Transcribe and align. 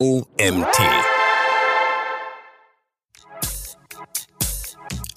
OMT. 0.00 0.78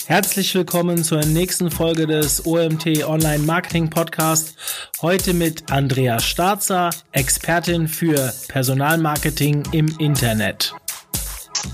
Herzlich 0.08 0.56
willkommen 0.56 1.04
zur 1.04 1.24
nächsten 1.24 1.70
Folge 1.70 2.08
des 2.08 2.48
OMT 2.48 3.06
Online 3.06 3.44
Marketing 3.44 3.92
Podcast. 3.92 4.56
Heute 5.04 5.36
mit 5.36 5.72
Andrea 5.72 6.20
Starzer, 6.20 6.90
Expertin 7.12 7.88
für 7.88 8.34
Personalmarketing 8.48 9.66
im 9.72 9.96
Internet. 10.00 10.74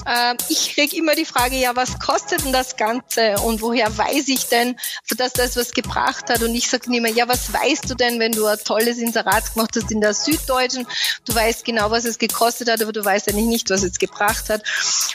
Ähm, 0.07 0.37
ich 0.47 0.73
kriege 0.73 0.95
immer 0.95 1.15
die 1.15 1.25
Frage, 1.25 1.57
ja, 1.57 1.75
was 1.75 1.99
kostet 1.99 2.45
denn 2.45 2.53
das 2.53 2.77
Ganze 2.77 3.35
und 3.39 3.61
woher 3.61 3.95
weiß 3.95 4.29
ich 4.29 4.45
denn, 4.45 4.77
dass 5.17 5.33
das 5.33 5.57
was 5.57 5.73
gebracht 5.73 6.29
hat? 6.29 6.41
Und 6.43 6.55
ich 6.55 6.69
sage 6.69 6.95
immer, 6.95 7.09
ja, 7.09 7.27
was 7.27 7.51
weißt 7.51 7.89
du 7.89 7.95
denn, 7.95 8.19
wenn 8.19 8.31
du 8.31 8.45
ein 8.45 8.57
tolles 8.63 8.99
Inserat 8.99 9.53
gemacht 9.53 9.71
hast 9.75 9.91
in 9.91 9.99
der 9.99 10.13
Süddeutschen? 10.13 10.87
Du 11.25 11.35
weißt 11.35 11.65
genau, 11.65 11.91
was 11.91 12.05
es 12.05 12.17
gekostet 12.17 12.69
hat, 12.69 12.81
aber 12.81 12.93
du 12.93 13.03
weißt 13.03 13.27
eigentlich 13.29 13.47
nicht, 13.47 13.69
was 13.69 13.83
es 13.83 13.99
gebracht 13.99 14.49
hat. 14.49 14.63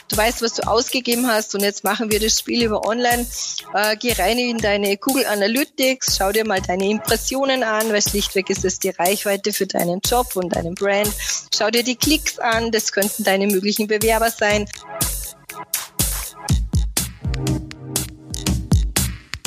Du 0.09 0.17
weißt, 0.17 0.43
was 0.43 0.53
du 0.53 0.67
ausgegeben 0.67 1.27
hast 1.27 1.55
und 1.55 1.61
jetzt 1.61 1.83
machen 1.83 2.11
wir 2.11 2.19
das 2.19 2.37
Spiel 2.37 2.63
über 2.63 2.85
online. 2.85 3.25
Äh, 3.73 3.97
geh 3.97 4.13
rein 4.13 4.37
in 4.37 4.59
deine 4.59 4.97
Google 4.97 5.25
Analytics, 5.25 6.17
schau 6.17 6.31
dir 6.31 6.45
mal 6.45 6.61
deine 6.61 6.87
Impressionen 6.87 7.63
an, 7.63 7.91
weil 7.91 8.01
schlichtweg 8.01 8.49
ist 8.51 8.63
es 8.63 8.77
die 8.77 8.89
Reichweite 8.89 9.53
für 9.53 9.65
deinen 9.65 10.01
Job 10.01 10.35
und 10.35 10.55
deinen 10.55 10.75
Brand. 10.75 11.11
Schau 11.55 11.71
dir 11.71 11.83
die 11.83 11.95
Klicks 11.95 12.37
an, 12.37 12.71
das 12.71 12.91
könnten 12.91 13.23
deine 13.23 13.47
möglichen 13.47 13.87
Bewerber 13.87 14.29
sein 14.29 14.67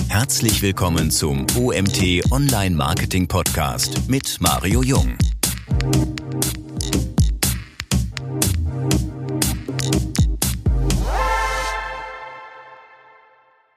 Herzlich 0.09 0.62
willkommen 0.62 1.10
zum 1.10 1.46
OMT 1.59 2.32
Online 2.32 2.74
Marketing 2.74 3.28
Podcast 3.28 4.09
mit 4.09 4.38
Mario 4.40 4.82
Jung. 4.82 5.18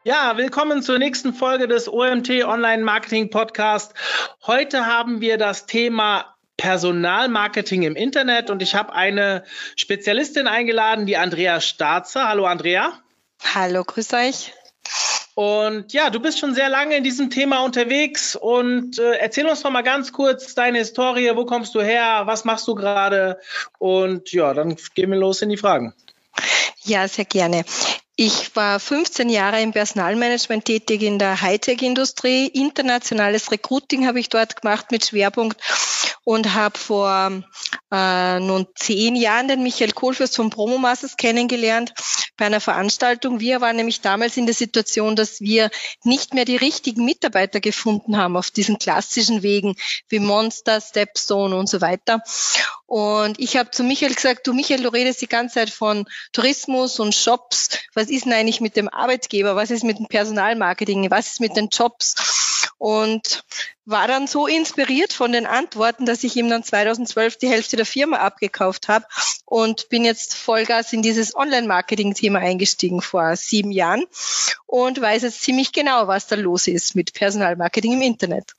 Ja, 0.03 0.37
willkommen 0.37 0.81
zur 0.81 0.97
nächsten 0.97 1.33
Folge 1.33 1.67
des 1.67 1.87
OMT 1.91 2.45
Online 2.45 2.83
Marketing 2.83 3.30
Podcast. 3.30 3.93
Heute 4.47 4.85
haben 4.85 5.21
wir 5.21 5.37
das 5.37 5.65
Thema 5.65 6.38
Personalmarketing 6.59 7.83
im 7.83 7.95
Internet 7.95 8.49
und 8.49 8.61
ich 8.61 8.75
habe 8.75 8.93
eine 8.93 9.45
Spezialistin 9.77 10.45
eingeladen, 10.45 11.05
die 11.05 11.15
Andrea 11.15 11.61
Starzer. 11.61 12.27
Hallo 12.27 12.45
Andrea. 12.45 12.91
Hallo, 13.55 13.85
grüß 13.85 14.13
euch. 14.13 14.53
Und 15.35 15.93
ja, 15.93 16.09
du 16.09 16.19
bist 16.19 16.37
schon 16.37 16.53
sehr 16.53 16.67
lange 16.67 16.97
in 16.97 17.03
diesem 17.05 17.30
Thema 17.30 17.63
unterwegs 17.63 18.35
und 18.35 18.99
äh, 18.99 19.13
erzähl 19.19 19.47
uns 19.47 19.61
doch 19.61 19.71
mal 19.71 19.83
ganz 19.83 20.11
kurz 20.11 20.53
deine 20.53 20.80
Historie. 20.80 21.31
Wo 21.33 21.45
kommst 21.45 21.75
du 21.75 21.81
her? 21.81 22.23
Was 22.25 22.43
machst 22.43 22.67
du 22.67 22.75
gerade? 22.75 23.39
Und 23.77 24.33
ja, 24.33 24.53
dann 24.53 24.75
gehen 24.95 25.11
wir 25.11 25.17
los 25.17 25.41
in 25.41 25.47
die 25.47 25.55
Fragen. 25.55 25.93
Ja, 26.83 27.07
sehr 27.07 27.23
gerne. 27.23 27.63
Ich 28.17 28.53
war 28.53 28.81
15 28.81 29.30
Jahre 29.30 29.61
im 29.61 29.71
Personalmanagement 29.71 30.65
tätig 30.65 31.03
in 31.03 31.19
der 31.19 31.41
Hightech-Industrie. 31.41 32.47
Internationales 32.47 33.49
Recruiting 33.49 34.07
habe 34.07 34.19
ich 34.19 34.27
dort 34.27 34.61
gemacht 34.61 34.91
mit 34.91 35.05
Schwerpunkt 35.05 35.61
und 36.30 36.53
habe 36.53 36.77
vor 36.77 37.41
äh, 37.91 38.39
nun 38.39 38.67
zehn 38.75 39.16
Jahren 39.16 39.47
den 39.47 39.63
Michael 39.63 39.94
Kohlfürst 39.94 40.36
von 40.36 40.52
Promomasters 40.52 41.17
kennengelernt 41.17 41.91
bei 42.38 42.45
einer 42.45 42.61
Veranstaltung. 42.61 43.39
Wir 43.39 43.61
waren 43.61 43.77
nämlich 43.77 44.02
damals 44.02 44.38
in 44.38 44.45
der 44.45 44.53
Situation, 44.53 45.16
dass 45.16 45.41
wir 45.41 45.71
nicht 46.03 46.36
mehr 46.36 46.45
die 46.45 46.55
richtigen 46.55 47.03
Mitarbeiter 47.03 47.59
gefunden 47.59 48.16
haben 48.16 48.38
auf 48.38 48.52
diesen 48.52 48.77
klassischen 48.77 49.41
Wegen 49.41 49.75
wie 50.08 50.19
Monster, 50.19 50.80
Stepstone 50.81 51.55
und 51.55 51.67
so 51.67 51.81
weiter. 51.81 52.21
Und 52.86 53.39
ich 53.39 53.58
habe 53.58 53.71
zu 53.71 53.83
Michael 53.83 54.14
gesagt, 54.14 54.45
du 54.45 54.53
Michael, 54.53 54.83
du 54.83 54.89
redest 54.89 55.23
die 55.23 55.27
ganze 55.27 55.55
Zeit 55.55 55.71
von 55.71 56.05
Tourismus 56.31 56.99
und 56.99 57.16
Shops. 57.16 57.69
Was 57.95 58.11
ist 58.11 58.25
denn 58.25 58.33
eigentlich 58.33 58.61
mit 58.61 58.75
dem 58.75 58.88
Arbeitgeber? 58.88 59.55
Was 59.55 59.71
ist 59.71 59.83
mit 59.83 59.97
dem 59.97 60.08
Personalmarketing? 60.08 61.09
Was 61.09 61.31
ist 61.31 61.39
mit 61.39 61.58
den 61.58 61.70
Jobs? 61.70 62.59
Und 62.77 63.43
war 63.89 64.08
dann 64.08 64.27
so 64.27 64.45
inspiriert 64.45 65.14
von 65.14 65.32
den 65.32 65.45
Antworten, 65.45 66.05
dass 66.05 66.23
ich 66.23 66.36
ihm 66.36 66.50
dann 66.50 66.64
2012 66.64 67.38
die 67.38 67.50
Hälfte 67.50 67.76
der 67.76 67.86
Firma 67.86 68.17
abgekauft 68.17 68.88
habe 68.88 69.05
und 69.45 69.89
bin 69.89 70.05
jetzt 70.05 70.36
Vollgas 70.36 70.94
in 70.94 71.02
dieses 71.02 71.36
Online-Marketing-Thema 71.36 72.39
eingestiegen 72.39 73.02
vor 73.02 73.36
sieben 73.36 73.72
Jahren 73.72 74.05
und 74.67 75.02
weiß 75.02 75.23
jetzt 75.23 75.42
ziemlich 75.42 75.72
genau, 75.72 76.08
was 76.08 76.27
da 76.27 76.36
los 76.36 76.67
ist 76.67 76.95
mit 76.95 77.14
Personalmarketing 77.14 77.94
im 77.94 78.02
Internet. 78.04 78.54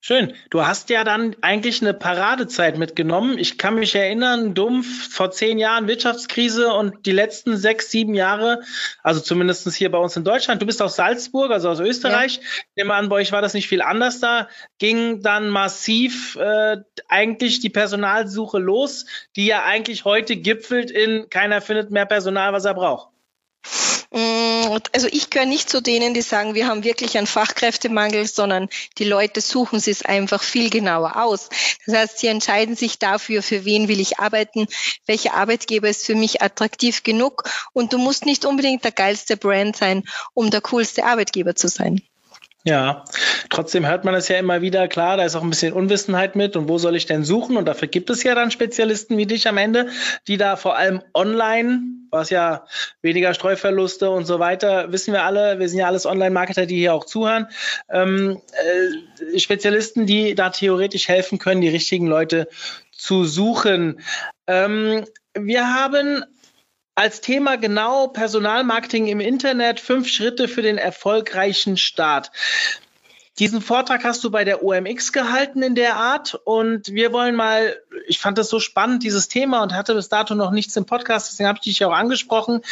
Schön. 0.00 0.34
Du 0.50 0.64
hast 0.64 0.90
ja 0.90 1.02
dann 1.02 1.34
eigentlich 1.40 1.82
eine 1.82 1.92
Paradezeit 1.92 2.78
mitgenommen. 2.78 3.38
Ich 3.38 3.58
kann 3.58 3.74
mich 3.74 3.94
erinnern, 3.94 4.54
dumpf, 4.54 5.12
vor 5.12 5.32
zehn 5.32 5.58
Jahren 5.58 5.88
Wirtschaftskrise 5.88 6.72
und 6.72 7.06
die 7.06 7.12
letzten 7.12 7.56
sechs, 7.56 7.90
sieben 7.90 8.14
Jahre, 8.14 8.62
also 9.02 9.20
zumindest 9.20 9.68
hier 9.74 9.90
bei 9.90 9.98
uns 9.98 10.14
in 10.16 10.22
Deutschland. 10.22 10.62
Du 10.62 10.66
bist 10.66 10.80
aus 10.80 10.94
Salzburg, 10.94 11.50
also 11.50 11.70
aus 11.70 11.80
Österreich. 11.80 12.36
Ja. 12.36 12.42
Ich 12.42 12.76
nehme 12.76 12.94
an, 12.94 13.08
bei 13.08 13.16
euch 13.16 13.32
war 13.32 13.42
das 13.42 13.54
nicht 13.54 13.66
viel 13.66 13.82
anders 13.82 14.20
da. 14.20 14.48
Ging 14.78 15.22
dann 15.22 15.48
massiv 15.48 16.36
äh, 16.36 16.78
eigentlich 17.08 17.60
die 17.60 17.70
Personalsuche 17.70 18.58
los, 18.58 19.06
die 19.36 19.46
ja 19.46 19.64
eigentlich 19.64 20.04
heute 20.04 20.36
gipfelt 20.36 20.90
in 20.90 21.28
keiner 21.30 21.60
findet 21.60 21.90
mehr 21.90 22.06
Personal, 22.06 22.52
was 22.52 22.64
er 22.64 22.74
braucht. 22.74 23.08
Mm, 24.10 24.78
also 24.92 25.08
ich 25.10 25.30
gehöre 25.30 25.46
nicht 25.46 25.68
zu 25.68 25.82
denen, 25.82 26.14
die 26.14 26.22
sagen, 26.22 26.54
wir 26.54 26.68
haben 26.68 26.84
wirklich 26.84 27.18
einen 27.18 27.26
Fachkräftemangel, 27.26 28.26
sondern 28.26 28.68
die 28.98 29.04
Leute 29.04 29.40
suchen 29.40 29.78
es 29.84 30.04
einfach 30.04 30.42
viel 30.42 30.70
genauer 30.70 31.22
aus. 31.22 31.48
Das 31.86 31.96
heißt, 31.96 32.18
sie 32.18 32.28
entscheiden 32.28 32.76
sich 32.76 32.98
dafür, 32.98 33.42
für 33.42 33.64
wen 33.64 33.88
will 33.88 34.00
ich 34.00 34.18
arbeiten, 34.18 34.68
welcher 35.06 35.34
Arbeitgeber 35.34 35.88
ist 35.88 36.06
für 36.06 36.14
mich 36.14 36.40
attraktiv 36.42 37.02
genug 37.02 37.44
und 37.72 37.92
du 37.92 37.98
musst 37.98 38.26
nicht 38.26 38.44
unbedingt 38.44 38.84
der 38.84 38.92
geilste 38.92 39.36
Brand 39.36 39.76
sein, 39.76 40.04
um 40.34 40.50
der 40.50 40.60
coolste 40.60 41.04
Arbeitgeber 41.04 41.54
zu 41.54 41.68
sein. 41.68 42.00
Ja, 42.66 43.04
trotzdem 43.48 43.86
hört 43.86 44.04
man 44.04 44.16
es 44.16 44.26
ja 44.26 44.38
immer 44.38 44.60
wieder, 44.60 44.88
klar, 44.88 45.16
da 45.16 45.24
ist 45.24 45.36
auch 45.36 45.42
ein 45.44 45.50
bisschen 45.50 45.72
Unwissenheit 45.72 46.34
mit 46.34 46.56
und 46.56 46.68
wo 46.68 46.78
soll 46.78 46.96
ich 46.96 47.06
denn 47.06 47.22
suchen? 47.22 47.56
Und 47.56 47.66
dafür 47.66 47.86
gibt 47.86 48.10
es 48.10 48.24
ja 48.24 48.34
dann 48.34 48.50
Spezialisten 48.50 49.16
wie 49.16 49.26
dich 49.26 49.46
am 49.46 49.56
Ende, 49.56 49.88
die 50.26 50.36
da 50.36 50.56
vor 50.56 50.76
allem 50.76 51.00
online, 51.14 51.82
was 52.10 52.30
ja 52.30 52.66
weniger 53.02 53.34
Streuverluste 53.34 54.10
und 54.10 54.24
so 54.24 54.40
weiter, 54.40 54.90
wissen 54.90 55.12
wir 55.12 55.22
alle, 55.22 55.60
wir 55.60 55.68
sind 55.68 55.78
ja 55.78 55.86
alles 55.86 56.06
Online-Marketer, 56.06 56.66
die 56.66 56.78
hier 56.78 56.92
auch 56.92 57.04
zuhören, 57.04 57.46
ähm, 57.88 58.42
äh, 59.30 59.38
Spezialisten, 59.38 60.06
die 60.06 60.34
da 60.34 60.50
theoretisch 60.50 61.06
helfen 61.06 61.38
können, 61.38 61.60
die 61.60 61.68
richtigen 61.68 62.08
Leute 62.08 62.48
zu 62.90 63.26
suchen. 63.26 64.00
Ähm, 64.48 65.04
wir 65.38 65.72
haben 65.72 66.24
als 66.96 67.20
Thema 67.20 67.56
genau 67.56 68.08
Personalmarketing 68.08 69.06
im 69.06 69.20
Internet, 69.20 69.80
fünf 69.80 70.08
Schritte 70.08 70.48
für 70.48 70.62
den 70.62 70.78
erfolgreichen 70.78 71.76
Start. 71.76 72.32
Diesen 73.38 73.60
Vortrag 73.60 74.02
hast 74.02 74.24
du 74.24 74.30
bei 74.30 74.44
der 74.44 74.64
OMX 74.64 75.12
gehalten 75.12 75.62
in 75.62 75.74
der 75.74 75.96
Art 75.96 76.40
und 76.44 76.88
wir 76.88 77.12
wollen 77.12 77.36
mal, 77.36 77.76
ich 78.06 78.18
fand 78.18 78.38
das 78.38 78.48
so 78.48 78.60
spannend, 78.60 79.02
dieses 79.02 79.28
Thema 79.28 79.62
und 79.62 79.74
hatte 79.74 79.94
bis 79.94 80.08
dato 80.08 80.34
noch 80.34 80.52
nichts 80.52 80.74
im 80.74 80.86
Podcast, 80.86 81.30
deswegen 81.30 81.48
habe 81.48 81.58
ich 81.58 81.64
dich 81.64 81.84
auch 81.84 81.92
angesprochen. 81.92 82.62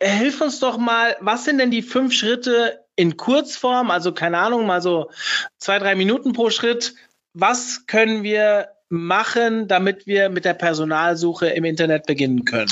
Hilf 0.00 0.40
uns 0.40 0.60
doch 0.60 0.78
mal, 0.78 1.16
was 1.20 1.44
sind 1.44 1.58
denn 1.58 1.72
die 1.72 1.82
fünf 1.82 2.14
Schritte 2.14 2.84
in 2.94 3.16
Kurzform, 3.16 3.90
also 3.90 4.12
keine 4.12 4.38
Ahnung, 4.38 4.66
mal 4.66 4.80
so 4.82 5.10
zwei, 5.58 5.80
drei 5.80 5.96
Minuten 5.96 6.32
pro 6.32 6.50
Schritt. 6.50 6.94
Was 7.34 7.86
können 7.88 8.22
wir 8.22 8.68
machen, 8.88 9.66
damit 9.66 10.06
wir 10.06 10.28
mit 10.28 10.44
der 10.44 10.54
Personalsuche 10.54 11.48
im 11.48 11.64
Internet 11.64 12.06
beginnen 12.06 12.44
können? 12.44 12.70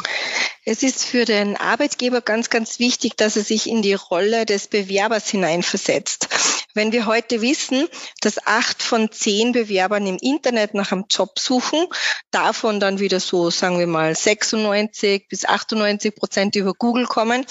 Es 0.67 0.83
ist 0.83 1.05
für 1.05 1.25
den 1.25 1.57
Arbeitgeber 1.57 2.21
ganz, 2.21 2.51
ganz 2.51 2.79
wichtig, 2.79 3.17
dass 3.17 3.37
er 3.37 3.45
sich 3.45 3.69
in 3.69 3.81
die 3.81 3.95
Rolle 3.95 4.45
des 4.45 4.69
Bewerbers 4.69 5.29
hineinversetzt. 5.31 6.29
Wenn 6.75 6.93
wir 6.93 7.07
heute 7.07 7.41
wissen, 7.41 7.89
dass 8.21 8.47
acht 8.47 8.83
von 8.83 9.11
zehn 9.11 9.53
Bewerbern 9.53 10.07
im 10.07 10.19
Internet 10.19 10.75
nach 10.75 10.93
einem 10.93 11.07
Job 11.11 11.39
suchen, 11.39 11.87
davon 12.31 12.81
dann 12.81 13.01
wieder 13.01 13.21
so, 13.21 13.51
sagen 13.51 13.79
wir 13.79 13.87
mal, 13.87 14.15
96 14.15 15.29
bis 15.29 15.45
98 15.45 16.15
Prozent 16.15 16.57
über 16.57 16.75
Google 16.75 17.07
kommen, 17.07 17.45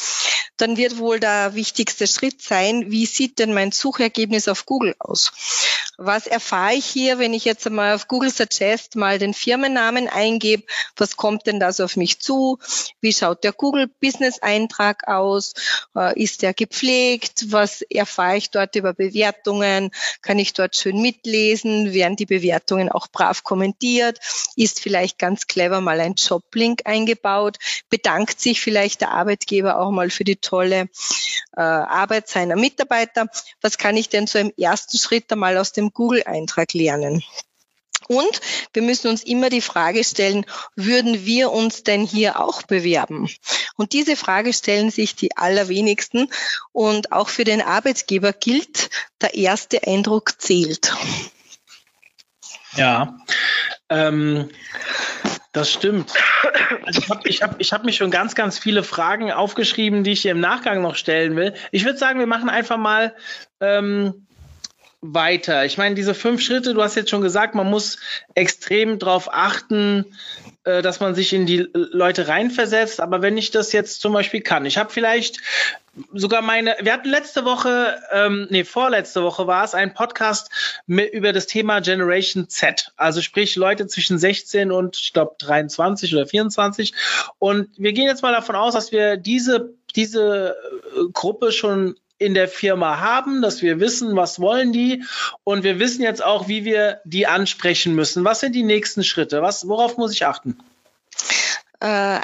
dann 0.58 0.78
wird 0.78 0.98
wohl 0.98 1.20
der 1.20 1.56
wichtigste 1.56 2.08
Schritt 2.08 2.42
sein, 2.42 2.92
wie 2.92 3.06
sieht 3.06 3.40
denn 3.40 3.54
mein 3.54 3.72
Suchergebnis 3.72 4.48
auf 4.48 4.66
Google 4.66 4.96
aus? 5.00 5.32
Was 6.02 6.28
erfahre 6.28 6.76
ich 6.76 6.86
hier, 6.86 7.20
wenn 7.20 7.34
ich 7.34 7.44
jetzt 7.44 7.68
einmal 7.68 7.94
auf 7.94 8.08
Google 8.08 8.32
Suggest 8.32 8.96
mal 8.96 9.20
den 9.20 9.34
Firmennamen 9.34 10.08
eingebe? 10.08 10.64
Was 10.96 11.18
kommt 11.18 11.46
denn 11.46 11.60
da 11.60 11.74
so 11.74 11.84
auf 11.84 11.98
mich 11.98 12.22
zu? 12.22 12.58
Wie 13.02 13.12
schaut 13.12 13.44
der 13.44 13.52
Google 13.52 13.88
Business 14.00 14.40
Eintrag 14.40 15.10
aus? 15.10 15.54
Äh, 15.96 16.22
ist 16.22 16.42
der 16.42 16.54
gepflegt? 16.54 17.52
Was 17.52 17.82
erfahre 17.82 18.38
ich 18.38 18.50
dort 18.50 18.76
über 18.76 18.94
Bewertungen? 19.10 19.92
Kann 20.22 20.40
ich 20.40 20.54
dort 20.54 20.76
schön 20.76 21.02
mitlesen? 21.02 21.94
Werden 21.94 22.16
die 22.16 22.26
Bewertungen 22.26 22.90
auch 22.90 23.08
brav 23.08 23.44
kommentiert? 23.44 24.20
Ist 24.56 24.80
vielleicht 24.80 25.18
ganz 25.18 25.48
clever 25.48 25.82
mal 25.82 26.00
ein 26.00 26.16
Joblink 26.16 26.82
eingebaut? 26.86 27.58
Bedankt 27.90 28.40
sich 28.40 28.62
vielleicht 28.62 29.02
der 29.02 29.12
Arbeitgeber 29.12 29.80
auch 29.80 29.92
mal 29.92 30.10
für 30.10 30.24
die 30.24 30.38
tolle 30.38 30.90
äh, 31.56 31.62
Arbeit 31.62 32.28
seiner 32.28 32.56
Mitarbeiter? 32.56 33.28
Was 33.62 33.78
kann 33.78 33.98
ich 33.98 34.10
denn 34.10 34.28
so 34.28 34.40
im 34.40 34.54
ersten 34.58 34.98
Schritt 34.98 35.32
einmal 35.32 35.58
aus 35.58 35.72
dem 35.72 35.92
Google-Eintrag 35.92 36.74
lernen? 36.74 37.24
Und 38.08 38.42
wir 38.74 38.82
müssen 38.82 39.08
uns 39.08 39.24
immer 39.24 39.50
die 39.50 39.62
Frage 39.62 40.04
stellen, 40.04 40.46
würden 40.76 41.26
wir 41.26 41.52
uns 41.52 41.84
denn 41.84 42.06
hier 42.06 42.40
auch 42.40 42.64
bewerben? 42.64 43.30
Und 43.76 43.94
diese 43.94 44.16
Frage 44.16 44.54
stellen 44.54 44.92
sich 44.92 45.16
die 45.16 45.36
allerwenigsten. 45.38 46.30
Und 46.72 47.12
auch 47.12 47.30
für 47.30 47.44
den 47.44 47.62
Arbeitgeber 47.62 48.34
gilt, 48.34 48.90
der 49.22 49.36
erste 49.36 49.86
Eindruck 49.86 50.42
zählt. 50.42 50.94
Ja, 52.76 53.18
ähm, 53.90 54.50
das 55.52 55.72
stimmt. 55.72 56.14
Also 56.86 57.02
ich 57.02 57.10
habe 57.10 57.28
ich 57.28 57.42
hab, 57.42 57.60
ich 57.60 57.74
hab 57.74 57.84
mich 57.84 57.98
schon 57.98 58.12
ganz, 58.12 58.36
ganz 58.36 58.60
viele 58.60 58.84
Fragen 58.84 59.32
aufgeschrieben, 59.32 60.04
die 60.04 60.12
ich 60.12 60.22
hier 60.22 60.32
im 60.32 60.40
Nachgang 60.40 60.82
noch 60.82 60.96
stellen 60.96 61.36
will. 61.36 61.54
Ich 61.72 61.86
würde 61.86 61.98
sagen, 61.98 62.20
wir 62.20 62.28
machen 62.28 62.50
einfach 62.50 62.78
mal 62.78 63.16
ähm, 63.60 64.28
weiter? 65.02 65.66
Ich 65.66 65.78
meine, 65.78 65.96
diese 65.96 66.14
fünf 66.14 66.42
Schritte, 66.42 66.74
du 66.74 66.84
hast 66.84 66.96
jetzt 66.96 67.10
schon 67.10 67.22
gesagt, 67.22 67.56
man 67.56 67.70
muss 67.70 67.98
extrem 68.36 69.00
darauf 69.00 69.32
achten, 69.32 70.06
äh, 70.66 70.82
dass 70.82 71.00
man 71.00 71.16
sich 71.16 71.34
in 71.34 71.46
die 71.46 71.70
Leute 71.74 72.28
reinversetzt. 72.28 73.00
Aber 73.00 73.22
wenn 73.22 73.38
ich 73.38 73.52
das 73.52 73.72
jetzt 73.72 74.02
zum 74.02 74.14
Beispiel 74.14 74.42
kann, 74.42 74.66
ich 74.66 74.78
habe 74.78 74.92
vielleicht 74.92 75.40
sogar 76.14 76.42
meine, 76.42 76.76
wir 76.82 76.94
hatten 76.94 77.10
letzte 77.10 77.46
Woche, 77.46 77.98
ähm, 78.12 78.48
nee, 78.50 78.64
vorletzte 78.64 79.24
Woche 79.24 79.48
war 79.48 79.64
es 79.64 79.74
ein 79.74 79.94
Podcast 79.94 80.50
mit, 80.86 81.14
über 81.14 81.34
das 81.34 81.48
Thema 81.48 81.80
Generation 81.80 82.50
Z. 82.50 82.92
Also 82.96 83.22
sprich 83.22 83.56
Leute 83.56 83.88
zwischen 83.88 84.18
16 84.18 84.72
und 84.72 84.98
ich 84.98 85.14
glaube 85.14 85.36
23 85.40 86.14
oder 86.14 86.28
24. 86.28 86.94
Und 87.38 87.70
wir 87.78 87.94
gehen 87.94 88.08
jetzt 88.08 88.22
mal 88.22 88.34
davon 88.34 88.56
aus, 88.56 88.74
dass 88.74 88.92
wir 88.92 89.18
diese, 89.18 89.74
diese 89.96 90.56
äh, 90.96 91.12
Gruppe 91.14 91.52
schon 91.52 91.96
in 92.20 92.34
der 92.34 92.48
Firma 92.48 93.00
haben, 93.00 93.42
dass 93.42 93.62
wir 93.62 93.80
wissen, 93.80 94.16
was 94.16 94.40
wollen 94.40 94.72
die 94.72 95.04
und 95.44 95.64
wir 95.64 95.80
wissen 95.80 96.04
jetzt 96.04 96.24
auch, 96.24 96.48
wie 96.48 96.66
wir 96.66 97.00
die 97.06 97.26
ansprechen 97.26 97.96
müssen. 97.96 98.26
Was 98.26 98.42
sind 98.42 98.54
die 98.54 98.64
nächsten 98.64 99.04
Schritte? 99.04 99.42
Was, 99.42 99.68
worauf 99.68 99.98
muss 99.98 100.14
ich 100.14 100.26
achten? 100.26 100.60
Äh, 101.82 102.20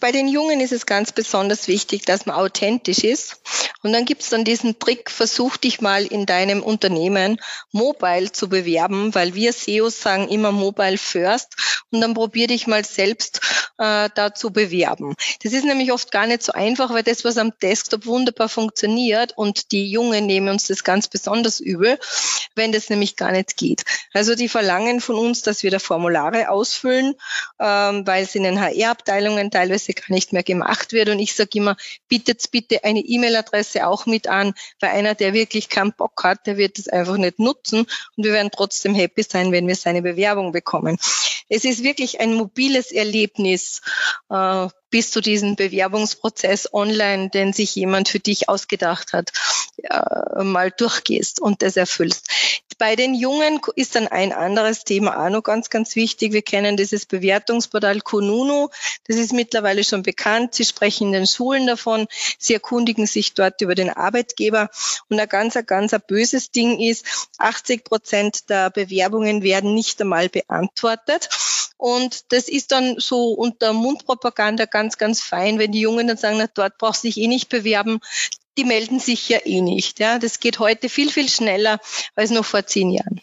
bei 0.00 0.10
den 0.10 0.26
Jungen 0.26 0.60
ist 0.60 0.72
es 0.72 0.84
ganz 0.84 1.12
besonders 1.12 1.68
wichtig, 1.68 2.04
dass 2.06 2.26
man 2.26 2.36
authentisch 2.36 3.04
ist. 3.04 3.40
Und 3.82 3.92
dann 3.92 4.04
gibt 4.04 4.22
es 4.22 4.30
dann 4.30 4.44
diesen 4.44 4.80
Trick, 4.80 5.10
versuch 5.10 5.56
dich 5.56 5.80
mal 5.80 6.04
in 6.04 6.26
deinem 6.26 6.60
Unternehmen 6.62 7.40
mobile 7.70 8.32
zu 8.32 8.48
bewerben, 8.48 9.14
weil 9.14 9.34
wir 9.34 9.52
SEOs 9.52 10.00
sagen 10.00 10.28
immer 10.28 10.50
mobile 10.50 10.98
first 10.98 11.54
und 11.92 12.00
dann 12.00 12.14
probier 12.14 12.48
dich 12.48 12.66
mal 12.66 12.84
selbst 12.84 13.40
äh, 13.78 14.08
da 14.12 14.34
zu 14.34 14.50
bewerben. 14.50 15.14
Das 15.42 15.52
ist 15.52 15.64
nämlich 15.64 15.92
oft 15.92 16.10
gar 16.10 16.26
nicht 16.26 16.42
so 16.42 16.52
einfach, 16.52 16.92
weil 16.92 17.04
das, 17.04 17.24
was 17.24 17.36
am 17.36 17.52
Desktop 17.62 18.06
wunderbar 18.06 18.48
funktioniert 18.48 19.36
und 19.36 19.70
die 19.70 19.88
Jungen 19.88 20.26
nehmen 20.26 20.48
uns 20.48 20.66
das 20.66 20.82
ganz 20.82 21.06
besonders 21.06 21.60
übel, 21.60 21.98
wenn 22.56 22.72
das 22.72 22.90
nämlich 22.90 23.16
gar 23.16 23.30
nicht 23.30 23.56
geht. 23.56 23.84
Also 24.12 24.34
die 24.34 24.48
verlangen 24.48 25.00
von 25.00 25.16
uns, 25.16 25.42
dass 25.42 25.62
wir 25.62 25.70
da 25.70 25.78
Formulare 25.78 26.50
ausfüllen, 26.50 27.14
ähm, 27.60 28.06
weil 28.06 28.24
es 28.24 28.34
in 28.34 28.42
den 28.42 28.60
HR 28.60 28.95
Abteilungen 28.96 29.50
teilweise 29.50 29.92
gar 29.92 30.06
nicht 30.08 30.32
mehr 30.32 30.42
gemacht 30.42 30.92
wird. 30.92 31.10
Und 31.10 31.18
ich 31.18 31.34
sage 31.34 31.50
immer, 31.54 31.76
bietet 32.08 32.50
bitte 32.50 32.82
eine 32.84 33.00
E-Mail-Adresse 33.00 33.86
auch 33.86 34.06
mit 34.06 34.26
an, 34.26 34.54
weil 34.80 34.90
einer, 34.90 35.14
der 35.14 35.34
wirklich 35.34 35.68
keinen 35.68 35.92
Bock 35.92 36.24
hat, 36.24 36.46
der 36.46 36.56
wird 36.56 36.78
es 36.78 36.88
einfach 36.88 37.18
nicht 37.18 37.38
nutzen 37.38 37.80
und 38.16 38.24
wir 38.24 38.32
werden 38.32 38.50
trotzdem 38.50 38.94
happy 38.94 39.22
sein, 39.22 39.52
wenn 39.52 39.68
wir 39.68 39.76
seine 39.76 40.02
Bewerbung 40.02 40.52
bekommen. 40.52 40.98
Es 41.48 41.64
ist 41.64 41.84
wirklich 41.84 42.20
ein 42.20 42.34
mobiles 42.34 42.90
Erlebnis, 42.90 43.82
äh, 44.30 44.68
bis 44.90 45.10
zu 45.10 45.20
diesem 45.20 45.56
Bewerbungsprozess 45.56 46.72
online, 46.72 47.30
den 47.30 47.52
sich 47.52 47.74
jemand 47.74 48.08
für 48.08 48.20
dich 48.20 48.48
ausgedacht 48.48 49.12
hat, 49.12 49.32
mal 50.42 50.70
durchgehst 50.70 51.40
und 51.40 51.62
das 51.62 51.76
erfüllst. 51.76 52.28
Bei 52.78 52.94
den 52.94 53.14
Jungen 53.14 53.60
ist 53.74 53.94
dann 53.94 54.06
ein 54.06 54.32
anderes 54.32 54.84
Thema 54.84 55.24
auch 55.24 55.30
noch 55.30 55.42
ganz, 55.42 55.70
ganz 55.70 55.96
wichtig. 55.96 56.34
Wir 56.34 56.42
kennen 56.42 56.76
dieses 56.76 57.06
Bewertungsportal 57.06 58.02
Kununu. 58.02 58.68
Das 59.06 59.16
ist 59.16 59.32
mittlerweile 59.32 59.82
schon 59.82 60.02
bekannt. 60.02 60.54
Sie 60.54 60.64
sprechen 60.66 61.08
in 61.08 61.12
den 61.12 61.26
Schulen 61.26 61.66
davon. 61.66 62.06
Sie 62.38 62.52
erkundigen 62.52 63.06
sich 63.06 63.32
dort 63.32 63.62
über 63.62 63.74
den 63.74 63.88
Arbeitgeber. 63.88 64.68
Und 65.08 65.18
ein 65.18 65.28
ganz, 65.28 65.56
ein 65.56 65.64
ganz 65.64 65.94
ein 65.94 66.02
böses 66.06 66.50
Ding 66.50 66.78
ist, 66.78 67.30
80 67.38 67.82
Prozent 67.84 68.50
der 68.50 68.68
Bewerbungen 68.68 69.42
werden 69.42 69.72
nicht 69.72 69.98
einmal 70.02 70.28
beantwortet. 70.28 71.30
Und 71.78 72.32
das 72.32 72.48
ist 72.48 72.72
dann 72.72 72.96
so 72.98 73.32
unter 73.32 73.72
Mundpropaganda 73.72 74.66
ganz, 74.76 74.98
ganz 74.98 75.22
fein, 75.22 75.58
wenn 75.58 75.72
die 75.72 75.80
Jungen 75.80 76.06
dann 76.06 76.18
sagen, 76.18 76.36
na, 76.36 76.48
dort 76.52 76.76
brauchst 76.76 77.02
du 77.02 77.08
dich 77.08 77.16
eh 77.16 77.28
nicht 77.28 77.48
bewerben. 77.48 77.98
Die 78.58 78.64
melden 78.64 79.00
sich 79.00 79.26
ja 79.26 79.38
eh 79.42 79.62
nicht. 79.62 80.00
Ja, 80.00 80.18
das 80.18 80.38
geht 80.38 80.58
heute 80.58 80.90
viel, 80.90 81.10
viel 81.10 81.30
schneller 81.30 81.80
als 82.14 82.30
noch 82.30 82.44
vor 82.44 82.66
zehn 82.66 82.90
Jahren. 82.90 83.22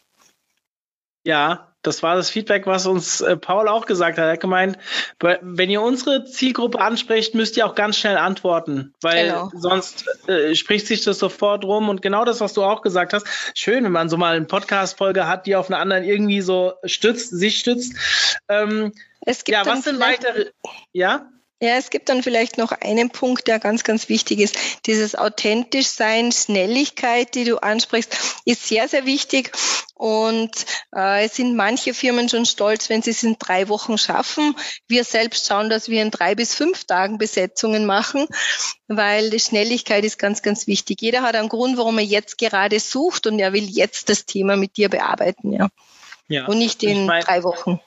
Ja, 1.24 1.72
das 1.84 2.02
war 2.02 2.16
das 2.16 2.32
Feedback, 2.32 2.66
was 2.66 2.88
uns 2.88 3.22
äh, 3.22 3.38
Paul 3.38 3.68
auch 3.68 3.86
gesagt 3.86 4.18
hat. 4.18 4.26
Er 4.26 4.32
hat 4.32 4.40
gemeint, 4.40 4.80
wenn 5.20 5.70
ihr 5.70 5.82
unsere 5.82 6.26
Zielgruppe 6.26 6.82
ansprecht, 6.82 7.36
müsst 7.36 7.56
ihr 7.56 7.68
auch 7.68 7.76
ganz 7.76 7.98
schnell 7.98 8.18
antworten, 8.18 8.96
weil 9.02 9.28
genau. 9.28 9.52
sonst 9.54 10.06
äh, 10.28 10.56
spricht 10.56 10.88
sich 10.88 11.04
das 11.04 11.20
sofort 11.20 11.66
rum. 11.66 11.88
Und 11.88 12.02
genau 12.02 12.26
das, 12.26 12.42
was 12.42 12.54
du 12.54 12.64
auch 12.64 12.82
gesagt 12.82 13.14
hast, 13.14 13.28
schön, 13.54 13.84
wenn 13.84 13.92
man 13.92 14.10
so 14.10 14.18
mal 14.18 14.36
eine 14.36 14.46
Podcast-Folge 14.46 15.28
hat, 15.28 15.46
die 15.46 15.56
auf 15.56 15.70
einer 15.70 15.78
anderen 15.78 16.04
irgendwie 16.04 16.42
so 16.42 16.74
stützt, 16.84 17.30
sich 17.30 17.60
stützt. 17.60 17.94
Ähm, 18.50 18.92
es 19.26 19.44
gibt 19.44 19.58
ja, 19.58 19.66
was 19.66 19.84
sind 19.84 20.00
weitere? 20.00 20.52
Ja? 20.92 21.30
Ja, 21.64 21.78
es 21.78 21.90
gibt 21.90 22.10
dann 22.10 22.24
vielleicht 22.24 22.58
noch 22.58 22.74
einen 22.74 23.10
Punkt, 23.10 23.48
der 23.48 23.58
ganz, 23.58 23.86
ganz 23.86 24.10
wichtig 24.10 24.40
ist. 24.40 24.58
Dieses 24.86 25.16
authentisch 25.16 25.88
sein, 25.88 26.34
Schnelligkeit, 26.34 27.36
die 27.36 27.46
du 27.46 27.64
ansprichst, 27.64 28.42
ist 28.44 28.68
sehr, 28.68 28.90
sehr 28.90 29.06
wichtig. 29.06 29.54
Und 29.94 30.52
äh, 30.94 31.24
es 31.24 31.38
sind 31.38 31.56
manche 31.56 31.94
Firmen 31.94 32.28
schon 32.28 32.46
stolz, 32.46 32.90
wenn 32.90 33.02
sie 33.02 33.12
es 33.12 33.24
in 33.24 33.38
drei 33.40 33.70
Wochen 33.70 33.98
schaffen. 33.98 34.58
Wir 34.90 35.06
selbst 35.06 35.48
schauen, 35.48 35.70
dass 35.70 35.88
wir 35.88 36.02
in 36.02 36.12
drei 36.12 36.36
bis 36.36 36.54
fünf 36.54 36.84
Tagen 36.84 37.18
Besetzungen 37.18 37.86
machen, 37.86 38.28
weil 38.90 39.30
die 39.30 39.40
Schnelligkeit 39.40 40.04
ist 40.04 40.20
ganz, 40.20 40.42
ganz 40.42 40.68
wichtig. 40.68 41.02
Jeder 41.02 41.22
hat 41.22 41.36
einen 41.36 41.48
Grund, 41.48 41.78
warum 41.78 41.98
er 41.98 42.04
jetzt 42.04 42.38
gerade 42.40 42.78
sucht 42.82 43.26
und 43.26 43.40
er 43.40 43.54
will 43.54 43.70
jetzt 43.70 44.10
das 44.10 44.26
Thema 44.26 44.58
mit 44.58 44.76
dir 44.76 44.90
bearbeiten, 44.90 45.54
ja. 45.54 45.70
ja 46.28 46.46
und 46.46 46.58
nicht 46.58 46.84
in 46.84 47.06
mein, 47.06 47.24
drei 47.24 47.44
Wochen 47.44 47.80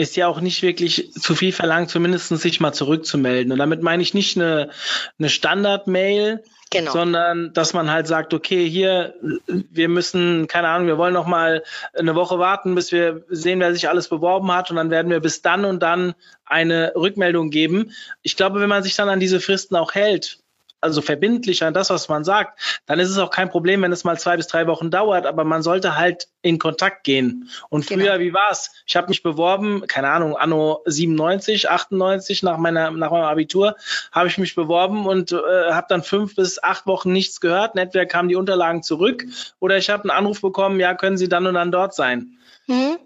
ist 0.00 0.16
ja 0.16 0.28
auch 0.28 0.40
nicht 0.40 0.62
wirklich 0.62 1.12
zu 1.12 1.34
viel 1.34 1.52
verlangt, 1.52 1.90
zumindest 1.90 2.28
sich 2.28 2.58
mal 2.58 2.72
zurückzumelden. 2.72 3.52
Und 3.52 3.58
damit 3.58 3.82
meine 3.82 4.02
ich 4.02 4.14
nicht 4.14 4.34
eine, 4.34 4.70
eine 5.18 5.28
Standard-Mail, 5.28 6.42
genau. 6.70 6.90
sondern 6.90 7.52
dass 7.52 7.74
man 7.74 7.90
halt 7.90 8.06
sagt, 8.06 8.32
okay, 8.32 8.66
hier, 8.66 9.14
wir 9.46 9.90
müssen, 9.90 10.46
keine 10.46 10.68
Ahnung, 10.68 10.86
wir 10.86 10.96
wollen 10.96 11.12
noch 11.12 11.26
mal 11.26 11.62
eine 11.92 12.14
Woche 12.14 12.38
warten, 12.38 12.74
bis 12.74 12.92
wir 12.92 13.26
sehen, 13.28 13.60
wer 13.60 13.74
sich 13.74 13.90
alles 13.90 14.08
beworben 14.08 14.50
hat 14.50 14.70
und 14.70 14.76
dann 14.76 14.88
werden 14.88 15.10
wir 15.10 15.20
bis 15.20 15.42
dann 15.42 15.66
und 15.66 15.82
dann 15.82 16.14
eine 16.46 16.94
Rückmeldung 16.96 17.50
geben. 17.50 17.92
Ich 18.22 18.36
glaube, 18.36 18.58
wenn 18.62 18.70
man 18.70 18.82
sich 18.82 18.96
dann 18.96 19.10
an 19.10 19.20
diese 19.20 19.38
Fristen 19.38 19.76
auch 19.76 19.94
hält, 19.94 20.38
also 20.80 21.02
verbindlich 21.02 21.62
an 21.62 21.74
das, 21.74 21.90
was 21.90 22.08
man 22.08 22.24
sagt, 22.24 22.58
dann 22.86 22.98
ist 22.98 23.10
es 23.10 23.18
auch 23.18 23.30
kein 23.30 23.50
Problem, 23.50 23.82
wenn 23.82 23.92
es 23.92 24.04
mal 24.04 24.18
zwei 24.18 24.36
bis 24.36 24.46
drei 24.46 24.66
Wochen 24.66 24.90
dauert, 24.90 25.26
aber 25.26 25.44
man 25.44 25.62
sollte 25.62 25.96
halt 25.96 26.28
in 26.42 26.58
Kontakt 26.58 27.04
gehen. 27.04 27.50
Und 27.68 27.84
früher, 27.84 28.14
genau. 28.14 28.18
wie 28.20 28.32
war's? 28.32 28.70
Ich 28.86 28.96
habe 28.96 29.08
mich 29.08 29.22
beworben, 29.22 29.82
keine 29.86 30.08
Ahnung, 30.08 30.36
anno 30.36 30.82
97, 30.86 31.68
98 31.68 32.42
nach 32.42 32.56
meiner 32.56 32.90
nach 32.90 33.10
meinem 33.10 33.24
Abitur 33.24 33.76
habe 34.12 34.28
ich 34.28 34.38
mich 34.38 34.54
beworben 34.54 35.06
und 35.06 35.32
äh, 35.32 35.36
habe 35.70 35.86
dann 35.88 36.02
fünf 36.02 36.34
bis 36.36 36.62
acht 36.62 36.86
Wochen 36.86 37.12
nichts 37.12 37.40
gehört. 37.40 37.76
Entweder 37.76 38.06
kamen 38.06 38.28
die 38.28 38.36
Unterlagen 38.36 38.82
zurück 38.82 39.24
oder 39.58 39.76
ich 39.76 39.90
habe 39.90 40.04
einen 40.04 40.10
Anruf 40.10 40.40
bekommen, 40.40 40.80
ja, 40.80 40.94
können 40.94 41.18
Sie 41.18 41.28
dann 41.28 41.46
und 41.46 41.54
dann 41.54 41.72
dort 41.72 41.94
sein. 41.94 42.38
Mhm. 42.66 42.98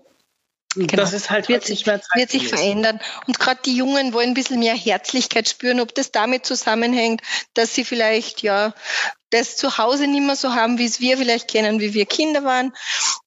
Genau. 0.75 0.89
Das 0.97 1.13
ist 1.13 1.31
halt 1.31 1.49
wird 1.49 1.65
sich, 1.65 1.87
wird 1.87 2.31
sich 2.31 2.49
verändern. 2.49 3.01
Und 3.27 3.39
gerade 3.39 3.61
die 3.65 3.77
Jungen 3.77 4.13
wollen 4.13 4.31
ein 4.31 4.35
bisschen 4.35 4.59
mehr 4.59 4.75
Herzlichkeit 4.75 5.49
spüren, 5.49 5.81
ob 5.81 5.95
das 5.95 6.11
damit 6.11 6.47
zusammenhängt, 6.47 7.23
dass 7.55 7.75
sie 7.75 7.85
vielleicht 7.85 8.43
ja 8.43 8.75
das 9.31 9.57
zu 9.57 9.79
Hause 9.79 10.07
nicht 10.07 10.25
mehr 10.25 10.37
so 10.37 10.55
haben, 10.55 10.79
wie 10.79 10.87
es 10.87 11.01
wir 11.01 11.19
vielleicht 11.19 11.49
kennen, 11.49 11.81
wie 11.81 11.93
wir 11.93 12.07
Kinder 12.07 12.45
waren, 12.45 12.73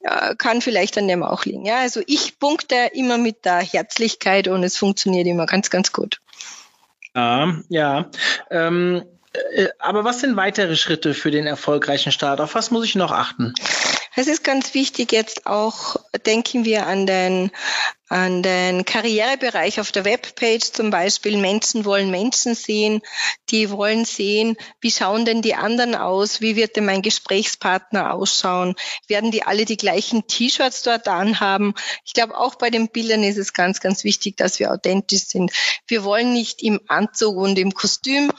äh, 0.02 0.36
kann 0.36 0.62
vielleicht 0.62 0.98
an 0.98 1.08
dem 1.08 1.24
auch 1.24 1.46
liegen. 1.46 1.66
Ja, 1.66 1.80
also 1.80 2.02
ich 2.08 2.40
punkte 2.40 2.92
immer 2.94 3.18
mit 3.18 3.46
der 3.46 3.60
Herzlichkeit 3.60 4.48
und 4.48 4.64
es 4.64 4.78
funktioniert 4.78 5.28
immer 5.28 5.46
ganz, 5.46 5.70
ganz 5.70 5.92
gut. 5.92 6.20
Ja, 7.14 7.58
ja. 7.68 8.10
Ähm, 8.50 9.04
äh, 9.54 9.68
aber 9.80 10.04
was 10.04 10.22
sind 10.22 10.36
weitere 10.36 10.76
Schritte 10.76 11.14
für 11.14 11.32
den 11.32 11.46
erfolgreichen 11.46 12.12
Start? 12.12 12.40
Auf 12.40 12.56
was 12.56 12.72
muss 12.72 12.86
ich 12.86 12.96
noch 12.96 13.12
achten? 13.12 13.54
Es 14.20 14.26
ist 14.26 14.44
ganz 14.44 14.74
wichtig 14.74 15.12
jetzt 15.12 15.46
auch, 15.46 15.96
denken 16.26 16.66
wir 16.66 16.88
an 16.88 17.06
den 17.06 17.52
an 18.10 18.42
den 18.42 18.86
Karrierebereich 18.86 19.80
auf 19.82 19.92
der 19.92 20.06
Webpage 20.06 20.72
zum 20.72 20.92
Beispiel. 20.92 21.38
Menschen 21.38 21.84
wollen 21.84 22.10
Menschen 22.10 22.56
sehen, 22.56 23.02
die 23.50 23.70
wollen 23.70 24.06
sehen, 24.06 24.56
wie 24.80 24.92
schauen 24.92 25.26
denn 25.26 25.42
die 25.42 25.56
anderen 25.56 25.94
aus, 25.94 26.40
wie 26.40 26.56
wird 26.56 26.78
denn 26.78 26.86
mein 26.86 27.02
Gesprächspartner 27.02 28.14
ausschauen, 28.14 28.76
werden 29.08 29.32
die 29.32 29.44
alle 29.44 29.66
die 29.66 29.78
gleichen 29.78 30.26
T-Shirts 30.26 30.84
dort 30.84 31.08
anhaben. 31.08 31.74
Ich 32.06 32.14
glaube, 32.14 32.38
auch 32.38 32.56
bei 32.56 32.70
den 32.70 32.88
Bildern 32.88 33.24
ist 33.24 33.38
es 33.38 33.54
ganz, 33.54 33.82
ganz 33.82 34.06
wichtig, 34.06 34.38
dass 34.38 34.60
wir 34.60 34.72
authentisch 34.72 35.26
sind. 35.26 35.52
Wir 35.86 36.04
wollen 36.04 36.34
nicht 36.34 36.64
im 36.64 36.80
Anzug 36.88 37.36
und 37.36 37.60
im 37.60 37.74
Kostüm 37.74 38.32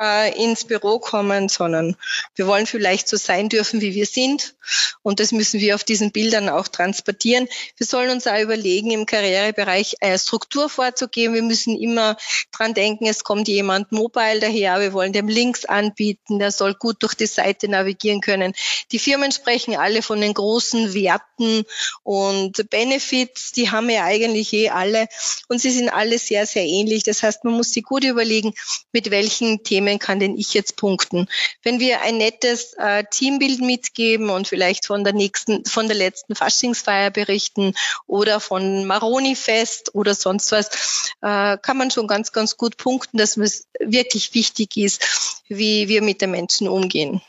äh, 0.00 0.34
ins 0.42 0.64
Büro 0.64 0.98
kommen, 0.98 1.48
sondern 1.48 1.96
wir 2.34 2.48
wollen 2.48 2.66
vielleicht 2.66 3.08
so 3.08 3.16
sein 3.16 3.48
dürfen, 3.48 3.80
wie 3.80 3.94
wir 3.94 4.06
sind. 4.06 4.56
Und 5.02 5.20
das 5.20 5.32
müssen 5.32 5.60
wir 5.60 5.74
auf 5.74 5.84
diesen 5.84 6.12
Bildern 6.12 6.48
auch 6.48 6.68
transportieren. 6.68 7.48
Wir 7.76 7.86
sollen 7.86 8.10
uns 8.10 8.26
auch 8.26 8.40
überlegen, 8.40 8.90
im 8.90 9.06
Karrierebereich 9.12 9.96
eine 10.00 10.18
Struktur 10.18 10.70
vorzugeben. 10.70 11.34
Wir 11.34 11.42
müssen 11.42 11.78
immer 11.78 12.16
dran 12.50 12.72
denken, 12.72 13.06
es 13.06 13.24
kommt 13.24 13.46
jemand 13.46 13.92
mobile 13.92 14.40
daher, 14.40 14.80
wir 14.80 14.94
wollen 14.94 15.12
dem 15.12 15.28
Links 15.28 15.66
anbieten, 15.66 16.38
der 16.38 16.50
soll 16.50 16.72
gut 16.72 17.02
durch 17.02 17.14
die 17.14 17.26
Seite 17.26 17.68
navigieren 17.68 18.22
können. 18.22 18.54
Die 18.90 18.98
Firmen 18.98 19.30
sprechen 19.30 19.76
alle 19.76 20.00
von 20.00 20.18
den 20.18 20.32
großen 20.32 20.94
Werten 20.94 21.64
und 22.04 22.70
Benefits, 22.70 23.52
die 23.52 23.70
haben 23.70 23.88
wir 23.88 24.04
eigentlich 24.04 24.50
eh 24.54 24.70
alle 24.70 25.08
und 25.48 25.60
sie 25.60 25.70
sind 25.70 25.90
alle 25.90 26.18
sehr, 26.18 26.46
sehr 26.46 26.64
ähnlich. 26.64 27.02
Das 27.02 27.22
heißt, 27.22 27.44
man 27.44 27.52
muss 27.52 27.72
sich 27.72 27.84
gut 27.84 28.04
überlegen, 28.04 28.54
mit 28.92 29.10
welchen 29.10 29.62
Themen 29.62 29.98
kann 29.98 30.20
denn 30.20 30.38
ich 30.38 30.54
jetzt 30.54 30.76
punkten. 30.76 31.28
Wenn 31.62 31.80
wir 31.80 32.00
ein 32.00 32.16
nettes 32.16 32.72
äh, 32.78 33.04
Teambild 33.10 33.60
mitgeben 33.60 34.30
und 34.30 34.48
vielleicht 34.48 34.86
von 34.86 35.04
der 35.04 35.12
nächsten, 35.12 35.66
von 35.66 35.86
der 35.86 35.96
letzten 35.98 36.34
Faschingsfeier 36.34 37.10
berichten 37.10 37.74
oder 38.06 38.40
von 38.40 38.86
Maroni-Fest 39.02 39.94
oder 39.94 40.14
sonst 40.14 40.52
was, 40.52 41.12
äh, 41.20 41.58
kann 41.58 41.76
man 41.76 41.90
schon 41.90 42.06
ganz, 42.06 42.32
ganz 42.32 42.56
gut 42.56 42.76
punkten, 42.76 43.18
dass 43.18 43.36
es 43.36 43.68
wirklich 43.80 44.34
wichtig 44.34 44.76
ist, 44.76 45.42
wie 45.48 45.88
wir 45.88 46.02
mit 46.02 46.20
den 46.20 46.30
Menschen 46.30 46.68
umgehen. 46.68 47.20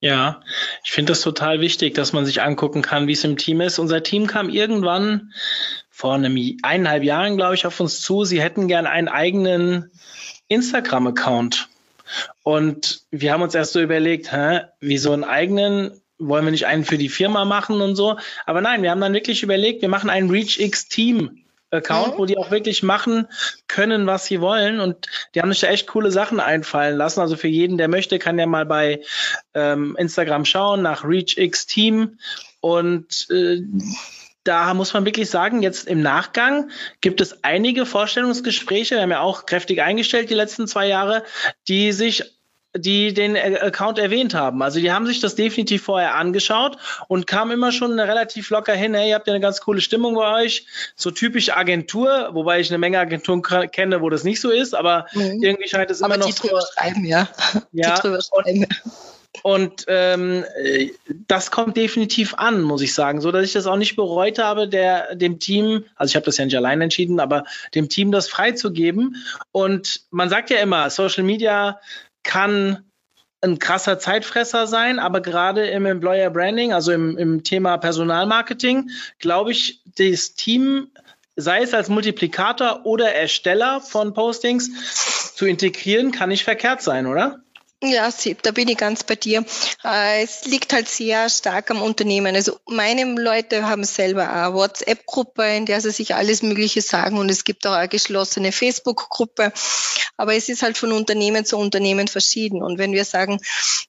Ja, 0.00 0.42
ich 0.84 0.92
finde 0.92 1.12
das 1.12 1.22
total 1.22 1.60
wichtig, 1.60 1.94
dass 1.94 2.12
man 2.12 2.24
sich 2.24 2.40
angucken 2.42 2.82
kann, 2.82 3.08
wie 3.08 3.12
es 3.12 3.24
im 3.24 3.36
Team 3.36 3.60
ist. 3.60 3.78
Unser 3.80 4.02
Team 4.02 4.28
kam 4.28 4.48
irgendwann 4.48 5.32
vor 5.90 6.14
einem 6.14 6.36
eineinhalb 6.62 7.02
Jahren, 7.02 7.36
glaube 7.36 7.56
ich, 7.56 7.66
auf 7.66 7.80
uns 7.80 8.00
zu. 8.00 8.24
Sie 8.24 8.40
hätten 8.40 8.68
gern 8.68 8.86
einen 8.86 9.08
eigenen 9.08 9.90
Instagram-Account. 10.46 11.68
Und 12.44 13.02
wir 13.10 13.32
haben 13.32 13.42
uns 13.42 13.54
erst 13.54 13.72
so 13.72 13.80
überlegt, 13.80 14.32
hä, 14.32 14.60
wie 14.80 14.98
so 14.98 15.12
einen 15.12 15.24
eigenen, 15.24 16.00
wollen 16.18 16.44
wir 16.44 16.50
nicht 16.50 16.66
einen 16.66 16.84
für 16.84 16.98
die 16.98 17.08
Firma 17.08 17.44
machen 17.44 17.80
und 17.80 17.96
so. 17.96 18.18
Aber 18.46 18.60
nein, 18.60 18.82
wir 18.82 18.90
haben 18.90 19.00
dann 19.00 19.14
wirklich 19.14 19.42
überlegt, 19.42 19.82
wir 19.82 19.88
machen 19.88 20.10
einen 20.10 20.30
ReachX 20.30 20.88
Team 20.88 21.44
Account, 21.70 22.14
mhm. 22.14 22.18
wo 22.18 22.24
die 22.24 22.38
auch 22.38 22.50
wirklich 22.50 22.82
machen 22.82 23.28
können, 23.66 24.06
was 24.06 24.24
sie 24.24 24.40
wollen. 24.40 24.80
Und 24.80 25.06
die 25.34 25.42
haben 25.42 25.52
sich 25.52 25.60
da 25.60 25.68
echt 25.68 25.86
coole 25.86 26.10
Sachen 26.10 26.40
einfallen 26.40 26.96
lassen. 26.96 27.20
Also 27.20 27.36
für 27.36 27.48
jeden, 27.48 27.76
der 27.76 27.88
möchte, 27.88 28.18
kann 28.18 28.38
ja 28.38 28.46
mal 28.46 28.64
bei 28.64 29.02
ähm, 29.54 29.94
Instagram 29.98 30.44
schauen 30.44 30.82
nach 30.82 31.04
ReachX 31.04 31.66
Team. 31.66 32.18
Und 32.60 33.28
äh, 33.30 33.62
da 34.44 34.72
muss 34.72 34.94
man 34.94 35.04
wirklich 35.04 35.28
sagen, 35.28 35.62
jetzt 35.62 35.86
im 35.86 36.00
Nachgang 36.00 36.70
gibt 37.02 37.20
es 37.20 37.44
einige 37.44 37.84
Vorstellungsgespräche, 37.84 38.94
wir 38.94 39.02
haben 39.02 39.10
ja 39.10 39.20
auch 39.20 39.44
kräftig 39.44 39.82
eingestellt 39.82 40.30
die 40.30 40.34
letzten 40.34 40.66
zwei 40.66 40.88
Jahre, 40.88 41.22
die 41.68 41.92
sich 41.92 42.37
die 42.78 43.14
den 43.14 43.36
Account 43.36 43.98
erwähnt 43.98 44.34
haben. 44.34 44.62
Also 44.62 44.80
die 44.80 44.92
haben 44.92 45.06
sich 45.06 45.20
das 45.20 45.34
definitiv 45.34 45.82
vorher 45.82 46.14
angeschaut 46.14 46.76
und 47.08 47.26
kamen 47.26 47.52
immer 47.52 47.72
schon 47.72 47.98
relativ 47.98 48.50
locker 48.50 48.74
hin, 48.74 48.94
hey, 48.94 49.10
ihr 49.10 49.14
habt 49.14 49.26
ja 49.26 49.32
eine 49.32 49.40
ganz 49.40 49.60
coole 49.60 49.80
Stimmung 49.80 50.14
bei 50.14 50.44
euch, 50.44 50.66
so 50.96 51.10
typisch 51.10 51.50
Agentur, 51.50 52.30
wobei 52.32 52.60
ich 52.60 52.70
eine 52.70 52.78
Menge 52.78 52.98
Agenturen 52.98 53.42
kenne, 53.42 54.00
wo 54.00 54.10
das 54.10 54.24
nicht 54.24 54.40
so 54.40 54.50
ist, 54.50 54.74
aber 54.74 55.06
mhm. 55.12 55.42
irgendwie 55.42 55.68
scheint 55.68 55.90
es 55.90 56.02
aber 56.02 56.14
immer 56.14 56.24
noch 56.24 56.34
die 56.34 56.40
drüber 56.40 56.62
schreiben, 56.74 57.04
ja. 57.04 57.28
ja. 57.72 57.94
Die 57.94 58.00
drüber 58.00 58.20
schreiben. 58.20 58.64
Und, 58.64 58.68
und 59.42 59.84
ähm, 59.88 60.44
das 61.26 61.50
kommt 61.50 61.76
definitiv 61.76 62.34
an, 62.34 62.62
muss 62.62 62.82
ich 62.82 62.94
sagen, 62.94 63.20
so 63.20 63.30
dass 63.30 63.44
ich 63.44 63.52
das 63.52 63.66
auch 63.66 63.76
nicht 63.76 63.96
bereut 63.96 64.38
habe, 64.38 64.68
der 64.68 65.14
dem 65.14 65.38
Team, 65.38 65.84
also 65.96 66.10
ich 66.10 66.16
habe 66.16 66.26
das 66.26 66.38
ja 66.38 66.44
nicht 66.44 66.56
allein 66.56 66.80
entschieden, 66.80 67.20
aber 67.20 67.44
dem 67.74 67.88
Team 67.88 68.10
das 68.10 68.28
freizugeben. 68.28 69.16
Und 69.52 70.02
man 70.10 70.28
sagt 70.28 70.50
ja 70.50 70.58
immer, 70.58 70.90
Social 70.90 71.24
Media 71.24 71.80
kann 72.28 72.84
ein 73.40 73.58
krasser 73.58 73.98
Zeitfresser 73.98 74.66
sein, 74.66 74.98
aber 74.98 75.22
gerade 75.22 75.66
im 75.66 75.86
Employer 75.86 76.28
Branding, 76.28 76.74
also 76.74 76.92
im, 76.92 77.16
im 77.16 77.42
Thema 77.42 77.78
Personalmarketing, 77.78 78.90
glaube 79.18 79.52
ich, 79.52 79.80
das 79.96 80.34
Team 80.34 80.90
sei 81.36 81.62
es 81.62 81.72
als 81.72 81.88
Multiplikator 81.88 82.84
oder 82.84 83.14
Ersteller 83.14 83.80
von 83.80 84.12
Postings 84.12 85.32
zu 85.36 85.46
integrieren, 85.46 86.12
kann 86.12 86.28
nicht 86.28 86.44
verkehrt 86.44 86.82
sein, 86.82 87.06
oder? 87.06 87.40
Ja, 87.80 88.10
da 88.42 88.50
bin 88.50 88.66
ich 88.66 88.76
ganz 88.76 89.04
bei 89.04 89.14
dir. 89.14 89.44
Äh, 89.84 90.24
es 90.24 90.44
liegt 90.46 90.72
halt 90.72 90.88
sehr 90.88 91.28
stark 91.28 91.70
am 91.70 91.80
Unternehmen. 91.80 92.34
Also 92.34 92.58
meine 92.66 93.04
Leute 93.04 93.68
haben 93.68 93.84
selber 93.84 94.28
eine 94.28 94.52
WhatsApp-Gruppe, 94.52 95.44
in 95.44 95.64
der 95.64 95.80
sie 95.80 95.92
sich 95.92 96.16
alles 96.16 96.42
Mögliche 96.42 96.82
sagen 96.82 97.18
und 97.18 97.28
es 97.28 97.44
gibt 97.44 97.64
auch 97.68 97.74
eine 97.74 97.86
geschlossene 97.86 98.50
Facebook-Gruppe. 98.50 99.52
Aber 100.16 100.34
es 100.34 100.48
ist 100.48 100.62
halt 100.62 100.76
von 100.76 100.90
Unternehmen 100.90 101.44
zu 101.44 101.56
Unternehmen 101.56 102.08
verschieden. 102.08 102.64
Und 102.64 102.78
wenn 102.78 102.90
wir 102.90 103.04
sagen, 103.04 103.38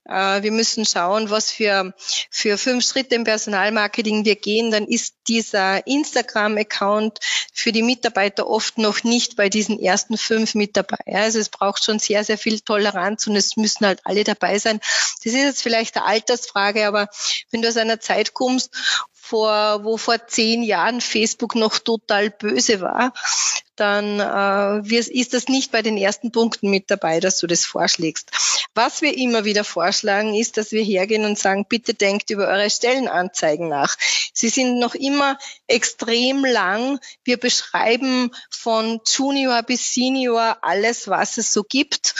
äh, 0.05 0.43
wir 0.43 0.51
müssen 0.51 0.85
schauen, 0.85 1.31
was 1.31 1.49
für, 1.49 1.95
für 2.29 2.59
fünf 2.59 2.85
Schritte 2.85 3.15
im 3.15 3.23
Personalmarketing 3.23 4.23
wir 4.23 4.35
gehen, 4.35 4.69
dann 4.69 4.85
ist 4.85 5.15
dieser 5.27 5.87
Instagram-Account 5.87 7.17
für 7.53 7.71
die 7.71 7.81
Mitarbeiter 7.81 8.47
oft 8.47 8.77
noch 8.77 9.03
nicht 9.03 9.35
bei 9.35 9.49
diesen 9.49 9.79
ersten 9.79 10.17
fünf 10.17 10.53
mit 10.53 10.77
dabei. 10.77 10.99
Also 11.07 11.39
es 11.39 11.49
braucht 11.49 11.83
schon 11.83 11.97
sehr, 11.97 12.23
sehr 12.23 12.37
viel 12.37 12.59
Toleranz 12.59 13.25
und 13.25 13.35
es 13.35 13.57
müssen 13.57 13.78
müssen 13.79 13.87
halt 13.87 14.01
alle 14.03 14.23
dabei 14.23 14.59
sein. 14.59 14.79
Das 14.79 15.25
ist 15.25 15.33
jetzt 15.33 15.63
vielleicht 15.63 15.95
eine 15.97 16.05
Altersfrage, 16.05 16.87
aber 16.87 17.09
wenn 17.51 17.61
du 17.61 17.67
aus 17.67 17.77
einer 17.77 17.99
Zeit 17.99 18.33
kommst, 18.33 18.75
vor, 19.11 19.83
wo 19.83 19.97
vor 19.97 20.27
zehn 20.27 20.63
Jahren 20.63 21.01
Facebook 21.01 21.55
noch 21.55 21.77
total 21.77 22.29
böse 22.31 22.81
war, 22.81 23.13
dann 23.79 24.19
äh, 24.19 24.95
ist 24.95 25.33
das 25.33 25.47
nicht 25.47 25.71
bei 25.71 25.81
den 25.81 25.97
ersten 25.97 26.31
Punkten 26.31 26.69
mit 26.69 26.91
dabei, 26.91 27.19
dass 27.19 27.39
du 27.39 27.47
das 27.47 27.65
vorschlägst. 27.65 28.31
Was 28.75 29.01
wir 29.01 29.17
immer 29.17 29.45
wieder 29.45 29.63
vorschlagen, 29.63 30.35
ist, 30.35 30.57
dass 30.57 30.71
wir 30.71 30.83
hergehen 30.83 31.25
und 31.25 31.39
sagen, 31.39 31.65
bitte 31.67 31.93
denkt 31.93 32.29
über 32.29 32.47
eure 32.47 32.69
Stellenanzeigen 32.69 33.69
nach. 33.69 33.95
Sie 34.33 34.49
sind 34.49 34.79
noch 34.79 34.95
immer 34.95 35.37
extrem 35.67 36.45
lang. 36.45 36.99
Wir 37.23 37.37
beschreiben 37.37 38.31
von 38.49 38.99
Junior 39.05 39.63
bis 39.63 39.93
Senior 39.93 40.57
alles, 40.61 41.07
was 41.07 41.37
es 41.37 41.53
so 41.53 41.63
gibt. 41.63 42.15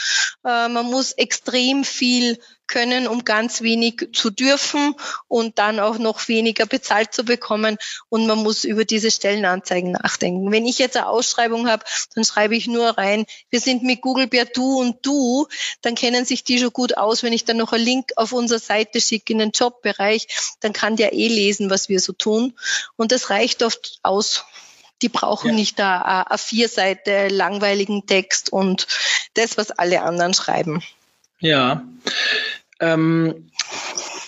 Äh, 0.46 0.70
man 0.70 0.86
muss 0.86 1.12
extrem 1.14 1.84
viel 1.84 2.40
können, 2.70 3.08
um 3.08 3.26
ganz 3.26 3.62
wenig 3.62 4.10
zu 4.14 4.30
dürfen 4.30 4.96
und 5.28 5.60
dann 5.60 5.80
auch 5.80 5.98
noch 5.98 6.28
weniger 6.30 6.66
bezahlt 6.66 7.14
zu 7.14 7.26
bekommen. 7.26 7.78
Und 8.08 8.28
man 8.28 8.38
muss 8.38 8.64
über 8.64 8.86
diese 8.86 9.12
Stellenanzeigen 9.12 9.92
nachdenken. 9.92 10.52
Wenn 10.52 10.66
ich 10.66 10.80
jetzt 10.80 10.96
eine 10.96 11.08
Ausschreibung 11.08 11.49
habe, 11.70 11.84
dann 12.16 12.24
schreibe 12.24 12.56
ich 12.56 12.68
nur 12.68 12.90
rein, 12.98 13.26
wir 13.50 13.60
sind 13.60 13.84
mit 13.84 14.02
Google 14.02 14.28
per 14.28 14.46
Du 14.46 14.80
und 14.80 15.06
Du, 15.06 15.48
dann 15.82 15.96
kennen 15.96 16.26
sich 16.26 16.44
die 16.44 16.60
schon 16.60 16.72
gut 16.72 16.98
aus. 16.98 17.24
Wenn 17.24 17.34
ich 17.34 17.46
dann 17.46 17.58
noch 17.58 17.74
einen 17.74 17.84
Link 17.84 18.12
auf 18.16 18.32
unsere 18.32 18.60
Seite 18.60 19.02
schicke 19.02 19.34
in 19.34 19.40
den 19.40 19.52
Jobbereich, 19.52 20.28
dann 20.60 20.74
kann 20.74 20.96
der 20.96 21.14
eh 21.14 21.28
lesen, 21.28 21.70
was 21.70 21.90
wir 21.90 22.00
so 22.00 22.14
tun. 22.14 22.54
Und 22.96 23.12
das 23.12 23.30
reicht 23.30 23.64
oft 23.64 24.00
aus. 24.04 24.46
Die 25.02 25.10
brauchen 25.10 25.52
ja. 25.52 25.56
nicht 25.56 25.80
da 25.80 26.02
eine 26.02 26.38
vier 26.38 26.68
Seite 26.68 27.30
langweiligen 27.30 28.06
Text 28.06 28.52
und 28.52 28.88
das, 29.34 29.58
was 29.58 29.72
alle 29.72 30.02
anderen 30.02 30.34
schreiben. 30.34 30.84
Ja. 31.40 31.84
Ähm, 32.82 33.50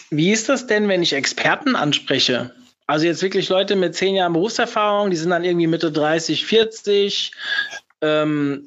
wie 0.10 0.32
ist 0.32 0.50
das 0.50 0.68
denn, 0.68 0.88
wenn 0.88 1.04
ich 1.04 1.14
Experten 1.14 1.76
anspreche? 1.76 2.54
Also 2.92 3.06
jetzt 3.06 3.22
wirklich 3.22 3.48
Leute 3.48 3.78
mit 3.78 3.96
zehn 3.96 4.16
Jahren 4.16 4.34
Berufserfahrung, 4.34 5.12
die 5.12 5.16
sind 5.16 5.30
dann 5.30 5.46
irgendwie 5.46 5.68
Mitte 5.68 5.94
30, 5.94 6.46
40. 6.46 7.32
Ähm, 8.02 8.66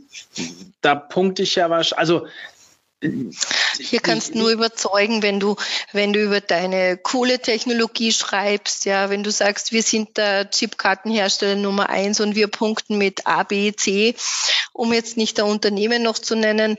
da 0.80 0.94
punkte 0.94 1.42
ich 1.42 1.56
ja 1.56 1.68
wahrscheinlich, 1.68 1.98
also 1.98 2.26
hier 3.78 4.00
kannst 4.00 4.34
du 4.34 4.38
nur 4.38 4.50
überzeugen, 4.50 5.22
wenn 5.22 5.40
du, 5.40 5.56
wenn 5.92 6.12
du 6.12 6.20
über 6.22 6.40
deine 6.40 6.96
coole 6.96 7.40
Technologie 7.40 8.12
schreibst, 8.12 8.84
ja, 8.84 9.10
wenn 9.10 9.22
du 9.22 9.30
sagst, 9.30 9.72
wir 9.72 9.82
sind 9.82 10.16
der 10.16 10.50
Chipkartenhersteller 10.50 11.56
Nummer 11.56 11.88
eins 11.88 12.20
und 12.20 12.34
wir 12.34 12.48
punkten 12.48 12.98
mit 12.98 13.26
A, 13.26 13.42
B, 13.42 13.72
C, 13.72 14.14
um 14.72 14.92
jetzt 14.92 15.16
nicht 15.16 15.38
der 15.38 15.46
Unternehmen 15.46 16.02
noch 16.02 16.18
zu 16.18 16.34
nennen, 16.34 16.76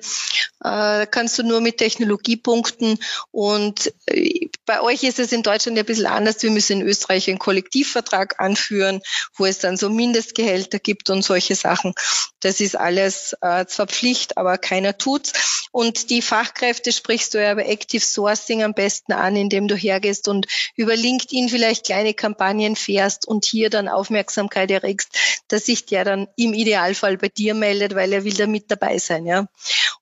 äh, 0.63 1.05
kannst 1.07 1.37
du 1.37 1.43
nur 1.43 1.61
mit 1.61 1.77
Technologie 1.77 2.37
punkten 2.37 2.99
und 3.31 3.93
äh, 4.07 4.49
bei 4.65 4.81
euch 4.81 5.03
ist 5.03 5.19
es 5.19 5.31
in 5.31 5.43
Deutschland 5.43 5.77
ein 5.77 5.85
bisschen 5.85 6.07
anders. 6.07 6.41
Wir 6.41 6.51
müssen 6.51 6.81
in 6.81 6.87
Österreich 6.87 7.29
einen 7.29 7.39
Kollektivvertrag 7.39 8.39
anführen, 8.39 9.01
wo 9.35 9.45
es 9.45 9.59
dann 9.59 9.77
so 9.77 9.89
Mindestgehälter 9.89 10.79
gibt 10.79 11.09
und 11.09 11.23
solche 11.23 11.55
Sachen. 11.55 11.93
Das 12.39 12.59
ist 12.59 12.75
alles 12.75 13.35
äh, 13.41 13.65
zwar 13.67 13.87
Pflicht, 13.87 14.37
aber 14.37 14.57
keiner 14.57 14.97
tut's. 14.97 15.67
Und 15.71 16.09
die 16.09 16.14
Fachkräfte 16.21 16.91
sprichst 16.91 17.33
du 17.33 17.41
ja 17.41 17.53
bei 17.53 17.65
Active 17.65 18.03
Sourcing 18.03 18.63
am 18.63 18.73
besten 18.73 19.13
an, 19.13 19.35
indem 19.35 19.67
du 19.67 19.75
hergehst 19.75 20.27
und 20.27 20.47
über 20.75 20.95
LinkedIn 20.95 21.49
vielleicht 21.49 21.85
kleine 21.85 22.13
Kampagnen 22.13 22.75
fährst 22.75 23.27
und 23.27 23.45
hier 23.45 23.69
dann 23.69 23.87
Aufmerksamkeit 23.87 24.71
erregst, 24.71 25.09
dass 25.47 25.65
sich 25.65 25.85
der 25.85 26.03
dann 26.03 26.27
im 26.35 26.53
Idealfall 26.53 27.17
bei 27.17 27.29
dir 27.29 27.53
meldet, 27.53 27.95
weil 27.95 28.13
er 28.13 28.23
will 28.23 28.33
da 28.33 28.47
mit 28.47 28.71
dabei 28.71 28.97
sein, 28.97 29.25
ja. 29.25 29.47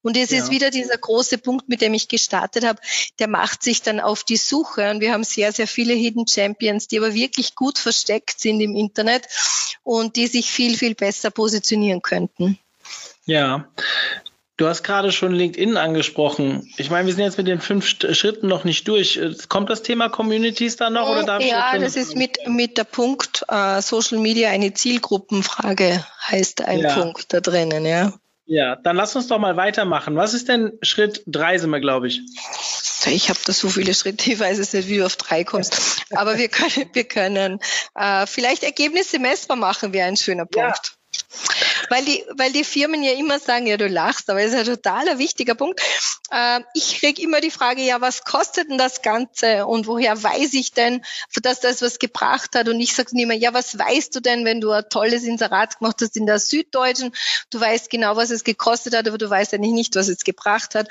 Und 0.01 0.17
es 0.17 0.31
ja. 0.31 0.39
ist 0.39 0.51
wieder 0.51 0.69
dieser 0.69 0.97
große 0.97 1.37
Punkt, 1.37 1.69
mit 1.69 1.81
dem 1.81 1.93
ich 1.93 2.07
gestartet 2.07 2.65
habe, 2.65 2.81
der 3.19 3.27
macht 3.27 3.63
sich 3.63 3.81
dann 3.81 3.99
auf 3.99 4.23
die 4.23 4.37
Suche 4.37 4.91
und 4.91 4.99
wir 4.99 5.13
haben 5.13 5.23
sehr, 5.23 5.51
sehr 5.51 5.67
viele 5.67 5.93
Hidden 5.93 6.27
Champions, 6.27 6.87
die 6.87 6.97
aber 6.97 7.13
wirklich 7.13 7.55
gut 7.55 7.77
versteckt 7.77 8.39
sind 8.39 8.59
im 8.59 8.75
Internet 8.75 9.27
und 9.83 10.15
die 10.15 10.27
sich 10.27 10.51
viel, 10.51 10.77
viel 10.77 10.95
besser 10.95 11.31
positionieren 11.31 12.01
könnten. 12.01 12.59
Ja, 13.25 13.69
Du 14.55 14.67
hast 14.67 14.83
gerade 14.83 15.11
schon 15.11 15.33
LinkedIn 15.33 15.77
angesprochen. 15.77 16.71
Ich 16.77 16.91
meine, 16.91 17.07
wir 17.07 17.13
sind 17.15 17.23
jetzt 17.23 17.39
mit 17.39 17.47
den 17.47 17.59
fünf 17.59 17.87
Schritten 17.87 18.47
noch 18.47 18.65
nicht 18.65 18.87
durch. 18.87 19.19
Kommt 19.49 19.71
das 19.71 19.81
Thema 19.81 20.09
Communities 20.09 20.75
da 20.75 20.91
noch? 20.91 21.09
Oder 21.09 21.23
darf 21.23 21.43
ja, 21.43 21.77
das 21.79 21.95
ist 21.95 22.15
mit, 22.15 22.37
mit 22.47 22.77
der 22.77 22.83
Punkt 22.83 23.43
uh, 23.51 23.81
Social 23.81 24.19
Media 24.19 24.49
eine 24.49 24.71
Zielgruppenfrage, 24.73 26.05
heißt 26.27 26.65
ein 26.65 26.79
ja. 26.81 26.93
Punkt 26.93 27.33
da 27.33 27.39
drinnen, 27.39 27.85
ja. 27.85 28.13
Ja, 28.45 28.75
dann 28.75 28.95
lass 28.95 29.15
uns 29.15 29.27
doch 29.27 29.39
mal 29.39 29.57
weitermachen. 29.57 30.15
Was 30.17 30.33
ist 30.35 30.49
denn 30.49 30.73
Schritt 30.81 31.23
drei, 31.25 31.57
sind 31.57 31.71
wir, 31.71 31.79
glaube 31.79 32.07
ich? 32.07 32.21
Ich 33.05 33.29
habe 33.29 33.39
da 33.45 33.53
so 33.53 33.69
viele 33.69 33.93
Schritte, 33.93 34.31
ich 34.31 34.39
weiß 34.39 34.59
es 34.59 34.73
nicht, 34.73 34.87
wie 34.87 34.97
du 34.97 35.05
auf 35.05 35.15
drei 35.15 35.43
kommst. 35.43 36.05
Aber 36.11 36.37
wir 36.37 36.49
können, 36.49 36.89
wir 36.93 37.05
können 37.05 37.59
äh, 37.95 38.27
vielleicht 38.27 38.63
Ergebnisse 38.63 39.17
messbar 39.17 39.57
machen, 39.57 39.93
wäre 39.93 40.07
ein 40.07 40.17
schöner 40.17 40.45
Punkt. 40.45 40.57
Ja. 40.57 40.93
Weil 41.89 42.05
die, 42.05 42.23
weil 42.37 42.51
die 42.51 42.63
Firmen 42.63 43.03
ja 43.03 43.13
immer 43.13 43.39
sagen, 43.39 43.67
ja, 43.67 43.77
du 43.77 43.87
lachst, 43.87 44.29
aber 44.29 44.41
das 44.41 44.53
ist 44.53 44.59
ein 44.59 44.65
totaler 44.65 45.17
wichtiger 45.17 45.55
Punkt. 45.55 45.81
Äh, 46.31 46.61
ich 46.73 46.99
kriege 46.99 47.21
immer 47.21 47.41
die 47.41 47.51
Frage, 47.51 47.81
ja, 47.81 48.01
was 48.01 48.23
kostet 48.23 48.69
denn 48.69 48.77
das 48.77 49.01
Ganze 49.01 49.65
und 49.65 49.87
woher 49.87 50.21
weiß 50.21 50.53
ich 50.53 50.71
denn, 50.71 51.03
dass 51.41 51.59
das 51.59 51.81
was 51.81 51.99
gebracht 51.99 52.55
hat? 52.55 52.69
Und 52.69 52.79
ich 52.79 52.93
sage 52.95 53.09
immer, 53.13 53.33
ja, 53.33 53.53
was 53.53 53.77
weißt 53.77 54.15
du 54.15 54.19
denn, 54.19 54.45
wenn 54.45 54.61
du 54.61 54.71
ein 54.71 54.83
tolles 54.89 55.23
Inserat 55.23 55.79
gemacht 55.79 55.97
hast 56.01 56.17
in 56.17 56.25
der 56.25 56.39
Süddeutschen? 56.39 57.13
Du 57.49 57.59
weißt 57.59 57.89
genau, 57.89 58.15
was 58.15 58.31
es 58.31 58.43
gekostet 58.43 58.95
hat, 58.95 59.07
aber 59.07 59.17
du 59.17 59.29
weißt 59.29 59.53
eigentlich 59.53 59.73
nicht, 59.73 59.95
was 59.95 60.07
es 60.07 60.23
gebracht 60.23 60.75
hat. 60.75 60.89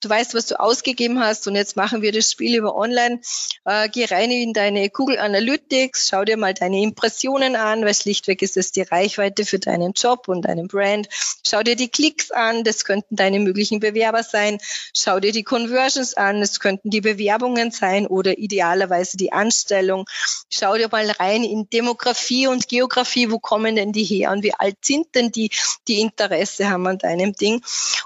Du 0.00 0.08
weißt, 0.08 0.34
was 0.34 0.46
du 0.46 0.60
ausgegeben 0.60 1.20
hast 1.20 1.46
und 1.46 1.56
jetzt 1.56 1.76
machen 1.76 2.02
wir 2.02 2.12
das 2.12 2.30
Spiel 2.30 2.56
über 2.56 2.76
online. 2.76 3.20
Äh, 3.64 3.88
geh 3.88 4.04
rein 4.04 4.30
in 4.30 4.52
deine 4.52 4.90
Google 4.90 5.18
Analytics, 5.18 6.08
schau 6.08 6.24
dir 6.24 6.36
mal 6.36 6.54
deine 6.54 6.80
Impressionen 6.82 7.56
an, 7.56 7.84
weil 7.84 7.94
schlichtweg 7.94 8.42
ist 8.42 8.56
es 8.56 8.72
die 8.72 8.82
Reichweite 8.82 9.44
für 9.44 9.58
deinen 9.58 9.92
Job 9.92 10.25
und 10.32 10.42
deinen 10.42 10.68
Brand. 10.68 11.08
Schau 11.46 11.62
dir 11.62 11.76
die 11.76 11.88
Klicks 11.88 12.30
an, 12.30 12.64
das 12.64 12.84
könnten 12.84 13.16
deine 13.16 13.40
möglichen 13.40 13.80
Bewerber 13.80 14.22
sein. 14.22 14.58
Schau 14.94 15.20
dir 15.20 15.32
die 15.32 15.44
Conversions 15.44 16.14
an, 16.14 16.40
das 16.40 16.60
könnten 16.60 16.90
die 16.90 17.00
Bewerbungen 17.00 17.70
sein 17.70 18.06
oder 18.06 18.38
idealerweise 18.38 19.16
die 19.16 19.32
Anstellung. 19.32 20.06
Schau 20.48 20.76
dir 20.76 20.88
mal 20.90 21.10
rein 21.10 21.44
in 21.44 21.68
Demografie 21.70 22.46
und 22.46 22.68
Geografie, 22.68 23.30
wo 23.30 23.38
kommen 23.38 23.76
denn 23.76 23.92
die 23.92 24.04
her 24.04 24.32
und 24.32 24.42
wie 24.42 24.54
alt 24.54 24.76
sind 24.82 25.14
denn 25.14 25.30
die, 25.30 25.50
die 25.88 26.00
Interesse 26.00 26.68
haben 26.70 26.86
an 26.86 26.98
deinem 26.98 27.32
Ding. 27.32 27.62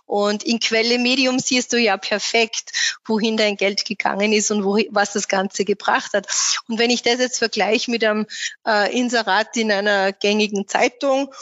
Und 0.07 0.43
in 0.43 0.61
Quelle 0.61 0.99
Medium 0.99 1.39
siehst 1.39 1.73
du 1.73 1.79
ja 1.79 1.97
perfekt, 1.97 2.99
wohin 3.05 3.37
dein 3.37 3.57
Geld 3.57 3.85
gegangen 3.85 4.33
ist 4.33 4.51
und 4.51 4.65
wo, 4.65 4.79
was 4.91 5.13
das 5.13 5.29
Ganze 5.29 5.65
gebracht 5.65 6.13
hat. 6.13 6.27
Und 6.69 6.79
wenn 6.79 6.91
ich 6.91 7.03
das 7.03 7.19
jetzt 7.19 7.39
vergleiche 7.39 7.91
mit 7.91 8.05
einem 8.05 8.27
äh, 8.67 8.97
Inserat 8.97 9.57
in 9.57 9.71
einer 9.71 10.13
gängigen 10.13 10.67
Zeitung, 10.67 11.33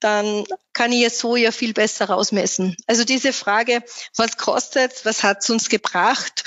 dann 0.00 0.44
kann 0.72 0.92
ich 0.92 1.04
es 1.04 1.18
so 1.18 1.36
ja 1.36 1.50
viel 1.50 1.72
besser 1.72 2.06
rausmessen. 2.06 2.76
Also 2.86 3.04
diese 3.04 3.32
Frage, 3.32 3.82
was 4.16 4.36
kostet, 4.36 5.04
was 5.04 5.22
hat 5.22 5.42
es 5.42 5.50
uns 5.50 5.68
gebracht, 5.68 6.44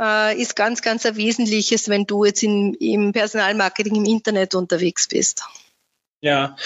äh, 0.00 0.40
ist 0.40 0.56
ganz, 0.56 0.82
ganz 0.82 1.04
ein 1.06 1.16
wesentliches, 1.16 1.88
wenn 1.88 2.06
du 2.06 2.24
jetzt 2.24 2.42
in, 2.42 2.74
im 2.74 3.12
Personalmarketing 3.12 3.96
im 3.96 4.04
Internet 4.04 4.54
unterwegs 4.54 5.08
bist. 5.08 5.42
Ja, 6.20 6.56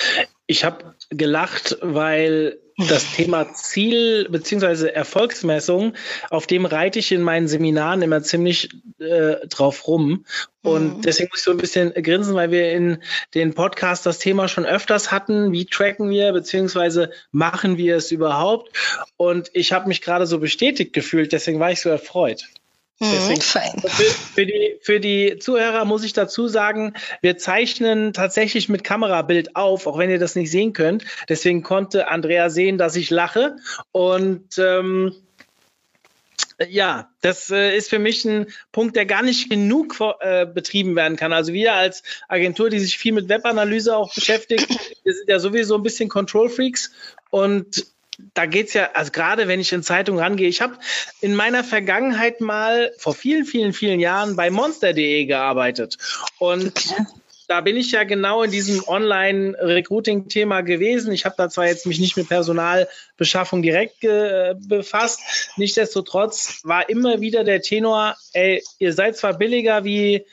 ich 0.47 0.65
habe 0.65 0.95
gelacht, 1.11 1.79
weil 1.81 2.61
das 2.79 3.13
Thema 3.13 3.53
Ziel 3.55 4.29
bzw. 4.31 4.89
Erfolgsmessung, 4.89 5.95
auf 6.31 6.47
dem 6.47 6.65
reite 6.65 7.01
ich 7.01 7.11
in 7.11 7.23
meinen 7.23 7.49
Seminaren 7.49 8.03
immer 8.03 8.23
ziemlich 8.23 8.71
äh, 9.01 9.47
drauf 9.49 9.89
rum. 9.89 10.25
Und 10.63 10.99
mhm. 10.99 11.03
deswegen 11.03 11.31
muss 11.31 11.41
ich 11.41 11.45
so 11.45 11.51
ein 11.51 11.57
bisschen 11.57 11.93
grinsen, 11.95 12.35
weil 12.35 12.51
wir 12.53 12.73
in 12.73 13.03
den 13.35 13.55
Podcast 13.55 14.07
das 14.07 14.19
Thema 14.19 14.47
schon 14.47 14.65
öfters 14.65 15.11
hatten. 15.11 15.53
Wie 15.53 15.67
tracken 15.67 16.09
wir 16.09 16.33
bzw. 16.33 17.09
machen 17.33 17.77
wir 17.79 17.97
es 17.97 18.13
überhaupt? 18.13 18.77
Und 19.17 19.51
ich 19.55 19.73
habe 19.73 19.89
mich 19.89 20.01
gerade 20.01 20.27
so 20.27 20.39
bestätigt 20.39 20.93
gefühlt, 20.93 21.33
deswegen 21.33 21.59
war 21.59 21.73
ich 21.73 21.81
so 21.81 21.89
erfreut. 21.89 22.45
Deswegen, 23.01 23.41
fein. 23.41 23.81
Für, 24.35 24.45
die, 24.45 24.77
für 24.81 24.99
die 24.99 25.39
Zuhörer 25.39 25.85
muss 25.85 26.03
ich 26.03 26.15
dazu 26.15 26.49
sagen, 26.49 26.95
wir 27.21 27.39
zeichnen 27.39 28.13
tatsächlich 28.13 28.69
mit 28.69 28.83
Kamerabild 28.83 29.55
auf, 29.55 29.87
auch 29.87 29.99
wenn 29.99 30.11
ihr 30.11 30.19
das 30.19 30.35
nicht 30.35 30.51
sehen 30.51 30.73
könnt. 30.73 31.05
Deswegen 31.29 31.63
konnte 31.63 32.09
Andrea 32.09 32.51
sehen, 32.51 32.77
dass 32.77 32.97
ich 32.97 33.11
lache. 33.11 33.57
Und 33.93 34.59
ähm, 34.59 35.15
ja, 36.69 37.09
das 37.21 37.51
äh, 37.51 37.77
ist 37.77 37.89
für 37.89 38.01
mich 38.01 38.25
ein 38.25 38.47
Punkt, 38.73 38.97
der 38.97 39.07
gar 39.07 39.23
nicht 39.23 39.49
genug 39.49 39.97
äh, 40.21 40.45
betrieben 40.45 40.97
werden 40.97 41.17
kann. 41.17 41.33
Also 41.33 41.53
wir 41.53 41.75
als 41.75 42.03
Agentur, 42.27 42.69
die 42.69 42.81
sich 42.81 42.99
viel 42.99 43.13
mit 43.13 43.29
Webanalyse 43.29 43.97
auch 43.97 44.13
beschäftigt, 44.13 44.69
wir 45.05 45.15
sind 45.15 45.29
ja 45.29 45.39
sowieso 45.39 45.77
ein 45.77 45.85
bisschen 45.85 46.09
Control 46.09 46.49
Freaks 46.49 46.91
und 47.31 47.87
da 48.35 48.47
geht's 48.47 48.75
ja, 48.75 48.91
also 48.95 49.13
gerade 49.13 49.49
wenn 49.49 49.61
ich 49.61 49.73
in 49.73 49.83
Zeitungen 49.83 50.21
rangehe, 50.21 50.49
ich 50.49 50.61
habe 50.61 50.75
in 51.21 51.35
meiner 51.35 51.63
Vergangenheit 51.63 52.41
mal 52.41 52.93
vor 52.99 53.15
vielen, 53.15 53.45
vielen, 53.45 53.73
vielen 53.73 54.01
Jahren 54.01 54.37
bei 54.37 54.51
monster.de 54.51 55.25
gearbeitet. 55.25 55.99
Und 56.39 56.69
okay. 56.69 57.05
da 57.47 57.61
bin 57.61 57.77
ich 57.77 57.93
ja 57.93 58.03
genau 58.03 58.43
in 58.43 58.51
diesem 58.51 58.83
Online-Recruiting-Thema 58.87 60.63
gewesen. 60.63 61.13
Ich 61.13 61.25
habe 61.25 61.37
da 61.39 61.49
zwar 61.49 61.67
jetzt 61.67 61.87
mich 61.87 62.01
nicht 62.01 62.17
mit 62.17 62.29
Personalbeschaffung 62.29 63.63
direkt 63.63 64.01
befasst, 64.01 65.21
nichtsdestotrotz 65.57 66.61
war 66.65 66.89
immer 66.89 67.21
wieder 67.21 67.45
der 67.45 67.63
Tenor, 67.63 68.17
ey, 68.33 68.63
ihr 68.79 68.93
seid 68.93 69.17
zwar 69.17 69.35
billiger 69.35 69.85
wie 69.85 70.25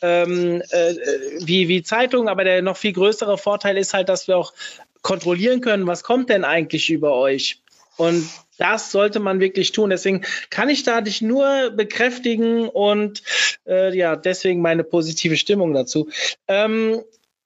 ähm, 0.00 0.62
äh, 0.70 0.94
wie, 1.40 1.68
wie 1.68 1.82
Zeitungen, 1.82 2.28
aber 2.28 2.44
der 2.44 2.60
noch 2.62 2.76
viel 2.76 2.92
größere 2.92 3.38
Vorteil 3.38 3.78
ist 3.78 3.94
halt, 3.94 4.08
dass 4.08 4.28
wir 4.28 4.36
auch 4.36 4.52
kontrollieren 5.04 5.60
können, 5.60 5.86
was 5.86 6.02
kommt 6.02 6.30
denn 6.30 6.44
eigentlich 6.44 6.90
über 6.90 7.14
euch. 7.14 7.62
Und 7.96 8.28
das 8.58 8.90
sollte 8.90 9.20
man 9.20 9.38
wirklich 9.38 9.70
tun. 9.70 9.90
Deswegen 9.90 10.22
kann 10.50 10.68
ich 10.68 10.82
da 10.82 11.00
dich 11.00 11.22
nur 11.22 11.70
bekräftigen 11.70 12.68
und 12.68 13.22
äh, 13.68 13.96
ja, 13.96 14.16
deswegen 14.16 14.62
meine 14.62 14.82
positive 14.82 15.36
Stimmung 15.36 15.74
dazu. 15.74 16.08
Ähm, 16.48 17.02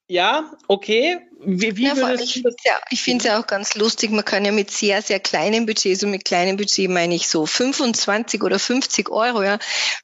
ja, 0.07 0.51
okay. 0.67 1.19
Wie, 1.41 1.77
wie 1.77 1.85
ja, 1.85 1.93
ich 2.19 2.33
finde 2.33 2.49
es 2.49 3.23
ja, 3.23 3.33
ja, 3.33 3.39
auch 3.39 3.47
ganz 3.47 3.75
lustig. 3.75 4.11
Man 4.11 4.25
kann 4.25 4.43
ja 4.43 4.51
mit 4.51 4.71
sehr, 4.71 5.01
sehr 5.01 5.21
kleinem 5.21 5.65
Budget, 5.65 5.97
so 5.97 6.05
mit 6.05 6.25
kleinem 6.25 6.57
Budget 6.57 6.89
meine 6.89 7.15
ich 7.15 7.29
so 7.29 7.45
25 7.45 8.43
oder 8.43 8.59
50 8.59 9.09
Euro, 9.09 9.43
ja. 9.43 9.57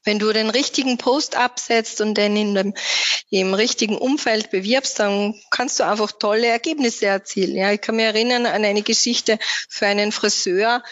Wenn 0.06 0.18
du 0.18 0.32
den 0.32 0.50
richtigen 0.50 0.98
Post 0.98 1.36
absetzt 1.36 2.00
und 2.00 2.18
den 2.18 2.38
in 2.38 2.56
dem, 2.56 2.74
im 3.32 3.54
richtigen 3.54 3.98
Umfeld 3.98 4.50
bewirbst, 4.50 5.00
dann 5.00 5.36
kannst 5.52 5.80
du 5.80 5.84
einfach 5.84 6.14
tolle 6.14 6.48
Ergebnisse 6.48 7.08
erzielen. 7.08 7.58
Ja, 7.58 7.72
ich 7.74 7.82
kann 7.82 7.98
mich 7.98 8.06
erinnern 8.06 8.46
an 8.46 8.64
eine 8.64 8.82
Geschichte 8.82 9.38
für 9.68 9.88
einen 9.88 10.14
Friseur, 10.14 10.84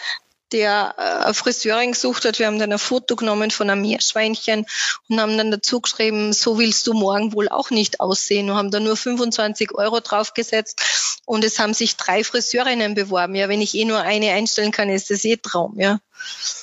der 0.52 0.94
äh, 1.26 1.34
Friseurin 1.34 1.92
gesucht 1.92 2.24
hat. 2.24 2.38
Wir 2.38 2.46
haben 2.46 2.58
dann 2.58 2.72
ein 2.72 2.78
Foto 2.78 3.16
genommen 3.16 3.50
von 3.50 3.70
einem 3.70 3.82
Meerschweinchen 3.82 4.66
und 5.08 5.20
haben 5.20 5.36
dann 5.36 5.50
dazu 5.50 5.80
geschrieben, 5.80 6.32
so 6.32 6.58
willst 6.58 6.86
du 6.86 6.92
morgen 6.92 7.32
wohl 7.32 7.48
auch 7.48 7.70
nicht 7.70 8.00
aussehen 8.00 8.50
und 8.50 8.56
haben 8.56 8.70
da 8.70 8.80
nur 8.80 8.96
25 8.96 9.74
Euro 9.74 10.00
draufgesetzt 10.00 11.22
und 11.26 11.44
es 11.44 11.58
haben 11.58 11.74
sich 11.74 11.96
drei 11.96 12.24
Friseurinnen 12.24 12.94
beworben. 12.94 13.34
Ja, 13.34 13.48
wenn 13.48 13.60
ich 13.60 13.74
eh 13.74 13.84
nur 13.84 14.00
eine 14.00 14.32
einstellen 14.32 14.70
kann, 14.70 14.88
ist 14.88 15.10
das 15.10 15.24
eh 15.24 15.36
Traum, 15.36 15.78
ja. 15.78 15.98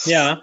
Ja, 0.05 0.41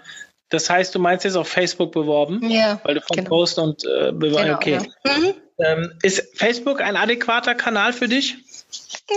das 0.51 0.71
heißt, 0.71 0.95
du 0.95 0.99
meinst 0.99 1.25
jetzt 1.25 1.37
auf 1.37 1.49
Facebook 1.49 1.93
beworben? 1.93 2.51
Ja. 2.51 2.81
Weil 2.85 2.95
du 2.95 3.01
von 3.01 3.17
genau. 3.17 3.29
Post 3.29 3.59
und 3.59 3.85
äh, 3.85 4.13
beworben. 4.13 4.45
Genau, 4.45 4.57
okay. 4.57 4.79
Ja. 5.05 5.17
Mhm. 5.17 5.35
Ähm, 5.59 5.93
ist 6.03 6.39
Facebook 6.39 6.81
ein 6.81 6.97
adäquater 6.97 7.55
Kanal 7.55 7.93
für 7.93 8.09
dich? 8.09 8.37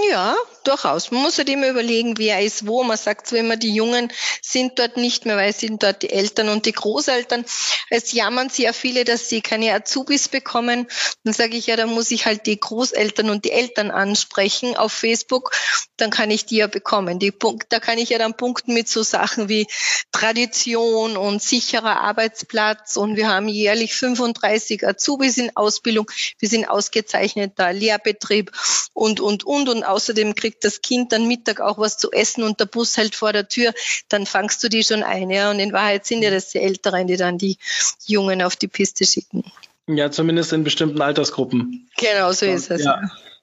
Ja, 0.10 0.36
durchaus. 0.66 1.12
Man 1.12 1.22
muss 1.22 1.38
halt 1.38 1.48
immer 1.50 1.70
überlegen, 1.70 2.18
wer 2.18 2.42
ist 2.42 2.68
wo. 2.68 2.84
Man 2.84 2.98
sagt 2.98 3.28
so 3.28 3.36
immer, 3.38 3.56
die 3.56 3.74
Jungen 3.74 4.12
sind 4.42 4.80
dort 4.80 4.98
nicht 4.98 5.26
mehr, 5.26 5.38
weil 5.38 5.54
sind 5.54 5.84
dort 5.84 6.02
die 6.02 6.10
Eltern 6.10 6.50
und 6.50 6.66
die 6.66 6.74
Großeltern. 6.74 7.46
Es 7.90 8.12
jammern 8.12 8.50
sehr 8.50 8.74
viele, 8.74 9.06
dass 9.06 9.30
sie 9.30 9.42
keine 9.42 9.74
Azubis 9.74 10.28
bekommen. 10.28 10.88
Dann 11.24 11.34
sage 11.34 11.56
ich 11.56 11.68
ja, 11.68 11.78
da 11.78 11.88
muss 11.88 12.12
ich 12.12 12.26
halt 12.26 12.48
die 12.48 12.60
Großeltern 12.60 13.30
und 13.30 13.46
die 13.46 13.52
Eltern 13.52 13.92
ansprechen 13.92 14.76
auf 14.76 14.92
Facebook. 14.92 15.52
dann 15.98 16.10
kann 16.10 16.32
ich 16.32 16.46
die 16.46 16.58
ja 16.58 16.68
bekommen. 16.68 17.20
Die 17.20 17.32
da 17.70 17.80
kann 17.80 17.98
ich 17.98 18.10
ja 18.10 18.18
dann 18.18 18.36
punkten 18.36 18.74
mit 18.74 18.90
so 18.90 19.04
Sachen 19.04 19.50
wie 19.50 19.68
Tradition 20.12 21.16
und 21.16 21.42
sicherer 21.42 22.02
Arbeitsplatz 22.02 22.98
und 22.98 23.16
wir 23.16 23.30
haben 23.30 23.48
jährlich 23.48 23.94
35 23.94 24.86
Azubis 24.86 25.38
in 25.38 25.56
Ausbildung. 25.56 26.10
Wir 26.40 26.50
sind 26.50 26.68
ausgezeichneter 26.68 27.72
Lehrbetrieb 27.72 28.52
und, 28.94 29.20
und, 29.20 29.44
und. 29.44 29.61
Und 29.70 29.84
außerdem 29.84 30.36
kriegt 30.36 30.64
das 30.64 30.82
Kind 30.82 31.12
dann 31.12 31.28
Mittag 31.28 31.62
auch 31.62 31.78
was 31.78 31.98
zu 31.98 32.12
essen 32.12 32.44
und 32.44 32.60
der 32.60 32.66
Bus 32.66 32.98
hält 32.98 33.16
vor 33.16 33.34
der 33.34 33.48
Tür. 33.48 33.74
Dann 34.10 34.26
fangst 34.26 34.64
du 34.64 34.70
die 34.70 34.84
schon 34.84 35.04
ein. 35.04 35.30
Ja? 35.30 35.52
Und 35.52 35.60
in 35.60 35.74
Wahrheit 35.74 36.06
sind 36.06 36.22
ja 36.22 36.32
das 36.32 36.50
die 36.50 36.60
Älteren, 36.60 37.08
die 37.08 37.18
dann 37.18 37.38
die 37.38 37.58
Jungen 38.06 38.42
auf 38.42 38.56
die 38.56 38.68
Piste 38.68 39.06
schicken. 39.06 39.44
Ja, 39.88 40.12
zumindest 40.12 40.54
in 40.54 40.64
bestimmten 40.64 41.02
Altersgruppen. 41.02 41.90
Genau, 41.98 42.32
so 42.32 42.46
ist 42.46 42.72
es. 42.72 42.84
Ja. 42.84 43.02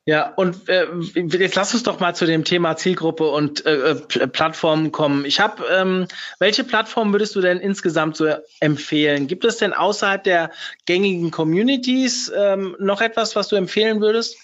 Ja, 0.08 0.32
und 0.36 0.70
äh, 0.70 0.86
jetzt 1.14 1.54
lass 1.54 1.74
uns 1.74 1.82
doch 1.82 2.00
mal 2.00 2.14
zu 2.14 2.24
dem 2.24 2.42
Thema 2.42 2.76
Zielgruppe 2.76 3.28
und 3.28 3.66
äh, 3.66 3.90
äh 3.90 3.94
Plattformen 4.26 4.90
kommen. 4.90 5.26
Ich 5.26 5.38
habe, 5.38 5.62
ähm, 5.70 6.08
welche 6.38 6.64
Plattform 6.64 7.12
würdest 7.12 7.36
du 7.36 7.42
denn 7.42 7.58
insgesamt 7.58 8.16
so 8.16 8.26
empfehlen? 8.58 9.26
Gibt 9.26 9.44
es 9.44 9.58
denn 9.58 9.74
außerhalb 9.74 10.24
der 10.24 10.50
gängigen 10.86 11.30
Communities 11.30 12.32
ähm, 12.34 12.74
noch 12.78 13.02
etwas, 13.02 13.36
was 13.36 13.48
du 13.48 13.56
empfehlen 13.56 14.00
würdest? 14.00 14.38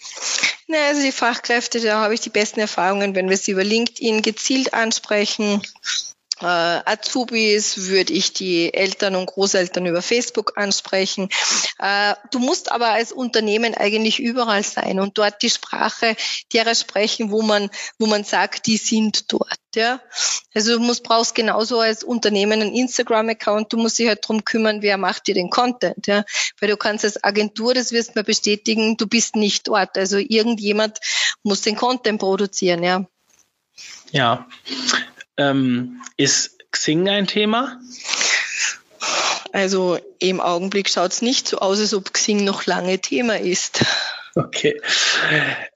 Na, 0.67 0.79
also 0.89 1.03
die 1.03 1.13
Fachkräfte, 1.13 1.81
da 1.81 2.01
habe 2.01 2.15
ich 2.15 2.21
die 2.21 2.31
besten 2.31 2.61
Erfahrungen, 2.61 3.15
wenn 3.15 3.29
wir 3.29 3.37
sie 3.37 3.53
über 3.53 3.65
LinkedIn 3.65 4.23
gezielt 4.23 4.73
ansprechen 4.73 5.63
äh, 6.45 6.83
Azubis 6.85 7.89
würde 7.89 8.13
ich 8.13 8.35
die 8.35 8.75
Eltern 8.75 9.17
und 9.17 9.27
Großeltern 9.27 9.87
über 9.87 10.03
Facebook 10.03 10.59
ansprechen. 10.59 11.31
Äh, 11.79 12.15
du 12.33 12.39
musst 12.39 12.71
aber 12.71 12.89
als 12.89 13.13
Unternehmen 13.13 13.75
eigentlich 13.75 14.21
überall 14.21 14.63
sein 14.63 15.01
und 15.01 15.17
dort 15.17 15.41
die 15.41 15.49
Sprache 15.49 16.17
derer 16.53 16.75
sprechen, 16.75 17.31
wo 17.31 17.41
man, 17.41 17.71
wo 17.99 18.05
man 18.05 18.25
sagt, 18.25 18.67
die 18.67 18.77
sind 18.77 19.33
dort. 19.33 19.59
Ja, 19.75 20.01
also 20.55 20.75
du 20.75 20.81
musst, 20.81 21.03
brauchst 21.03 21.35
genauso 21.35 21.81
als 21.81 22.05
Unternehmen 22.05 22.61
einen 22.61 22.75
Instagram-Account. 22.75 23.73
Du 23.73 23.79
musst 23.79 23.99
dich 23.99 24.07
halt 24.07 24.29
drum 24.29 24.45
kümmern, 24.45 24.83
wer 24.83 24.99
macht 24.99 25.27
dir 25.27 25.35
den 25.35 25.51
Content. 25.51 26.07
Ja, 26.07 26.25
weil 26.61 26.69
du 26.69 26.77
kannst 26.77 27.05
als 27.05 27.25
Agentur, 27.25 27.73
das 27.73 27.91
wirst 27.91 28.11
du 28.11 28.19
mir 28.21 28.25
bestätigen, 28.25 28.99
du 28.99 29.07
bist 29.07 29.35
nicht 29.35 29.67
dort. 29.67 29.97
Also 29.97 30.19
irgendjemand 30.19 30.99
muss 31.43 31.63
den 31.63 31.75
Content 31.75 32.21
produzieren. 32.21 32.85
Ja. 32.85 33.07
Ja, 34.13 34.47
ähm, 35.37 36.03
ist 36.17 36.59
Xing 36.71 37.09
ein 37.09 37.27
Thema? 37.27 37.81
Also 39.53 39.99
im 40.19 40.41
Augenblick 40.41 40.89
schaut 40.89 41.13
es 41.13 41.23
nicht 41.23 41.47
so 41.47 41.59
aus, 41.59 41.79
als 41.79 41.95
ob 41.95 42.13
Xing 42.13 42.43
noch 42.43 42.67
lange 42.67 42.99
Thema 42.99 43.39
ist. 43.39 43.85
Okay. 44.37 44.81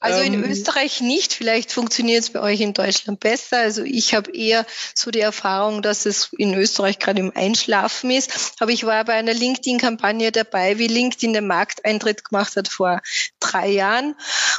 Also 0.01 0.21
in 0.21 0.35
ähm, 0.35 0.51
Österreich 0.51 1.01
nicht. 1.01 1.33
Vielleicht 1.33 1.71
funktioniert 1.71 2.25
es 2.25 2.31
bei 2.31 2.40
euch 2.40 2.61
in 2.61 2.75
Deutschland 2.75 3.21
besser. 3.21 3.59
Also 3.59 3.85
ich 3.85 4.14
habe 4.14 4.33
eher 4.33 4.66
so 4.94 5.12
die 5.12 5.21
Erfahrung, 5.21 5.81
dass 5.81 6.07
es 6.07 6.33
in 6.37 6.55
Österreich 6.55 6.99
gerade 6.99 7.21
im 7.21 7.33
Einschlafen 7.37 8.11
ist. 8.11 8.57
Aber 8.59 8.73
ich 8.73 8.85
war 8.85 9.05
bei 9.05 9.14
einer 9.14 9.35
LinkedIn-Kampagne 9.35 10.33
dabei, 10.33 10.79
wie 10.79 10.88
LinkedIn 10.88 11.35
den 11.35 11.47
Markteintritt 11.47 12.25
gemacht 12.25 12.57
hat 12.57 12.66
vor 12.66 13.01
drei 13.38 13.68
Jahren. 13.68 14.16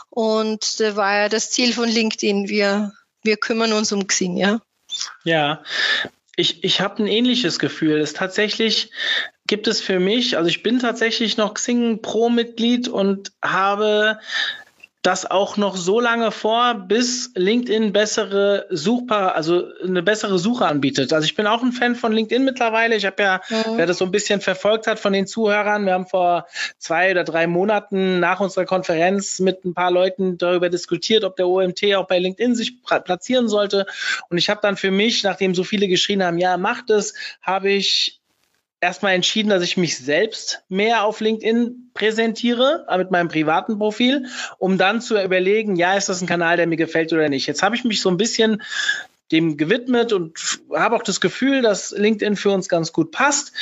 Und 0.10 0.80
da 0.80 0.96
war 0.96 1.16
ja 1.24 1.30
das 1.30 1.52
Ziel 1.52 1.74
von 1.74 1.90
LinkedIn, 1.90 2.48
wir, 2.48 2.94
wir 3.24 3.36
kümmern 3.36 3.74
uns 3.74 3.92
um 3.92 4.08
Xing, 4.08 4.38
ja. 4.38 4.62
Ja, 5.24 5.64
ich, 6.36 6.64
ich 6.64 6.82
habe 6.82 7.04
ein 7.04 7.08
ähnliches 7.08 7.60
Gefühl. 7.60 8.00
Es 8.00 8.14
tatsächlich 8.14 8.92
gibt 9.48 9.68
es 9.68 9.82
für 9.82 10.00
mich, 10.00 10.38
also 10.38 10.50
ich 10.50 10.64
bin 10.64 10.80
tatsächlich 10.80 11.36
noch 11.36 11.56
Xing 11.56 12.02
Pro-Mitglied 12.02 12.88
und 12.88 13.32
habe 13.42 14.20
das 15.02 15.30
auch 15.30 15.56
noch 15.56 15.78
so 15.78 16.02
lange 16.02 16.30
vor, 16.32 16.74
bis 16.74 17.32
LinkedIn 17.36 17.94
bessere 17.94 18.68
Suchpaar, 18.70 19.34
also 19.34 19.64
eine 19.82 20.04
bessere 20.04 20.38
Suche 20.38 20.66
anbietet. 20.66 21.14
Also 21.14 21.24
ich 21.24 21.36
bin 21.36 21.48
auch 21.48 21.64
ein 21.64 21.72
Fan 21.72 21.96
von 21.96 22.12
LinkedIn 22.12 22.44
mittlerweile. 22.44 22.96
Ich 22.98 23.06
habe 23.06 23.24
ja, 23.24 23.42
mhm. 23.50 23.78
wer 23.78 23.86
das 23.86 24.00
so 24.00 24.06
ein 24.06 24.12
bisschen 24.12 24.42
verfolgt 24.42 24.88
hat 24.88 25.00
von 25.00 25.14
den 25.14 25.26
Zuhörern, 25.26 25.86
wir 25.86 25.94
haben 25.94 26.06
vor 26.06 26.48
zwei 26.78 27.12
oder 27.12 27.24
drei 27.24 27.48
Monaten 27.48 28.20
nach 28.20 28.42
unserer 28.42 28.66
Konferenz 28.66 29.40
mit 29.40 29.64
ein 29.64 29.74
paar 29.74 29.92
Leuten 29.92 30.38
darüber 30.38 30.70
diskutiert, 30.70 31.24
ob 31.24 31.38
der 31.38 31.48
OMT 31.48 31.96
auch 31.96 32.08
bei 32.08 32.20
LinkedIn 32.20 32.56
sich 32.56 32.84
platzieren 32.84 33.48
sollte. 33.48 33.86
Und 34.30 34.38
ich 34.38 34.50
habe 34.50 34.60
dann 34.62 34.76
für 34.76 34.92
mich, 34.92 35.24
nachdem 35.24 35.56
so 35.56 35.64
viele 35.64 35.88
geschrien 35.88 36.22
haben, 36.24 36.40
ja, 36.40 36.58
macht 36.58 36.90
es, 36.90 37.14
habe 37.42 37.72
ich 37.72 38.19
erstmal 38.82 39.14
entschieden, 39.14 39.50
dass 39.50 39.64
ich 39.64 39.78
mich 39.78 39.98
selbst 39.98 40.64
mehr 40.70 41.04
auf 41.04 41.20
LinkedIn 41.20 41.92
präsentiere, 41.94 42.86
äh, 42.90 42.98
mit 42.98 43.12
meinem 43.12 43.28
privaten 43.28 43.78
Profil, 43.78 44.28
um 44.58 44.78
dann 44.78 45.02
zu 45.02 45.22
überlegen, 45.22 45.76
ja, 45.76 45.96
ist 45.96 46.10
das 46.10 46.22
ein 46.22 46.28
Kanal, 46.28 46.58
der 46.58 46.68
mir 46.68 46.78
gefällt 46.78 47.12
oder 47.14 47.30
nicht. 47.30 47.48
Jetzt 47.48 47.64
habe 47.64 47.76
ich 47.76 47.84
mich 47.84 48.02
so 48.02 48.10
ein 48.10 48.18
bisschen 48.18 48.62
dem 49.32 49.58
gewidmet 49.58 50.12
und 50.14 50.40
habe 50.74 50.96
auch 50.96 51.04
das 51.04 51.22
Gefühl, 51.22 51.62
dass 51.62 51.92
LinkedIn 51.92 52.36
für 52.36 52.52
uns 52.52 52.68
ganz 52.68 52.92
gut 52.94 53.12
passt 53.12 53.54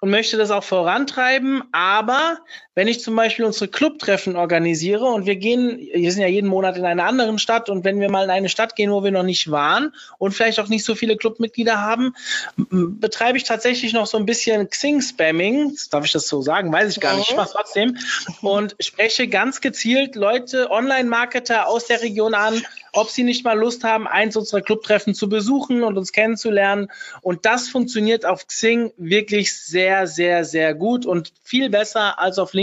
und 0.00 0.10
möchte 0.10 0.38
das 0.38 0.50
auch 0.50 0.64
vorantreiben. 0.64 1.62
Aber 1.72 2.38
wenn 2.74 2.86
ich 2.86 3.00
zum 3.00 3.16
Beispiel 3.16 3.44
unsere 3.44 3.68
Clubtreffen 3.68 4.36
organisiere 4.36 5.04
und 5.04 5.26
wir 5.26 5.36
gehen, 5.36 5.88
wir 5.92 6.12
sind 6.12 6.22
ja 6.22 6.28
jeden 6.28 6.48
Monat 6.48 6.76
in 6.76 6.84
einer 6.84 7.04
anderen 7.04 7.38
Stadt 7.38 7.68
und 7.68 7.84
wenn 7.84 8.00
wir 8.00 8.08
mal 8.10 8.24
in 8.24 8.30
eine 8.30 8.48
Stadt 8.48 8.76
gehen, 8.76 8.92
wo 8.92 9.02
wir 9.02 9.10
noch 9.10 9.24
nicht 9.24 9.50
waren 9.50 9.92
und 10.18 10.32
vielleicht 10.32 10.60
auch 10.60 10.68
nicht 10.68 10.84
so 10.84 10.94
viele 10.94 11.16
Clubmitglieder 11.16 11.78
haben, 11.80 12.14
betreibe 12.56 13.38
ich 13.38 13.44
tatsächlich 13.44 13.92
noch 13.92 14.06
so 14.06 14.18
ein 14.18 14.26
bisschen 14.26 14.70
Xing-Spamming. 14.70 15.76
Darf 15.90 16.04
ich 16.04 16.12
das 16.12 16.28
so 16.28 16.42
sagen? 16.42 16.72
Weiß 16.72 16.92
ich 16.92 17.00
gar 17.00 17.16
nicht. 17.16 17.30
Ich 17.30 17.36
mache 17.36 17.50
trotzdem 17.52 17.98
und 18.40 18.76
spreche 18.78 19.26
ganz 19.26 19.60
gezielt 19.60 20.14
Leute, 20.14 20.70
Online-Marketer 20.70 21.66
aus 21.66 21.86
der 21.86 22.02
Region 22.02 22.34
an, 22.34 22.62
ob 22.92 23.10
sie 23.10 23.24
nicht 23.24 23.44
mal 23.44 23.58
Lust 23.58 23.84
haben, 23.84 24.06
eins 24.06 24.36
unserer 24.36 24.60
Clubtreffen 24.60 25.14
zu 25.14 25.28
besuchen 25.28 25.82
und 25.82 25.96
uns 25.96 26.12
kennenzulernen. 26.12 26.88
Und 27.20 27.46
das 27.46 27.68
funktioniert 27.68 28.24
auf 28.24 28.46
Xing 28.46 28.92
wirklich 28.96 29.54
sehr, 29.56 30.06
sehr, 30.06 30.44
sehr 30.44 30.74
gut 30.74 31.06
und 31.06 31.32
viel 31.42 31.70
besser 31.70 32.18
als 32.18 32.38
auf 32.38 32.52
LinkedIn, 32.52 32.59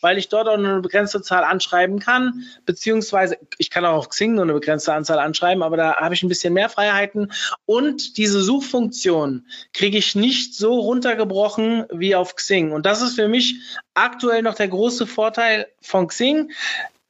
weil 0.00 0.18
ich 0.18 0.28
dort 0.28 0.48
auch 0.48 0.58
eine 0.58 0.80
begrenzte 0.80 1.22
Zahl 1.22 1.44
anschreiben 1.44 1.98
kann, 1.98 2.44
beziehungsweise 2.66 3.38
ich 3.58 3.70
kann 3.70 3.84
auch 3.84 3.96
auf 3.96 4.08
Xing 4.10 4.34
nur 4.34 4.44
eine 4.44 4.52
begrenzte 4.52 4.92
Anzahl 4.92 5.18
anschreiben, 5.18 5.62
aber 5.62 5.76
da 5.76 5.96
habe 5.96 6.14
ich 6.14 6.22
ein 6.22 6.28
bisschen 6.28 6.52
mehr 6.52 6.68
Freiheiten. 6.68 7.32
Und 7.66 8.16
diese 8.18 8.42
Suchfunktion 8.42 9.46
kriege 9.72 9.98
ich 9.98 10.14
nicht 10.14 10.54
so 10.54 10.78
runtergebrochen 10.78 11.86
wie 11.92 12.14
auf 12.14 12.36
Xing. 12.36 12.72
Und 12.72 12.86
das 12.86 13.02
ist 13.02 13.14
für 13.14 13.28
mich 13.28 13.56
aktuell 13.94 14.42
noch 14.42 14.54
der 14.54 14.68
große 14.68 15.06
Vorteil 15.06 15.66
von 15.80 16.08
Xing. 16.08 16.50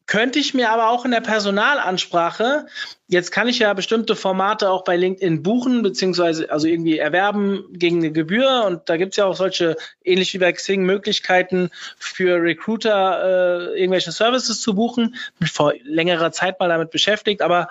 Könnte 0.06 0.38
ich 0.38 0.52
mir 0.52 0.70
aber 0.70 0.90
auch 0.90 1.04
in 1.04 1.12
der 1.12 1.22
Personalansprache, 1.22 2.66
jetzt 3.06 3.30
kann 3.30 3.48
ich 3.48 3.58
ja 3.58 3.72
bestimmte 3.72 4.16
Formate 4.16 4.70
auch 4.70 4.84
bei 4.84 4.96
LinkedIn 4.96 5.42
buchen, 5.42 5.82
beziehungsweise 5.82 6.50
also 6.50 6.66
irgendwie 6.66 6.98
erwerben 6.98 7.64
gegen 7.72 7.98
eine 7.98 8.12
Gebühr. 8.12 8.64
Und 8.66 8.88
da 8.88 8.96
gibt 8.96 9.12
es 9.12 9.16
ja 9.16 9.24
auch 9.24 9.36
solche, 9.36 9.76
ähnlich 10.04 10.34
wie 10.34 10.38
bei 10.38 10.52
Xing, 10.52 10.84
Möglichkeiten 10.84 11.70
für 11.98 12.42
Recruiter, 12.42 13.72
äh, 13.72 13.80
irgendwelche 13.80 14.12
Services 14.12 14.60
zu 14.60 14.74
buchen. 14.74 15.16
Bin 15.38 15.48
vor 15.48 15.72
längerer 15.84 16.32
Zeit 16.32 16.60
mal 16.60 16.68
damit 16.68 16.90
beschäftigt, 16.90 17.40
aber 17.40 17.68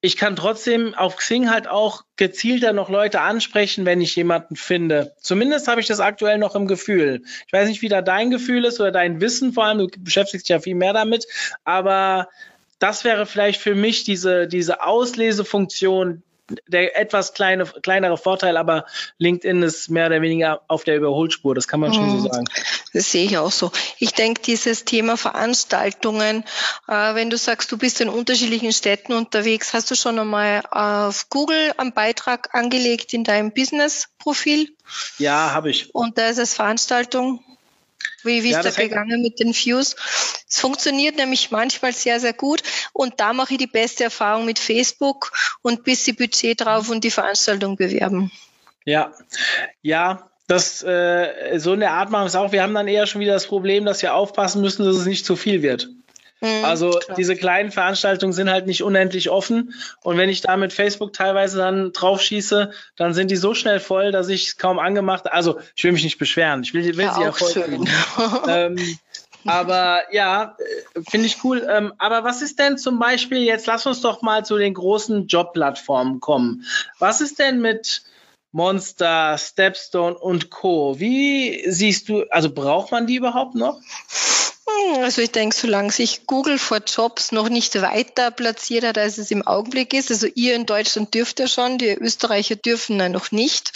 ich 0.00 0.16
kann 0.16 0.36
trotzdem 0.36 0.94
auf 0.94 1.16
Xing 1.16 1.50
halt 1.50 1.68
auch 1.68 2.04
gezielter 2.16 2.72
noch 2.72 2.88
Leute 2.88 3.20
ansprechen, 3.20 3.84
wenn 3.84 4.00
ich 4.00 4.14
jemanden 4.14 4.54
finde. 4.54 5.14
Zumindest 5.20 5.66
habe 5.66 5.80
ich 5.80 5.88
das 5.88 5.98
aktuell 5.98 6.38
noch 6.38 6.54
im 6.54 6.68
Gefühl. 6.68 7.22
Ich 7.46 7.52
weiß 7.52 7.68
nicht, 7.68 7.82
wie 7.82 7.88
da 7.88 8.00
dein 8.00 8.30
Gefühl 8.30 8.64
ist 8.64 8.80
oder 8.80 8.92
dein 8.92 9.20
Wissen 9.20 9.52
vor 9.52 9.64
allem. 9.64 9.78
Du 9.78 9.88
beschäftigst 9.98 10.48
dich 10.48 10.54
ja 10.54 10.60
viel 10.60 10.76
mehr 10.76 10.92
damit. 10.92 11.26
Aber 11.64 12.28
das 12.78 13.02
wäre 13.02 13.26
vielleicht 13.26 13.60
für 13.60 13.74
mich 13.74 14.04
diese, 14.04 14.46
diese 14.46 14.84
Auslesefunktion, 14.84 16.22
der 16.66 16.98
etwas 16.98 17.34
kleine, 17.34 17.64
kleinere 17.66 18.16
Vorteil, 18.16 18.56
aber 18.56 18.86
LinkedIn 19.18 19.62
ist 19.62 19.90
mehr 19.90 20.06
oder 20.06 20.22
weniger 20.22 20.62
auf 20.68 20.84
der 20.84 20.96
Überholspur, 20.96 21.54
das 21.54 21.68
kann 21.68 21.80
man 21.80 21.92
schon 21.92 22.10
so 22.10 22.16
mhm. 22.16 22.32
sagen. 22.32 22.44
Das 22.92 23.10
sehe 23.10 23.24
ich 23.24 23.38
auch 23.38 23.50
so. 23.50 23.70
Ich 23.98 24.12
denke, 24.12 24.42
dieses 24.42 24.84
Thema 24.84 25.16
Veranstaltungen, 25.16 26.44
äh, 26.88 27.14
wenn 27.14 27.30
du 27.30 27.36
sagst, 27.36 27.70
du 27.70 27.78
bist 27.78 28.00
in 28.00 28.08
unterschiedlichen 28.08 28.72
Städten 28.72 29.12
unterwegs, 29.12 29.74
hast 29.74 29.90
du 29.90 29.94
schon 29.94 30.18
einmal 30.18 30.62
auf 30.70 31.28
Google 31.28 31.74
einen 31.76 31.92
Beitrag 31.92 32.54
angelegt 32.54 33.12
in 33.12 33.24
deinem 33.24 33.52
Business-Profil? 33.52 34.74
Ja, 35.18 35.52
habe 35.52 35.70
ich. 35.70 35.94
Und 35.94 36.16
da 36.18 36.28
ist 36.28 36.38
es 36.38 36.54
Veranstaltung 36.54 37.44
wie, 38.24 38.42
wie 38.42 38.50
ja, 38.50 38.60
ist 38.60 38.76
da 38.76 38.82
gegangen 38.82 39.22
mit 39.22 39.38
den 39.40 39.54
Views? 39.54 39.96
Es 40.48 40.60
funktioniert 40.60 41.16
nämlich 41.16 41.50
manchmal 41.50 41.92
sehr, 41.92 42.20
sehr 42.20 42.32
gut. 42.32 42.62
Und 42.92 43.20
da 43.20 43.32
mache 43.32 43.54
ich 43.54 43.58
die 43.58 43.66
beste 43.66 44.04
Erfahrung 44.04 44.44
mit 44.44 44.58
Facebook 44.58 45.32
und 45.62 45.84
bis 45.84 46.04
sie 46.04 46.12
Budget 46.12 46.60
drauf 46.60 46.88
und 46.90 47.04
die 47.04 47.10
Veranstaltung 47.10 47.76
bewerben. 47.76 48.32
Ja, 48.84 49.12
ja, 49.82 50.30
das 50.46 50.82
äh, 50.82 51.58
so 51.58 51.72
eine 51.72 51.90
Art 51.90 52.10
machen 52.10 52.22
wir 52.22 52.28
es 52.28 52.36
auch. 52.36 52.52
Wir 52.52 52.62
haben 52.62 52.74
dann 52.74 52.88
eher 52.88 53.06
schon 53.06 53.20
wieder 53.20 53.34
das 53.34 53.46
Problem, 53.46 53.84
dass 53.84 54.02
wir 54.02 54.14
aufpassen 54.14 54.62
müssen, 54.62 54.84
dass 54.84 54.96
es 54.96 55.06
nicht 55.06 55.26
zu 55.26 55.36
viel 55.36 55.62
wird. 55.62 55.88
Mhm, 56.40 56.64
also 56.64 56.90
klar. 56.90 57.16
diese 57.16 57.36
kleinen 57.36 57.70
Veranstaltungen 57.70 58.32
sind 58.32 58.50
halt 58.50 58.66
nicht 58.66 58.82
unendlich 58.82 59.30
offen. 59.30 59.74
Und 60.02 60.16
wenn 60.16 60.28
ich 60.28 60.40
da 60.40 60.56
mit 60.56 60.72
Facebook 60.72 61.12
teilweise 61.12 61.58
dann 61.58 61.92
drauf 61.92 62.20
schieße, 62.22 62.70
dann 62.96 63.14
sind 63.14 63.30
die 63.30 63.36
so 63.36 63.54
schnell 63.54 63.80
voll, 63.80 64.12
dass 64.12 64.28
ich 64.28 64.48
es 64.48 64.56
kaum 64.56 64.78
angemacht. 64.78 65.30
Also 65.30 65.58
ich 65.74 65.84
will 65.84 65.92
mich 65.92 66.04
nicht 66.04 66.18
beschweren. 66.18 66.62
Ich 66.62 66.74
will, 66.74 66.84
will 66.96 67.06
ja, 67.06 67.14
sie 67.14 67.22
ja 67.22 67.32
voll. 67.32 67.86
ähm, 68.48 68.98
Aber 69.44 70.02
ja, 70.12 70.56
äh, 70.94 71.00
finde 71.08 71.26
ich 71.26 71.42
cool. 71.44 71.66
Ähm, 71.68 71.92
aber 71.98 72.24
was 72.24 72.42
ist 72.42 72.58
denn 72.58 72.78
zum 72.78 72.98
Beispiel, 72.98 73.38
jetzt 73.38 73.66
lass 73.66 73.86
uns 73.86 74.00
doch 74.00 74.22
mal 74.22 74.44
zu 74.44 74.58
den 74.58 74.74
großen 74.74 75.26
Jobplattformen 75.26 76.20
kommen. 76.20 76.64
Was 76.98 77.20
ist 77.20 77.38
denn 77.38 77.60
mit 77.60 78.02
Monster, 78.52 79.36
Stepstone 79.38 80.16
und 80.16 80.50
Co. 80.50 80.98
Wie 80.98 81.64
siehst 81.70 82.08
du, 82.08 82.24
also 82.30 82.50
braucht 82.50 82.92
man 82.92 83.06
die 83.06 83.16
überhaupt 83.16 83.54
noch? 83.54 83.80
Hm, 84.68 85.02
also 85.02 85.22
ich 85.22 85.32
denke, 85.32 85.56
solange 85.56 85.90
sich 85.90 86.26
Google 86.26 86.58
for 86.58 86.78
Jobs 86.78 87.32
noch 87.32 87.48
nicht 87.48 87.80
weiter 87.80 88.30
platziert 88.30 88.84
hat, 88.84 88.98
als 88.98 89.18
es 89.18 89.30
im 89.30 89.46
Augenblick 89.46 89.94
ist, 89.94 90.10
also 90.10 90.26
ihr 90.34 90.54
in 90.54 90.66
Deutschland 90.66 91.14
dürft 91.14 91.40
ja 91.40 91.48
schon, 91.48 91.78
die 91.78 91.94
Österreicher 91.94 92.56
dürfen 92.56 92.98
ja 92.98 93.08
noch 93.08 93.30
nicht, 93.32 93.72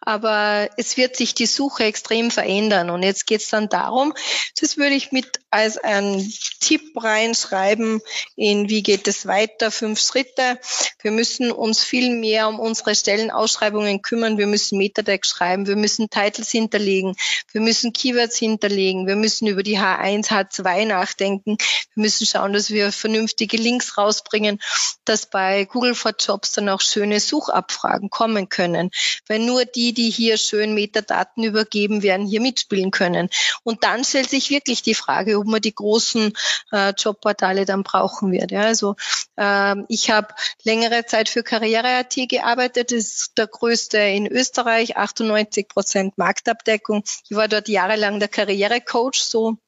aber 0.00 0.68
es 0.76 0.96
wird 0.96 1.16
sich 1.16 1.34
die 1.34 1.46
Suche 1.46 1.84
extrem 1.84 2.30
verändern. 2.30 2.90
Und 2.90 3.02
jetzt 3.02 3.26
geht 3.26 3.42
es 3.42 3.50
dann 3.50 3.68
darum, 3.68 4.14
das 4.60 4.76
würde 4.76 4.94
ich 4.94 5.12
mit 5.12 5.40
als 5.50 5.78
einen 5.78 6.32
Tipp 6.60 6.82
reinschreiben 6.96 8.00
in 8.36 8.68
wie 8.68 8.82
geht 8.82 9.08
es 9.08 9.26
weiter, 9.26 9.70
fünf 9.70 10.00
Schritte. 10.00 10.58
Wir 11.00 11.10
müssen 11.10 11.50
uns 11.50 11.82
viel 11.82 12.10
mehr 12.10 12.48
um 12.48 12.60
unsere 12.60 12.94
Stellenausschreibungen 12.94 14.02
kümmern. 14.02 14.38
Wir 14.38 14.46
müssen 14.46 14.78
Metatext 14.78 15.30
schreiben, 15.30 15.66
wir 15.66 15.76
müssen 15.76 16.10
Titles 16.10 16.50
hinterlegen, 16.50 17.14
wir 17.52 17.60
müssen 17.60 17.92
Keywords 17.92 18.36
hinterlegen, 18.36 19.06
wir 19.06 19.16
müssen 19.16 19.46
über 19.46 19.62
die 19.62 19.78
H1, 19.78 20.28
H2 20.28 20.86
nachdenken. 20.86 21.56
Wir 21.94 22.02
müssen 22.02 22.26
schauen, 22.26 22.52
dass 22.52 22.70
wir 22.70 22.92
vernünftige 22.92 23.56
Links 23.56 23.96
rausbringen, 23.96 24.60
dass 25.04 25.26
bei 25.26 25.64
Google 25.64 25.94
for 25.94 26.12
Jobs 26.18 26.52
dann 26.52 26.68
auch 26.68 26.80
schöne 26.80 27.20
Suchabfragen 27.20 28.10
kommen 28.10 28.48
können. 28.48 28.90
Weil 29.26 29.40
nur 29.40 29.64
die, 29.64 29.87
die 29.92 30.10
hier 30.10 30.36
schön 30.36 30.74
Metadaten 30.74 31.44
übergeben 31.44 32.02
werden, 32.02 32.26
hier 32.26 32.40
mitspielen 32.40 32.90
können. 32.90 33.28
Und 33.62 33.84
dann 33.84 34.04
stellt 34.04 34.30
sich 34.30 34.50
wirklich 34.50 34.82
die 34.82 34.94
Frage, 34.94 35.38
ob 35.38 35.46
man 35.46 35.60
die 35.60 35.74
großen 35.74 36.32
äh, 36.72 36.92
Jobportale 36.96 37.64
dann 37.64 37.82
brauchen 37.82 38.32
wird. 38.32 38.50
Ja, 38.50 38.62
also 38.62 38.96
äh, 39.36 39.74
ich 39.88 40.10
habe 40.10 40.28
längere 40.64 41.06
Zeit 41.06 41.28
für 41.28 41.42
Karriere.at 41.42 42.14
gearbeitet. 42.28 42.92
Das 42.92 42.98
ist 42.98 43.32
der 43.38 43.46
größte 43.46 43.98
in 43.98 44.26
Österreich, 44.26 44.96
98 44.96 45.68
Prozent 45.68 46.18
Marktabdeckung. 46.18 47.04
Ich 47.28 47.36
war 47.36 47.48
dort 47.48 47.68
jahrelang 47.68 48.18
der 48.18 48.28
Karrierecoach, 48.28 49.20
so 49.20 49.58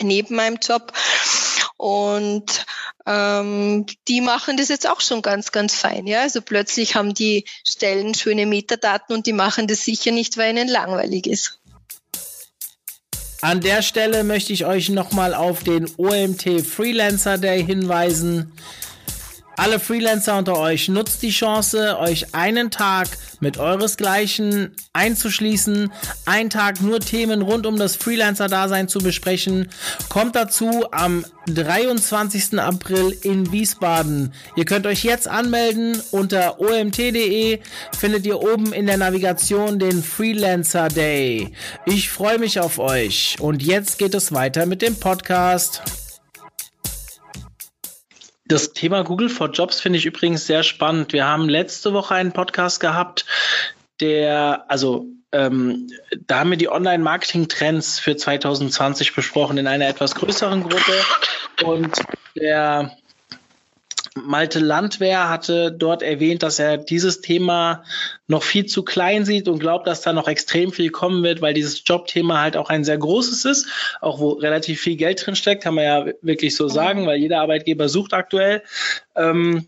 neben 0.00 0.36
meinem 0.36 0.58
Job. 0.62 0.92
Und 1.80 2.66
ähm, 3.06 3.86
die 4.06 4.20
machen 4.20 4.58
das 4.58 4.68
jetzt 4.68 4.86
auch 4.86 5.00
schon 5.00 5.22
ganz, 5.22 5.50
ganz 5.50 5.74
fein. 5.74 6.06
Ja? 6.06 6.20
Also 6.20 6.42
plötzlich 6.42 6.94
haben 6.94 7.14
die 7.14 7.46
Stellen 7.64 8.14
schöne 8.14 8.44
Metadaten 8.44 9.16
und 9.16 9.26
die 9.26 9.32
machen 9.32 9.66
das 9.66 9.86
sicher 9.86 10.10
nicht, 10.10 10.36
weil 10.36 10.50
ihnen 10.50 10.68
langweilig 10.68 11.26
ist. 11.26 11.58
An 13.40 13.62
der 13.62 13.80
Stelle 13.80 14.24
möchte 14.24 14.52
ich 14.52 14.66
euch 14.66 14.90
nochmal 14.90 15.32
auf 15.32 15.64
den 15.64 15.88
OMT 15.96 16.60
Freelancer 16.66 17.38
Day 17.38 17.64
hinweisen. 17.64 18.52
Alle 19.60 19.78
Freelancer 19.78 20.38
unter 20.38 20.56
euch 20.56 20.88
nutzt 20.88 21.22
die 21.22 21.28
Chance, 21.28 21.98
euch 21.98 22.34
einen 22.34 22.70
Tag 22.70 23.08
mit 23.40 23.58
euresgleichen 23.58 24.74
einzuschließen, 24.94 25.92
einen 26.24 26.48
Tag 26.48 26.80
nur 26.80 26.98
Themen 26.98 27.42
rund 27.42 27.66
um 27.66 27.76
das 27.76 27.94
Freelancer-Dasein 27.96 28.88
zu 28.88 29.00
besprechen. 29.00 29.68
Kommt 30.08 30.34
dazu 30.34 30.86
am 30.92 31.26
23. 31.46 32.58
April 32.58 33.14
in 33.20 33.52
Wiesbaden. 33.52 34.32
Ihr 34.56 34.64
könnt 34.64 34.86
euch 34.86 35.04
jetzt 35.04 35.28
anmelden 35.28 36.00
unter 36.10 36.58
omt.de, 36.58 37.58
findet 37.98 38.24
ihr 38.24 38.40
oben 38.40 38.72
in 38.72 38.86
der 38.86 38.96
Navigation 38.96 39.78
den 39.78 40.02
Freelancer 40.02 40.88
Day. 40.88 41.52
Ich 41.84 42.08
freue 42.08 42.38
mich 42.38 42.60
auf 42.60 42.78
euch 42.78 43.36
und 43.40 43.62
jetzt 43.62 43.98
geht 43.98 44.14
es 44.14 44.32
weiter 44.32 44.64
mit 44.64 44.80
dem 44.80 44.98
Podcast. 44.98 45.99
Das 48.50 48.72
Thema 48.72 49.04
Google 49.04 49.28
for 49.28 49.50
Jobs 49.50 49.80
finde 49.80 49.98
ich 49.98 50.06
übrigens 50.06 50.44
sehr 50.44 50.64
spannend. 50.64 51.12
Wir 51.12 51.24
haben 51.24 51.48
letzte 51.48 51.92
Woche 51.92 52.16
einen 52.16 52.32
Podcast 52.32 52.80
gehabt, 52.80 53.24
der, 54.00 54.64
also 54.68 55.06
ähm, 55.30 55.86
da 56.26 56.40
haben 56.40 56.50
wir 56.50 56.56
die 56.56 56.68
Online-Marketing-Trends 56.68 58.00
für 58.00 58.16
2020 58.16 59.14
besprochen 59.14 59.56
in 59.56 59.68
einer 59.68 59.86
etwas 59.86 60.16
größeren 60.16 60.64
Gruppe. 60.64 60.92
Und 61.62 61.96
der 62.34 62.90
Malte 64.14 64.58
Landwehr 64.58 65.28
hatte 65.28 65.70
dort 65.70 66.02
erwähnt, 66.02 66.42
dass 66.42 66.58
er 66.58 66.78
dieses 66.78 67.20
Thema 67.20 67.84
noch 68.26 68.42
viel 68.42 68.66
zu 68.66 68.82
klein 68.82 69.24
sieht 69.24 69.46
und 69.46 69.60
glaubt, 69.60 69.86
dass 69.86 70.00
da 70.00 70.12
noch 70.12 70.26
extrem 70.26 70.72
viel 70.72 70.90
kommen 70.90 71.22
wird, 71.22 71.42
weil 71.42 71.54
dieses 71.54 71.82
Jobthema 71.84 72.40
halt 72.40 72.56
auch 72.56 72.70
ein 72.70 72.82
sehr 72.82 72.98
großes 72.98 73.44
ist, 73.44 73.68
auch 74.00 74.18
wo 74.18 74.30
relativ 74.30 74.80
viel 74.80 74.96
Geld 74.96 75.24
drin 75.24 75.36
steckt, 75.36 75.62
kann 75.62 75.74
man 75.74 75.84
ja 75.84 76.06
wirklich 76.22 76.56
so 76.56 76.68
sagen, 76.68 77.06
weil 77.06 77.18
jeder 77.18 77.40
Arbeitgeber 77.40 77.88
sucht 77.88 78.12
aktuell. 78.12 78.62
Ähm, 79.14 79.66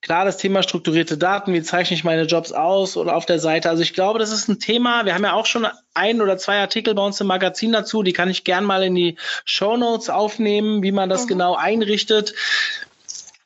Klar, 0.00 0.24
das 0.24 0.38
Thema 0.38 0.62
strukturierte 0.62 1.18
Daten, 1.18 1.52
wie 1.52 1.60
zeichne 1.60 1.94
ich 1.94 2.02
meine 2.02 2.22
Jobs 2.22 2.52
aus 2.52 2.96
oder 2.96 3.14
auf 3.14 3.26
der 3.26 3.40
Seite. 3.40 3.68
Also 3.68 3.82
ich 3.82 3.92
glaube, 3.92 4.18
das 4.18 4.32
ist 4.32 4.48
ein 4.48 4.58
Thema. 4.58 5.04
Wir 5.04 5.12
haben 5.12 5.24
ja 5.24 5.34
auch 5.34 5.44
schon 5.44 5.66
ein 5.92 6.22
oder 6.22 6.38
zwei 6.38 6.60
Artikel 6.60 6.94
bei 6.94 7.02
uns 7.02 7.20
im 7.20 7.26
Magazin 7.26 7.72
dazu. 7.72 8.02
Die 8.02 8.14
kann 8.14 8.30
ich 8.30 8.44
gern 8.44 8.64
mal 8.64 8.82
in 8.84 8.94
die 8.94 9.16
Show 9.44 9.76
Notes 9.76 10.08
aufnehmen, 10.08 10.82
wie 10.82 10.92
man 10.92 11.10
das 11.10 11.24
mhm. 11.24 11.28
genau 11.28 11.56
einrichtet 11.56 12.32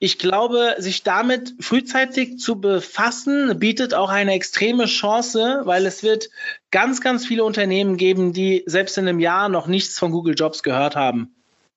ich 0.03 0.19
glaube, 0.19 0.75
sich 0.79 1.05
damit 1.05 1.55
frühzeitig 1.61 2.41
zu 2.41 2.61
befassen, 2.61 3.57
bietet 3.61 3.95
auch 3.95 4.09
eine 4.09 4.33
extreme 4.33 4.87
Chance, 4.87 5.61
weil 5.63 5.87
es 5.87 6.03
wird 6.03 6.29
ganz, 6.73 7.01
ganz 7.01 7.25
viele 7.25 7.45
Unternehmen 7.45 7.97
geben, 7.97 8.33
die 8.33 8.65
selbst 8.67 8.99
in 8.99 9.07
einem 9.07 9.21
Jahr 9.21 9.49
noch 9.49 9.69
nichts 9.69 10.01
von 10.01 10.11
Google 10.11 10.35
Jobs 10.37 10.65
gehört 10.65 10.97
haben. 10.97 11.33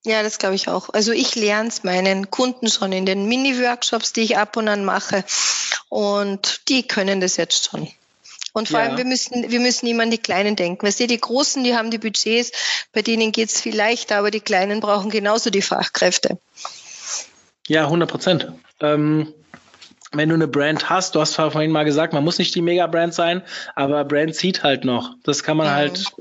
Ja, 0.06 0.24
das 0.24 0.40
glaube 0.40 0.56
ich 0.56 0.70
auch. 0.70 0.90
Also 0.90 1.12
ich 1.12 1.36
lerne 1.36 1.70
es 1.70 1.84
meinen 1.84 2.32
Kunden 2.32 2.68
schon 2.68 2.94
in 2.94 3.06
den 3.06 3.28
Mini-Workshops, 3.28 4.12
die 4.12 4.22
ich 4.22 4.38
ab 4.40 4.58
und 4.58 4.70
an 4.70 4.86
mache. 4.86 5.24
Und 5.90 6.68
die 6.68 6.82
können 6.82 7.22
das 7.22 7.38
jetzt 7.38 7.70
schon. 7.70 7.88
Und 8.54 8.70
vor 8.70 8.80
ja. 8.80 8.88
allem, 8.88 8.98
wir 8.98 9.06
müssen, 9.06 9.52
wir 9.52 9.60
müssen 9.60 9.86
immer 9.86 10.02
an 10.02 10.10
die 10.10 10.18
Kleinen 10.18 10.56
denken. 10.56 10.88
Weißt 10.88 11.00
du, 11.00 11.06
die 11.06 11.22
Großen, 11.22 11.64
die 11.64 11.76
haben 11.76 11.92
die 11.92 12.00
Budgets, 12.00 12.52
bei 12.92 13.04
denen 13.04 13.32
geht 13.32 13.50
es 13.50 13.62
viel 13.62 13.76
leichter, 13.76 14.18
aber 14.18 14.32
die 14.32 14.40
Kleinen 14.40 14.80
brauchen 14.80 15.12
genauso 15.12 15.52
die 15.52 15.62
Fachkräfte. 15.62 16.40
Ja, 17.68 17.86
100 17.86 18.10
Prozent. 18.10 18.52
Ähm, 18.80 19.34
wenn 20.18 20.30
du 20.30 20.36
eine 20.36 20.48
Brand 20.48 20.90
hast, 20.90 21.16
du 21.16 21.20
hast 21.20 21.36
vorhin 21.36 21.72
mal 21.72 21.84
gesagt, 21.84 22.14
man 22.14 22.24
muss 22.24 22.38
nicht 22.38 22.56
die 22.56 22.62
Mega-Brand 22.62 23.14
sein, 23.14 23.42
aber 23.76 24.06
Brand 24.06 24.36
zieht 24.36 24.64
halt 24.64 24.86
noch. 24.86 25.16
Das 25.24 25.44
kann 25.44 25.58
man 25.58 25.68
mhm. 25.68 25.72
halt, 25.72 26.14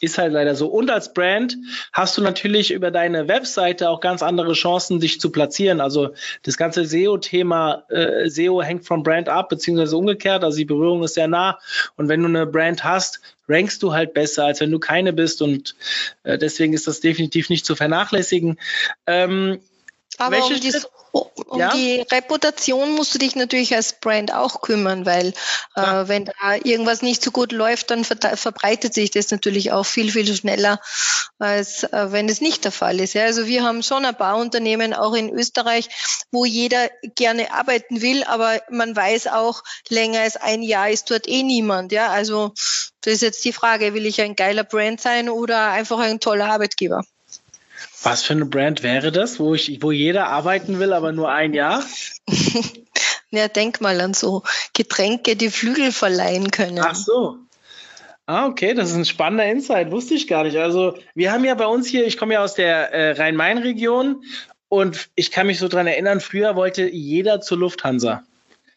ist 0.00 0.18
halt 0.18 0.32
leider 0.32 0.54
so. 0.54 0.68
Und 0.68 0.90
als 0.90 1.12
Brand 1.12 1.56
hast 1.92 2.16
du 2.16 2.22
natürlich 2.22 2.72
über 2.72 2.90
deine 2.90 3.28
Webseite 3.28 3.88
auch 3.88 4.00
ganz 4.00 4.22
andere 4.22 4.52
Chancen, 4.52 5.00
dich 5.00 5.20
zu 5.20 5.32
platzieren. 5.32 5.80
Also 5.80 6.10
das 6.42 6.56
ganze 6.56 6.84
SEO-Thema, 6.84 7.84
äh, 7.88 8.28
SEO 8.28 8.62
hängt 8.62 8.86
vom 8.86 9.02
Brand 9.02 9.28
ab, 9.28 9.48
beziehungsweise 9.48 9.96
umgekehrt. 9.96 10.44
Also 10.44 10.58
die 10.58 10.64
Berührung 10.64 11.02
ist 11.02 11.14
sehr 11.14 11.28
nah. 11.28 11.58
Und 11.96 12.08
wenn 12.08 12.20
du 12.22 12.28
eine 12.28 12.46
Brand 12.46 12.84
hast, 12.84 13.20
rankst 13.48 13.82
du 13.82 13.92
halt 13.92 14.14
besser, 14.14 14.44
als 14.44 14.60
wenn 14.60 14.70
du 14.70 14.78
keine 14.78 15.12
bist. 15.12 15.42
Und 15.42 15.74
äh, 16.22 16.38
deswegen 16.38 16.74
ist 16.74 16.86
das 16.86 17.00
definitiv 17.00 17.48
nicht 17.48 17.66
zu 17.66 17.74
vernachlässigen. 17.74 18.58
Ähm, 19.06 19.58
aber 20.18 20.36
Welche 20.36 20.54
um, 20.54 20.60
dies, 20.60 20.86
um 21.12 21.58
ja? 21.58 21.70
die 21.74 22.00
Reputation 22.10 22.92
musst 22.92 23.14
du 23.14 23.18
dich 23.18 23.34
natürlich 23.34 23.74
als 23.74 23.94
Brand 23.94 24.32
auch 24.34 24.60
kümmern, 24.60 25.06
weil 25.06 25.32
äh, 25.74 26.08
wenn 26.08 26.26
da 26.26 26.54
irgendwas 26.62 27.02
nicht 27.02 27.22
so 27.22 27.30
gut 27.30 27.52
läuft, 27.52 27.90
dann 27.90 28.04
ver 28.04 28.36
verbreitet 28.36 28.94
sich 28.94 29.10
das 29.10 29.30
natürlich 29.30 29.72
auch 29.72 29.84
viel, 29.84 30.10
viel 30.10 30.34
schneller, 30.34 30.80
als 31.38 31.84
äh, 31.84 32.12
wenn 32.12 32.28
es 32.28 32.40
nicht 32.40 32.64
der 32.64 32.72
Fall 32.72 33.00
ist. 33.00 33.14
Ja, 33.14 33.24
also 33.24 33.46
wir 33.46 33.64
haben 33.64 33.82
schon 33.82 34.04
ein 34.04 34.16
paar 34.16 34.36
Unternehmen 34.36 34.94
auch 34.94 35.14
in 35.14 35.30
Österreich, 35.30 35.88
wo 36.30 36.44
jeder 36.44 36.88
gerne 37.14 37.52
arbeiten 37.52 38.02
will, 38.02 38.24
aber 38.24 38.60
man 38.70 38.94
weiß 38.94 39.28
auch, 39.28 39.62
länger 39.88 40.20
als 40.20 40.36
ein 40.36 40.62
Jahr 40.62 40.90
ist 40.90 41.10
dort 41.10 41.26
eh 41.28 41.42
niemand. 41.42 41.92
Ja, 41.92 42.08
also 42.08 42.52
das 43.00 43.14
ist 43.14 43.22
jetzt 43.22 43.44
die 43.44 43.52
Frage, 43.52 43.94
will 43.94 44.06
ich 44.06 44.20
ein 44.20 44.36
geiler 44.36 44.64
Brand 44.64 45.00
sein 45.00 45.28
oder 45.28 45.70
einfach 45.70 45.98
ein 45.98 46.20
toller 46.20 46.50
Arbeitgeber? 46.50 47.02
Was 48.02 48.22
für 48.24 48.32
eine 48.32 48.46
Brand 48.46 48.82
wäre 48.82 49.12
das, 49.12 49.38
wo 49.38 49.54
ich, 49.54 49.82
wo 49.82 49.92
jeder 49.92 50.28
arbeiten 50.28 50.78
will, 50.80 50.92
aber 50.92 51.12
nur 51.12 51.30
ein 51.30 51.54
Jahr? 51.54 51.84
ja, 53.30 53.48
denk 53.48 53.80
mal 53.80 54.00
an 54.00 54.14
so 54.14 54.42
Getränke, 54.74 55.36
die 55.36 55.50
Flügel 55.50 55.92
verleihen 55.92 56.50
können. 56.50 56.80
Ach 56.80 56.94
so. 56.94 57.38
Ah, 58.26 58.46
okay, 58.46 58.74
das 58.74 58.90
ist 58.90 58.96
ein 58.96 59.04
spannender 59.04 59.46
Insight, 59.46 59.90
wusste 59.90 60.14
ich 60.14 60.26
gar 60.26 60.44
nicht. 60.44 60.56
Also, 60.56 60.96
wir 61.14 61.32
haben 61.32 61.44
ja 61.44 61.54
bei 61.54 61.66
uns 61.66 61.86
hier, 61.86 62.06
ich 62.06 62.16
komme 62.16 62.34
ja 62.34 62.42
aus 62.42 62.54
der 62.54 62.92
äh, 62.92 63.12
Rhein-Main-Region 63.12 64.24
und 64.68 65.10
ich 65.16 65.30
kann 65.30 65.48
mich 65.48 65.58
so 65.58 65.68
dran 65.68 65.86
erinnern, 65.86 66.20
früher 66.20 66.56
wollte 66.56 66.88
jeder 66.88 67.40
zur 67.40 67.58
Lufthansa. 67.58 68.22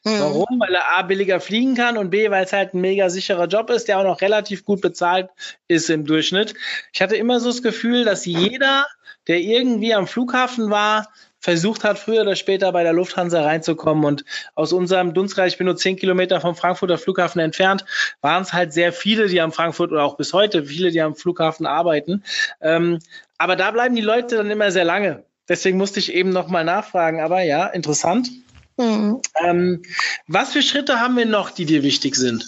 Mhm. 0.03 0.19
Warum? 0.19 0.59
Weil 0.59 0.73
er 0.75 0.97
A 0.97 1.01
billiger 1.01 1.39
fliegen 1.39 1.75
kann 1.75 1.97
und 1.97 2.09
B, 2.09 2.29
weil 2.29 2.45
es 2.45 2.53
halt 2.53 2.73
ein 2.73 2.81
mega 2.81 3.09
sicherer 3.09 3.47
Job 3.47 3.69
ist, 3.69 3.88
der 3.88 3.99
auch 3.99 4.03
noch 4.03 4.21
relativ 4.21 4.65
gut 4.65 4.81
bezahlt 4.81 5.29
ist 5.67 5.89
im 5.89 6.05
Durchschnitt. 6.05 6.53
Ich 6.93 7.01
hatte 7.01 7.15
immer 7.15 7.39
so 7.39 7.49
das 7.49 7.63
Gefühl, 7.63 8.03
dass 8.03 8.25
jeder 8.25 8.85
der 9.27 9.39
irgendwie 9.39 9.93
am 9.93 10.07
Flughafen 10.07 10.69
war, 10.69 11.07
versucht 11.39 11.83
hat, 11.83 11.99
früher 11.99 12.21
oder 12.21 12.35
später 12.35 12.71
bei 12.71 12.81
der 12.81 12.93
Lufthansa 12.93 13.41
reinzukommen. 13.43 14.03
Und 14.03 14.25
aus 14.55 14.73
unserem 14.73 15.13
Dunstkreis, 15.13 15.53
ich 15.53 15.57
bin 15.59 15.65
nur 15.65 15.77
zehn 15.77 15.95
Kilometer 15.95 16.41
vom 16.41 16.55
Frankfurter 16.55 16.97
Flughafen 16.97 17.39
entfernt, 17.39 17.85
waren 18.21 18.41
es 18.41 18.51
halt 18.51 18.73
sehr 18.73 18.91
viele, 18.91 19.27
die 19.27 19.39
am 19.41 19.51
Frankfurt 19.51 19.91
oder 19.91 20.03
auch 20.03 20.17
bis 20.17 20.33
heute 20.33 20.65
viele, 20.65 20.91
die 20.91 21.01
am 21.01 21.15
Flughafen 21.15 21.67
arbeiten. 21.67 22.23
Ähm, 22.61 22.99
Aber 23.38 23.55
da 23.55 23.69
bleiben 23.71 23.95
die 23.95 24.01
Leute 24.01 24.38
dann 24.38 24.49
immer 24.49 24.71
sehr 24.71 24.85
lange. 24.85 25.23
Deswegen 25.47 25.77
musste 25.77 25.99
ich 25.99 26.13
eben 26.13 26.31
nochmal 26.31 26.63
nachfragen. 26.63 27.21
Aber 27.21 27.41
ja, 27.41 27.67
interessant. 27.67 28.29
Mhm. 28.77 29.21
Ähm, 29.43 29.83
was 30.27 30.53
für 30.53 30.61
Schritte 30.61 30.99
haben 30.99 31.15
wir 31.15 31.25
noch, 31.25 31.51
die 31.51 31.65
dir 31.65 31.83
wichtig 31.83 32.15
sind? 32.15 32.43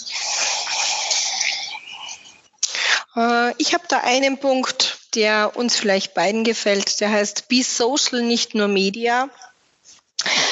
Äh, 3.15 3.53
ich 3.57 3.73
habe 3.73 3.83
da 3.89 4.01
einen 4.03 4.39
Punkt, 4.39 4.86
der 5.15 5.55
uns 5.55 5.75
vielleicht 5.75 6.13
beiden 6.13 6.43
gefällt. 6.43 6.99
Der 6.99 7.11
heißt 7.11 7.47
Be 7.47 7.63
Social, 7.63 8.23
nicht 8.23 8.55
nur 8.55 8.67
Media. 8.67 9.29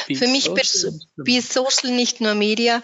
Be 0.08 0.16
Für 0.16 0.28
mich 0.28 0.46
social. 0.46 1.00
Be 1.16 1.42
Social, 1.42 1.92
nicht 1.92 2.22
nur 2.22 2.36
Media. 2.36 2.82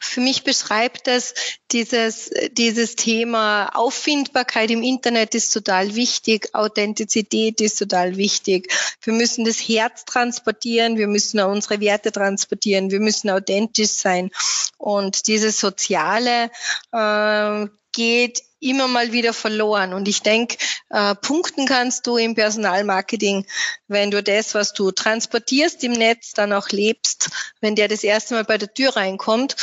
Für 0.00 0.20
mich 0.20 0.44
beschreibt 0.44 1.06
das 1.06 1.34
dieses, 1.72 2.30
dieses 2.52 2.94
Thema 2.94 3.70
Auffindbarkeit 3.74 4.70
im 4.70 4.82
Internet 4.82 5.34
ist 5.34 5.52
total 5.52 5.96
wichtig. 5.96 6.54
Authentizität 6.54 7.60
ist 7.60 7.78
total 7.78 8.16
wichtig. 8.16 8.72
Wir 9.02 9.12
müssen 9.12 9.44
das 9.44 9.58
Herz 9.58 10.04
transportieren. 10.04 10.96
Wir 10.96 11.08
müssen 11.08 11.40
auch 11.40 11.50
unsere 11.50 11.80
Werte 11.80 12.12
transportieren. 12.12 12.90
Wir 12.90 13.00
müssen 13.00 13.30
authentisch 13.30 13.90
sein. 13.90 14.30
Und 14.78 15.26
dieses 15.26 15.58
Soziale 15.58 16.50
äh, 16.92 17.66
geht 17.92 18.42
immer 18.60 18.88
mal 18.88 19.12
wieder 19.12 19.32
verloren. 19.32 19.92
Und 19.92 20.06
ich 20.06 20.22
denke, 20.22 20.56
äh, 20.90 21.14
punkten 21.14 21.66
kannst 21.66 22.06
du 22.06 22.16
im 22.16 22.34
Personalmarketing, 22.34 23.46
wenn 23.88 24.10
du 24.10 24.22
das, 24.22 24.54
was 24.54 24.72
du 24.72 24.90
transportierst 24.90 25.82
im 25.84 25.92
Netz, 25.92 26.32
dann 26.32 26.52
auch 26.52 26.68
lebst, 26.68 27.30
wenn 27.60 27.74
der 27.74 27.88
das 27.88 28.04
erste 28.04 28.34
Mal 28.34 28.44
bei 28.44 28.58
der 28.58 28.72
Tür 28.72 28.96
reinkommt 28.96 29.56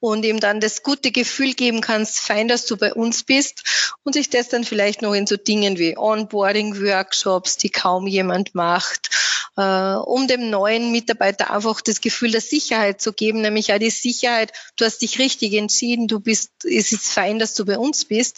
und 0.00 0.24
ihm 0.24 0.38
dann 0.38 0.60
das 0.60 0.82
gute 0.82 1.10
Gefühl 1.10 1.54
geben 1.54 1.80
kannst, 1.80 2.20
fein, 2.20 2.46
dass 2.46 2.66
du 2.66 2.76
bei 2.76 2.92
uns 2.92 3.22
bist 3.22 3.62
und 4.02 4.12
sich 4.12 4.28
das 4.28 4.48
dann 4.48 4.64
vielleicht 4.64 5.00
noch 5.00 5.14
in 5.14 5.26
so 5.26 5.36
Dingen 5.36 5.78
wie 5.78 5.96
Onboarding-Workshops, 5.96 7.56
die 7.56 7.70
kaum 7.70 8.06
jemand 8.06 8.54
macht, 8.54 9.08
äh, 9.56 9.94
um 9.94 10.26
dem 10.28 10.50
neuen 10.50 10.92
Mitarbeiter 10.92 11.50
einfach 11.50 11.80
das 11.80 12.00
Gefühl 12.00 12.32
der 12.32 12.40
Sicherheit 12.40 13.00
zu 13.00 13.12
geben, 13.12 13.40
nämlich 13.40 13.72
auch 13.72 13.78
die 13.78 13.90
Sicherheit, 13.90 14.52
du 14.76 14.84
hast 14.84 14.98
dich 14.98 15.18
richtig 15.18 15.54
entschieden, 15.54 16.08
du 16.08 16.20
bist, 16.20 16.50
es 16.64 16.92
ist 16.92 17.10
fein, 17.10 17.38
dass 17.38 17.54
du 17.54 17.64
bei 17.64 17.78
uns 17.78 18.04
bist, 18.04 18.33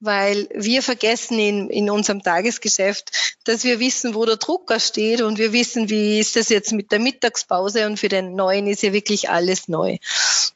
weil 0.00 0.48
wir 0.54 0.82
vergessen 0.82 1.38
in, 1.38 1.70
in 1.70 1.90
unserem 1.90 2.22
Tagesgeschäft, 2.22 3.12
dass 3.44 3.64
wir 3.64 3.80
wissen, 3.80 4.14
wo 4.14 4.24
der 4.24 4.36
Drucker 4.36 4.80
steht 4.80 5.20
und 5.20 5.38
wir 5.38 5.52
wissen, 5.52 5.90
wie 5.90 6.18
ist 6.18 6.36
das 6.36 6.48
jetzt 6.48 6.72
mit 6.72 6.90
der 6.92 6.98
Mittagspause 6.98 7.86
und 7.86 7.98
für 7.98 8.08
den 8.08 8.34
Neuen 8.34 8.66
ist 8.66 8.82
ja 8.82 8.92
wirklich 8.92 9.30
alles 9.30 9.68
neu. 9.68 9.98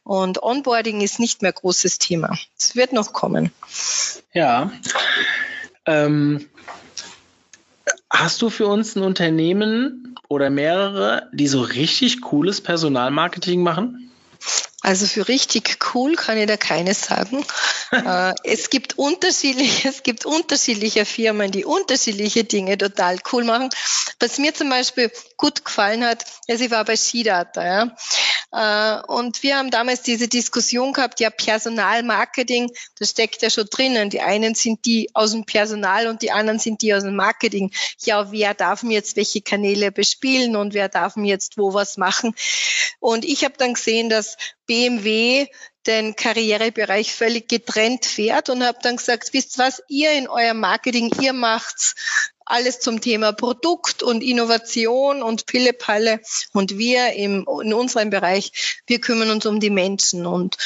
Und 0.02 0.42
Onboarding 0.42 1.00
ist 1.00 1.18
nicht 1.18 1.42
mehr 1.42 1.52
großes 1.52 1.98
Thema. 1.98 2.36
Es 2.58 2.74
wird 2.76 2.92
noch 2.92 3.12
kommen. 3.12 3.52
Ja. 4.32 4.72
Ähm, 5.86 6.48
Hast 8.16 8.42
du 8.42 8.48
für 8.48 8.68
uns 8.68 8.94
ein 8.94 9.02
Unternehmen 9.02 10.14
oder 10.28 10.48
mehrere, 10.48 11.28
die 11.32 11.48
so 11.48 11.62
richtig 11.62 12.20
cooles 12.20 12.60
Personalmarketing 12.60 13.60
machen? 13.60 14.12
Also 14.84 15.06
für 15.06 15.28
richtig 15.28 15.78
cool 15.94 16.14
kann 16.14 16.36
ich 16.36 16.46
da 16.46 16.58
keines 16.58 17.00
sagen. 17.00 17.42
äh, 17.90 18.34
es 18.44 18.68
gibt 18.68 18.98
unterschiedliche, 18.98 19.88
es 19.88 20.02
gibt 20.02 20.26
unterschiedliche 20.26 21.06
Firmen, 21.06 21.50
die 21.50 21.64
unterschiedliche 21.64 22.44
Dinge 22.44 22.76
total 22.76 23.18
cool 23.32 23.44
machen. 23.44 23.70
Was 24.20 24.36
mir 24.36 24.52
zum 24.52 24.68
Beispiel 24.68 25.10
gut 25.38 25.64
gefallen 25.64 26.04
hat, 26.04 26.26
also 26.48 26.64
ich 26.64 26.70
war 26.70 26.84
bei 26.84 26.96
Skidata, 26.96 27.64
ja. 27.64 27.96
Äh, 28.52 29.02
und 29.06 29.42
wir 29.42 29.56
haben 29.56 29.70
damals 29.70 30.02
diese 30.02 30.28
Diskussion 30.28 30.92
gehabt, 30.92 31.18
ja, 31.18 31.30
Personalmarketing, 31.30 32.70
das 32.98 33.10
steckt 33.10 33.40
ja 33.40 33.48
schon 33.48 33.66
drinnen. 33.70 34.10
Die 34.10 34.20
einen 34.20 34.54
sind 34.54 34.84
die 34.84 35.10
aus 35.14 35.32
dem 35.32 35.46
Personal 35.46 36.08
und 36.08 36.20
die 36.20 36.30
anderen 36.30 36.58
sind 36.58 36.82
die 36.82 36.92
aus 36.92 37.04
dem 37.04 37.16
Marketing. 37.16 37.72
Ja, 38.00 38.30
wer 38.32 38.52
darf 38.52 38.82
mir 38.82 38.92
jetzt 38.92 39.16
welche 39.16 39.40
Kanäle 39.40 39.90
bespielen 39.90 40.56
und 40.56 40.74
wer 40.74 40.90
darf 40.90 41.16
mir 41.16 41.30
jetzt 41.30 41.56
wo 41.56 41.72
was 41.72 41.96
machen? 41.96 42.34
Und 43.00 43.24
ich 43.24 43.44
habe 43.44 43.54
dann 43.58 43.74
gesehen, 43.74 44.08
dass 44.08 44.36
BMW 44.66 45.46
den 45.86 46.16
Karrierebereich 46.16 47.12
völlig 47.12 47.48
getrennt 47.48 48.06
fährt 48.06 48.48
und 48.48 48.64
habe 48.64 48.78
dann 48.82 48.96
gesagt, 48.96 49.32
wisst 49.32 49.58
was, 49.58 49.82
ihr 49.88 50.12
in 50.12 50.28
eurem 50.28 50.60
Marketing, 50.60 51.10
ihr 51.20 51.32
macht's 51.32 51.94
alles 52.46 52.80
zum 52.80 53.00
Thema 53.00 53.32
Produkt 53.32 54.02
und 54.02 54.22
Innovation 54.22 55.22
und 55.22 55.46
Pillepalle 55.46 56.20
und 56.52 56.78
wir 56.78 57.12
im, 57.14 57.46
in 57.62 57.72
unserem 57.72 58.10
Bereich, 58.10 58.82
wir 58.86 59.00
kümmern 59.00 59.30
uns 59.30 59.46
um 59.46 59.60
die 59.60 59.70
Menschen 59.70 60.26
und 60.26 60.56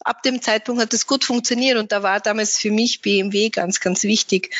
ab 0.00 0.22
dem 0.22 0.40
Zeitpunkt 0.40 0.80
hat 0.80 0.94
es 0.94 1.06
gut 1.06 1.24
funktioniert 1.24 1.78
und 1.78 1.92
da 1.92 2.02
war 2.02 2.20
damals 2.20 2.58
für 2.58 2.70
mich 2.70 3.02
BMW 3.02 3.50
ganz, 3.50 3.80
ganz 3.80 4.02
wichtig 4.02 4.54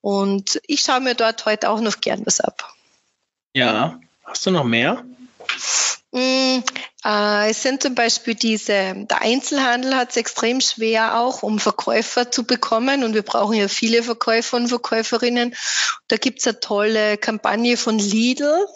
und 0.00 0.60
ich 0.66 0.80
schaue 0.80 1.00
mir 1.00 1.14
dort 1.14 1.44
heute 1.46 1.70
auch 1.70 1.80
noch 1.80 2.00
gern 2.00 2.24
was 2.26 2.40
ab. 2.40 2.74
Ja, 3.52 4.00
hast 4.24 4.46
du 4.46 4.50
noch 4.50 4.64
mehr? 4.64 5.04
Mm, 6.12 6.62
äh, 7.04 7.50
es 7.50 7.62
sind 7.62 7.82
zum 7.82 7.94
Beispiel 7.94 8.34
diese, 8.34 8.94
der 8.94 9.20
Einzelhandel 9.20 9.96
hat 9.96 10.10
es 10.10 10.16
extrem 10.16 10.60
schwer 10.60 11.18
auch, 11.20 11.42
um 11.42 11.58
Verkäufer 11.58 12.30
zu 12.30 12.44
bekommen 12.44 13.04
und 13.04 13.14
wir 13.14 13.22
brauchen 13.22 13.54
ja 13.54 13.68
viele 13.68 14.02
Verkäufer 14.02 14.56
und 14.56 14.68
Verkäuferinnen. 14.68 15.54
Da 16.08 16.16
gibt 16.16 16.40
es 16.40 16.46
eine 16.46 16.60
tolle 16.60 17.18
Kampagne 17.18 17.76
von 17.76 17.98
Lidl. 17.98 18.66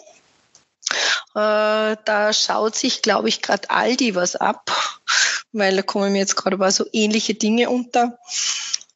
Äh, 1.33 1.95
da 2.05 2.33
schaut 2.33 2.75
sich, 2.75 3.01
glaube 3.01 3.29
ich, 3.29 3.41
gerade 3.41 3.69
Aldi 3.69 4.15
was 4.15 4.35
ab, 4.35 4.69
weil 5.51 5.75
da 5.75 5.81
kommen 5.81 6.11
mir 6.11 6.19
jetzt 6.19 6.35
gerade 6.35 6.71
so 6.71 6.85
ähnliche 6.91 7.33
Dinge 7.33 7.69
unter. 7.69 8.19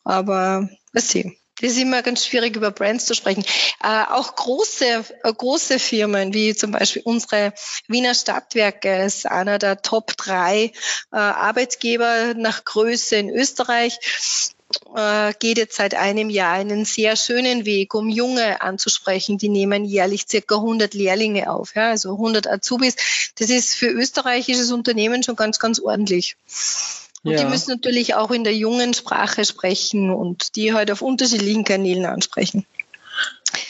Aber 0.03 0.69
was 0.93 1.09
sehen. 1.09 1.35
Das 1.61 1.71
ist 1.71 1.79
immer 1.79 2.01
ganz 2.01 2.25
schwierig, 2.25 2.55
über 2.55 2.71
Brands 2.71 3.05
zu 3.05 3.13
sprechen. 3.13 3.45
Äh, 3.81 4.03
auch 4.09 4.35
große, 4.35 5.05
äh, 5.23 5.33
große 5.33 5.79
Firmen, 5.79 6.33
wie 6.33 6.53
zum 6.53 6.71
Beispiel 6.71 7.01
unsere 7.05 7.53
Wiener 7.87 8.13
Stadtwerke, 8.13 9.03
ist 9.03 9.25
einer 9.25 9.57
der 9.57 9.81
Top 9.81 10.17
drei 10.17 10.71
äh, 11.11 11.17
Arbeitgeber 11.17 12.33
nach 12.35 12.65
Größe 12.65 13.15
in 13.15 13.29
Österreich 13.29 13.99
äh, 14.95 15.33
geht 15.39 15.57
jetzt 15.57 15.75
seit 15.75 15.95
einem 15.95 16.29
Jahr 16.29 16.53
einen 16.53 16.85
sehr 16.85 17.15
schönen 17.15 17.65
Weg, 17.65 17.93
um 17.93 18.09
Junge 18.09 18.61
anzusprechen. 18.61 19.37
Die 19.37 19.49
nehmen 19.49 19.85
jährlich 19.85 20.25
circa 20.29 20.55
100 20.55 20.93
Lehrlinge 20.93 21.51
auf, 21.51 21.75
ja, 21.75 21.89
also 21.89 22.13
100 22.13 22.47
Azubis. 22.47 22.95
Das 23.37 23.49
ist 23.49 23.75
für 23.75 23.87
österreichisches 23.87 24.71
Unternehmen 24.71 25.23
schon 25.23 25.35
ganz, 25.35 25.59
ganz 25.59 25.79
ordentlich. 25.79 26.35
Und 27.25 27.31
ja. 27.31 27.39
die 27.39 27.45
müssen 27.45 27.71
natürlich 27.71 28.13
auch 28.13 28.29
in 28.29 28.43
der 28.43 28.55
jungen 28.55 28.93
Sprache 28.93 29.43
sprechen 29.45 30.11
und 30.11 30.55
die 30.55 30.73
halt 30.73 30.91
auf 30.91 31.01
unterschiedlichen 31.01 31.63
Kanälen 31.63 32.05
ansprechen. 32.05 32.67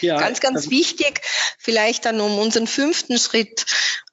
Ja, 0.02 0.20
ganz, 0.20 0.42
ganz 0.42 0.70
wichtig, 0.70 1.22
vielleicht 1.58 2.04
dann 2.06 2.20
um 2.20 2.38
unseren 2.38 2.68
fünften 2.68 3.18
Schritt 3.18 3.66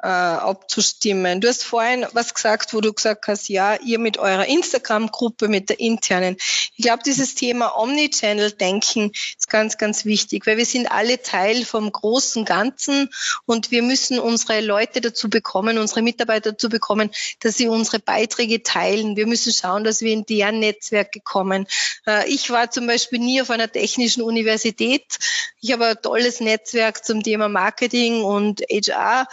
äh, 0.02 0.08
abzustimmen. 0.08 1.40
Du 1.40 1.48
hast 1.48 1.64
vorhin 1.64 2.04
was 2.12 2.34
gesagt, 2.34 2.74
wo 2.74 2.80
du 2.80 2.92
gesagt 2.92 3.28
hast, 3.28 3.48
ja, 3.48 3.76
ihr 3.76 4.00
mit 4.00 4.18
eurer 4.18 4.46
Instagram-Gruppe, 4.46 5.48
mit 5.48 5.68
der 5.68 5.78
internen. 5.78 6.36
Ich 6.76 6.84
glaube, 6.84 7.04
dieses 7.04 7.36
Thema 7.36 7.78
Omnichannel-Denken 7.78 9.12
ist 9.12 9.48
ganz, 9.48 9.78
ganz 9.78 10.04
wichtig, 10.04 10.46
weil 10.46 10.56
wir 10.56 10.66
sind 10.66 10.90
alle 10.90 11.22
Teil 11.22 11.64
vom 11.64 11.90
großen 11.90 12.44
Ganzen 12.44 13.10
und 13.46 13.70
wir 13.70 13.82
müssen 13.82 14.18
unsere 14.18 14.60
Leute 14.60 15.00
dazu 15.00 15.30
bekommen, 15.30 15.78
unsere 15.78 16.02
Mitarbeiter 16.02 16.52
dazu 16.52 16.68
bekommen, 16.68 17.10
dass 17.40 17.56
sie 17.56 17.68
unsere 17.68 18.00
Beiträge 18.00 18.62
teilen. 18.64 19.16
Wir 19.16 19.28
müssen 19.28 19.52
schauen, 19.52 19.84
dass 19.84 20.00
wir 20.00 20.12
in 20.12 20.26
deren 20.26 20.58
Netzwerke 20.58 21.20
kommen. 21.20 21.66
Äh, 22.08 22.28
ich 22.28 22.50
war 22.50 22.70
zum 22.72 22.88
Beispiel 22.88 23.20
nie 23.20 23.40
auf 23.40 23.50
einer 23.50 23.70
technischen 23.70 24.22
Universität. 24.22 25.18
Ich 25.60 25.70
habe 25.70 25.86
ein 25.86 26.02
tolles 26.02 26.40
Netzwerk 26.40 27.04
zum 27.04 27.22
Thema 27.22 27.48
Marketing 27.48 28.24
und 28.24 28.62
HR. 28.62 29.28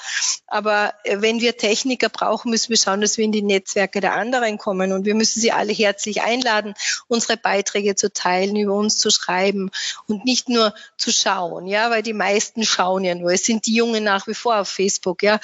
Aber 0.59 0.93
äh, 1.05 1.21
wenn 1.21 1.39
wir 1.39 1.55
Techniker 1.55 2.09
brauchen, 2.09 2.51
müssen 2.51 2.67
wir 2.67 2.75
schauen, 2.75 2.99
dass 2.99 3.17
wir 3.17 3.23
in 3.23 3.31
die 3.31 3.41
Netzwerke 3.41 4.01
der 4.01 4.15
anderen 4.15 4.57
kommen. 4.57 4.91
Und 4.91 5.05
wir 5.05 5.15
müssen 5.15 5.39
sie 5.39 5.53
alle 5.53 5.71
herzlich 5.71 6.21
einladen, 6.21 6.73
unsere 7.07 7.37
Beiträge 7.37 7.95
zu 7.95 8.11
teilen, 8.11 8.57
über 8.57 8.73
uns 8.73 8.97
zu 8.97 9.09
schreiben 9.09 9.71
und 10.07 10.25
nicht 10.25 10.49
nur 10.49 10.73
zu 10.97 11.13
schauen. 11.13 11.65
Ja, 11.65 11.91
weil 11.91 12.03
die 12.03 12.11
meisten 12.11 12.65
schauen 12.65 13.05
ja 13.05 13.15
nur. 13.15 13.31
Es 13.31 13.45
sind 13.45 13.67
die 13.67 13.73
Jungen 13.73 14.03
nach 14.03 14.27
wie 14.27 14.33
vor 14.33 14.59
auf 14.59 14.67
Facebook. 14.67 15.23
Ja, 15.23 15.39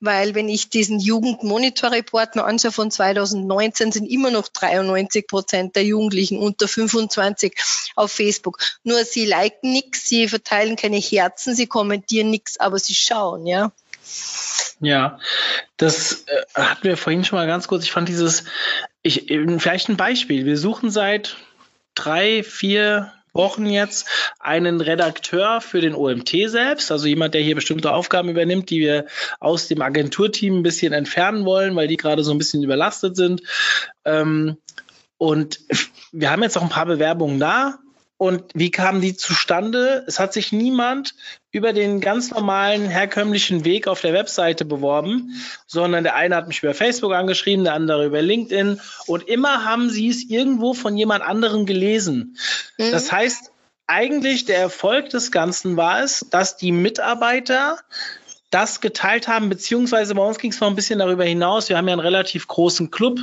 weil 0.00 0.34
wenn 0.34 0.50
ich 0.50 0.68
diesen 0.68 1.00
Jugendmonitor-Report 1.00 2.36
mir 2.36 2.44
anschaue 2.44 2.72
von 2.72 2.90
2019, 2.90 3.90
sind 3.90 4.04
immer 4.04 4.30
noch 4.30 4.48
93 4.48 5.26
Prozent 5.26 5.76
der 5.76 5.84
Jugendlichen 5.84 6.36
unter 6.36 6.68
25 6.68 7.54
auf 7.96 8.12
Facebook. 8.12 8.58
Nur 8.84 9.02
sie 9.06 9.24
liken 9.24 9.72
nichts, 9.72 10.10
sie 10.10 10.28
verteilen 10.28 10.76
keine 10.76 10.98
Herzen, 10.98 11.54
sie 11.54 11.66
kommentieren 11.66 12.28
nichts, 12.28 12.60
aber 12.60 12.78
sie 12.78 12.94
schauen. 12.94 13.46
Ja. 13.46 13.72
Ja, 14.80 15.18
das 15.76 16.24
äh, 16.26 16.44
hatten 16.54 16.84
wir 16.84 16.96
vorhin 16.96 17.24
schon 17.24 17.38
mal 17.38 17.46
ganz 17.46 17.66
kurz. 17.68 17.84
Ich 17.84 17.92
fand 17.92 18.08
dieses, 18.08 18.44
ich, 19.02 19.26
vielleicht 19.58 19.88
ein 19.88 19.96
Beispiel. 19.96 20.46
Wir 20.46 20.56
suchen 20.56 20.90
seit 20.90 21.36
drei, 21.94 22.42
vier 22.42 23.12
Wochen 23.32 23.66
jetzt 23.66 24.08
einen 24.40 24.80
Redakteur 24.80 25.60
für 25.60 25.80
den 25.80 25.94
OMT 25.94 26.30
selbst, 26.46 26.90
also 26.90 27.06
jemand, 27.06 27.34
der 27.34 27.42
hier 27.42 27.54
bestimmte 27.54 27.92
Aufgaben 27.92 28.28
übernimmt, 28.28 28.70
die 28.70 28.80
wir 28.80 29.06
aus 29.38 29.68
dem 29.68 29.82
Agenturteam 29.82 30.58
ein 30.58 30.62
bisschen 30.62 30.92
entfernen 30.92 31.44
wollen, 31.44 31.76
weil 31.76 31.88
die 31.88 31.96
gerade 31.96 32.24
so 32.24 32.32
ein 32.32 32.38
bisschen 32.38 32.62
überlastet 32.62 33.16
sind. 33.16 33.42
Ähm, 34.04 34.56
und 35.18 35.60
wir 36.12 36.30
haben 36.30 36.42
jetzt 36.42 36.56
auch 36.56 36.62
ein 36.62 36.68
paar 36.68 36.86
Bewerbungen 36.86 37.38
da 37.38 37.78
Und 38.18 38.50
wie 38.52 38.72
kamen 38.72 39.00
die 39.00 39.16
zustande? 39.16 40.04
Es 40.08 40.18
hat 40.18 40.32
sich 40.32 40.50
niemand 40.50 41.14
über 41.52 41.72
den 41.72 42.00
ganz 42.00 42.32
normalen 42.32 42.88
herkömmlichen 42.88 43.64
Weg 43.64 43.86
auf 43.86 44.00
der 44.00 44.12
Webseite 44.12 44.64
beworben, 44.64 45.40
sondern 45.68 46.02
der 46.02 46.16
eine 46.16 46.34
hat 46.34 46.48
mich 46.48 46.62
über 46.62 46.74
Facebook 46.74 47.12
angeschrieben, 47.14 47.64
der 47.64 47.74
andere 47.74 48.04
über 48.04 48.20
LinkedIn 48.20 48.80
und 49.06 49.28
immer 49.28 49.64
haben 49.64 49.88
sie 49.88 50.08
es 50.08 50.28
irgendwo 50.28 50.74
von 50.74 50.96
jemand 50.96 51.22
anderem 51.22 51.64
gelesen. 51.64 52.36
Mhm. 52.76 52.90
Das 52.90 53.12
heißt, 53.12 53.52
eigentlich 53.86 54.44
der 54.44 54.58
Erfolg 54.58 55.10
des 55.10 55.30
Ganzen 55.30 55.76
war 55.76 56.02
es, 56.02 56.26
dass 56.28 56.56
die 56.56 56.72
Mitarbeiter 56.72 57.78
das 58.50 58.80
geteilt 58.80 59.28
haben, 59.28 59.48
beziehungsweise 59.48 60.14
bei 60.14 60.22
uns 60.22 60.38
ging 60.38 60.50
es 60.50 60.60
noch 60.60 60.68
ein 60.68 60.76
bisschen 60.76 60.98
darüber 60.98 61.24
hinaus. 61.24 61.68
Wir 61.68 61.76
haben 61.76 61.86
ja 61.86 61.92
einen 61.92 62.00
relativ 62.00 62.48
großen 62.48 62.90
Club 62.90 63.20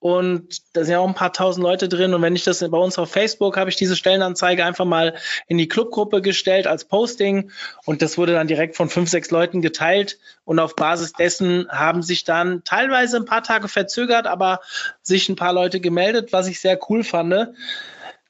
und 0.00 0.62
da 0.74 0.84
sind 0.84 0.92
ja 0.92 1.00
auch 1.00 1.08
ein 1.08 1.14
paar 1.14 1.32
tausend 1.32 1.64
Leute 1.64 1.88
drin. 1.88 2.14
Und 2.14 2.22
wenn 2.22 2.36
ich 2.36 2.44
das 2.44 2.60
bei 2.60 2.78
uns 2.78 2.98
auf 2.98 3.10
Facebook 3.10 3.56
habe 3.56 3.70
ich 3.70 3.76
diese 3.76 3.96
Stellenanzeige 3.96 4.64
einfach 4.64 4.84
mal 4.84 5.16
in 5.48 5.58
die 5.58 5.66
Clubgruppe 5.66 6.22
gestellt 6.22 6.68
als 6.68 6.84
Posting. 6.84 7.50
Und 7.84 8.00
das 8.00 8.16
wurde 8.16 8.32
dann 8.32 8.46
direkt 8.46 8.76
von 8.76 8.88
fünf, 8.88 9.10
sechs 9.10 9.32
Leuten 9.32 9.60
geteilt. 9.60 10.18
Und 10.44 10.60
auf 10.60 10.76
Basis 10.76 11.12
dessen 11.14 11.68
haben 11.68 12.02
sich 12.02 12.22
dann 12.22 12.62
teilweise 12.64 13.16
ein 13.16 13.24
paar 13.24 13.42
Tage 13.42 13.66
verzögert, 13.66 14.28
aber 14.28 14.60
sich 15.02 15.28
ein 15.28 15.36
paar 15.36 15.52
Leute 15.52 15.80
gemeldet, 15.80 16.32
was 16.32 16.46
ich 16.46 16.60
sehr 16.60 16.78
cool 16.88 17.02
fand. 17.02 17.34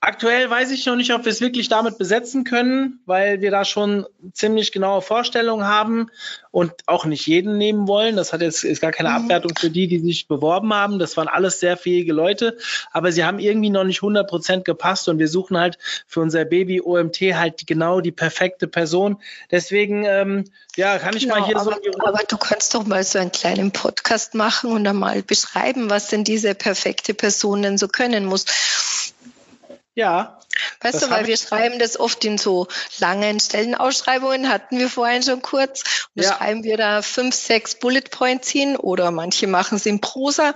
Aktuell 0.00 0.48
weiß 0.48 0.70
ich 0.70 0.86
noch 0.86 0.94
nicht, 0.94 1.12
ob 1.12 1.24
wir 1.24 1.32
es 1.32 1.40
wirklich 1.40 1.68
damit 1.68 1.98
besetzen 1.98 2.44
können, 2.44 3.00
weil 3.04 3.40
wir 3.40 3.50
da 3.50 3.64
schon 3.64 4.06
ziemlich 4.32 4.70
genaue 4.70 5.02
Vorstellungen 5.02 5.66
haben 5.66 6.08
und 6.52 6.72
auch 6.86 7.04
nicht 7.04 7.26
jeden 7.26 7.58
nehmen 7.58 7.88
wollen. 7.88 8.14
Das 8.14 8.32
hat 8.32 8.40
jetzt 8.40 8.62
ist 8.62 8.80
gar 8.80 8.92
keine 8.92 9.08
mhm. 9.08 9.16
Abwertung 9.16 9.52
für 9.58 9.70
die, 9.70 9.88
die 9.88 9.98
sich 9.98 10.28
beworben 10.28 10.72
haben. 10.72 11.00
Das 11.00 11.16
waren 11.16 11.26
alles 11.26 11.58
sehr 11.58 11.76
fähige 11.76 12.12
Leute, 12.12 12.56
aber 12.92 13.10
sie 13.10 13.24
haben 13.24 13.40
irgendwie 13.40 13.70
noch 13.70 13.82
nicht 13.82 13.98
100 13.98 14.28
Prozent 14.28 14.64
gepasst 14.64 15.08
und 15.08 15.18
wir 15.18 15.26
suchen 15.26 15.58
halt 15.58 15.78
für 16.06 16.20
unser 16.20 16.44
Baby 16.44 16.80
OMT 16.80 17.20
halt 17.34 17.66
genau 17.66 18.00
die 18.00 18.12
perfekte 18.12 18.68
Person. 18.68 19.20
Deswegen, 19.50 20.04
ähm, 20.04 20.44
ja, 20.76 20.98
kann 20.98 21.16
ich 21.16 21.24
genau, 21.24 21.40
mal 21.40 21.46
hier 21.46 21.56
aber, 21.56 21.76
so. 21.82 22.00
Aber 22.06 22.20
du 22.28 22.36
kannst 22.36 22.72
doch 22.72 22.86
mal 22.86 23.02
so 23.02 23.18
einen 23.18 23.32
kleinen 23.32 23.72
Podcast 23.72 24.34
machen 24.34 24.70
und 24.70 24.84
dann 24.84 24.96
mal 24.96 25.24
beschreiben, 25.24 25.90
was 25.90 26.06
denn 26.06 26.22
diese 26.22 26.54
perfekte 26.54 27.14
Person 27.14 27.62
denn 27.62 27.78
so 27.78 27.88
können 27.88 28.26
muss. 28.26 28.44
Ja. 29.98 30.38
Weißt 30.80 31.02
du, 31.02 31.10
weil 31.10 31.26
wir 31.26 31.36
schreiben 31.36 31.80
das 31.80 31.98
oft 31.98 32.24
in 32.24 32.38
so 32.38 32.68
langen 33.00 33.40
Stellenausschreibungen, 33.40 34.48
hatten 34.48 34.78
wir 34.78 34.88
vorhin 34.88 35.24
schon 35.24 35.42
kurz. 35.42 36.08
Und 36.14 36.22
ja. 36.22 36.36
schreiben 36.36 36.62
wir 36.62 36.76
da 36.76 37.02
fünf, 37.02 37.34
sechs 37.34 37.74
Bullet 37.74 38.02
Points 38.02 38.48
hin 38.48 38.76
oder 38.76 39.10
manche 39.10 39.48
machen 39.48 39.76
es 39.76 39.86
in 39.86 40.00
Prosa. 40.00 40.54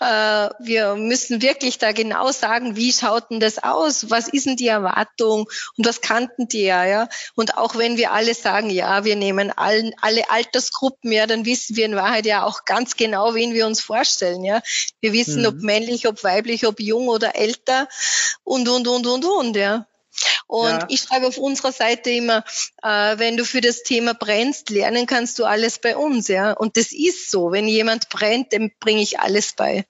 Äh, 0.00 0.50
wir 0.60 0.94
müssen 0.94 1.42
wirklich 1.42 1.78
da 1.78 1.90
genau 1.90 2.30
sagen, 2.30 2.76
wie 2.76 2.92
schaut 2.92 3.30
denn 3.30 3.40
das 3.40 3.62
aus? 3.62 4.08
Was 4.08 4.28
ist 4.28 4.46
denn 4.46 4.56
die 4.56 4.68
Erwartung? 4.68 5.48
Und 5.76 5.86
was 5.86 6.00
kannten 6.00 6.46
die 6.46 6.62
ja, 6.62 6.84
ja? 6.84 7.08
Und 7.34 7.58
auch 7.58 7.76
wenn 7.76 7.96
wir 7.96 8.12
alle 8.12 8.34
sagen, 8.34 8.70
ja, 8.70 9.04
wir 9.04 9.16
nehmen 9.16 9.50
allen, 9.50 9.94
alle 10.00 10.30
Altersgruppen, 10.30 11.10
ja, 11.10 11.26
dann 11.26 11.44
wissen 11.44 11.74
wir 11.74 11.86
in 11.86 11.96
Wahrheit 11.96 12.26
ja 12.26 12.44
auch 12.44 12.64
ganz 12.64 12.96
genau, 12.96 13.34
wen 13.34 13.52
wir 13.52 13.66
uns 13.66 13.80
vorstellen, 13.80 14.44
ja. 14.44 14.60
Wir 15.00 15.12
wissen, 15.12 15.40
mhm. 15.40 15.48
ob 15.48 15.54
männlich, 15.56 16.06
ob 16.06 16.22
weiblich, 16.22 16.66
ob 16.66 16.78
jung 16.80 17.08
oder 17.08 17.34
älter 17.34 17.88
und, 18.44 18.68
und, 18.76 18.86
und, 18.86 19.06
und, 19.06 19.24
und, 19.24 19.56
ja. 19.56 19.86
Und 20.46 20.70
ja. 20.70 20.86
ich 20.88 21.00
schreibe 21.00 21.26
auf 21.26 21.38
unserer 21.38 21.72
Seite 21.72 22.10
immer, 22.10 22.44
äh, 22.82 23.18
wenn 23.18 23.36
du 23.36 23.44
für 23.44 23.60
das 23.60 23.82
Thema 23.82 24.14
brennst, 24.14 24.70
lernen 24.70 25.06
kannst 25.06 25.38
du 25.38 25.44
alles 25.44 25.78
bei 25.78 25.96
uns, 25.96 26.28
ja. 26.28 26.52
Und 26.52 26.76
das 26.76 26.92
ist 26.92 27.30
so. 27.30 27.52
Wenn 27.52 27.68
jemand 27.68 28.08
brennt, 28.08 28.52
dem 28.52 28.72
bringe 28.80 29.02
ich 29.02 29.20
alles 29.20 29.52
bei. 29.54 29.84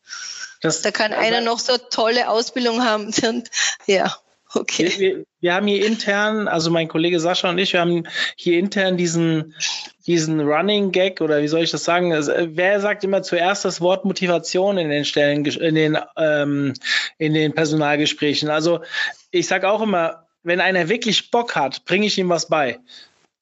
Das, 0.62 0.82
da 0.82 0.90
kann 0.90 1.12
einer 1.12 1.40
noch 1.40 1.60
so 1.60 1.76
tolle 1.76 2.28
Ausbildung 2.28 2.84
haben. 2.84 3.12
Und, 3.22 3.50
ja. 3.86 4.16
Okay. 4.56 4.84
Wir, 4.84 4.98
wir, 4.98 5.24
wir, 5.40 5.54
haben 5.54 5.66
hier 5.66 5.84
intern, 5.84 6.48
also 6.48 6.70
mein 6.70 6.88
Kollege 6.88 7.20
Sascha 7.20 7.50
und 7.50 7.58
ich, 7.58 7.72
wir 7.72 7.80
haben 7.80 8.04
hier 8.36 8.58
intern 8.58 8.96
diesen, 8.96 9.54
diesen 10.06 10.40
Running 10.40 10.92
Gag 10.92 11.20
oder 11.20 11.42
wie 11.42 11.48
soll 11.48 11.62
ich 11.62 11.70
das 11.70 11.84
sagen? 11.84 12.12
Also, 12.12 12.32
wer 12.34 12.80
sagt 12.80 13.04
immer 13.04 13.22
zuerst 13.22 13.64
das 13.64 13.80
Wort 13.80 14.04
Motivation 14.04 14.78
in 14.78 14.88
den 14.88 15.04
Stellen, 15.04 15.44
in 15.44 15.74
den, 15.74 15.98
ähm, 16.16 16.74
in 17.18 17.34
den 17.34 17.54
Personalgesprächen? 17.54 18.48
Also 18.48 18.80
ich 19.30 19.46
sage 19.46 19.68
auch 19.68 19.82
immer, 19.82 20.26
wenn 20.42 20.60
einer 20.60 20.88
wirklich 20.88 21.30
Bock 21.30 21.56
hat, 21.56 21.84
bringe 21.84 22.06
ich 22.06 22.18
ihm 22.18 22.28
was 22.28 22.48
bei 22.48 22.78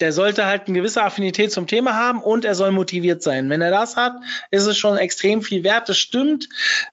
der 0.01 0.13
sollte 0.13 0.47
halt 0.47 0.67
eine 0.67 0.77
gewisse 0.77 1.03
Affinität 1.03 1.53
zum 1.53 1.67
Thema 1.67 1.95
haben 1.95 2.21
und 2.21 2.45
er 2.45 2.55
soll 2.55 2.73
motiviert 2.73 3.23
sein. 3.23 3.49
Wenn 3.49 3.63
er 3.63 3.71
das 3.71 3.97
hat, 3.97 4.15
ist 4.51 4.67
es 4.67 4.77
schon 4.77 4.97
extrem 4.97 5.43
viel 5.43 5.63
wert. 5.63 5.89
Das 5.89 5.99
stimmt. 5.99 6.49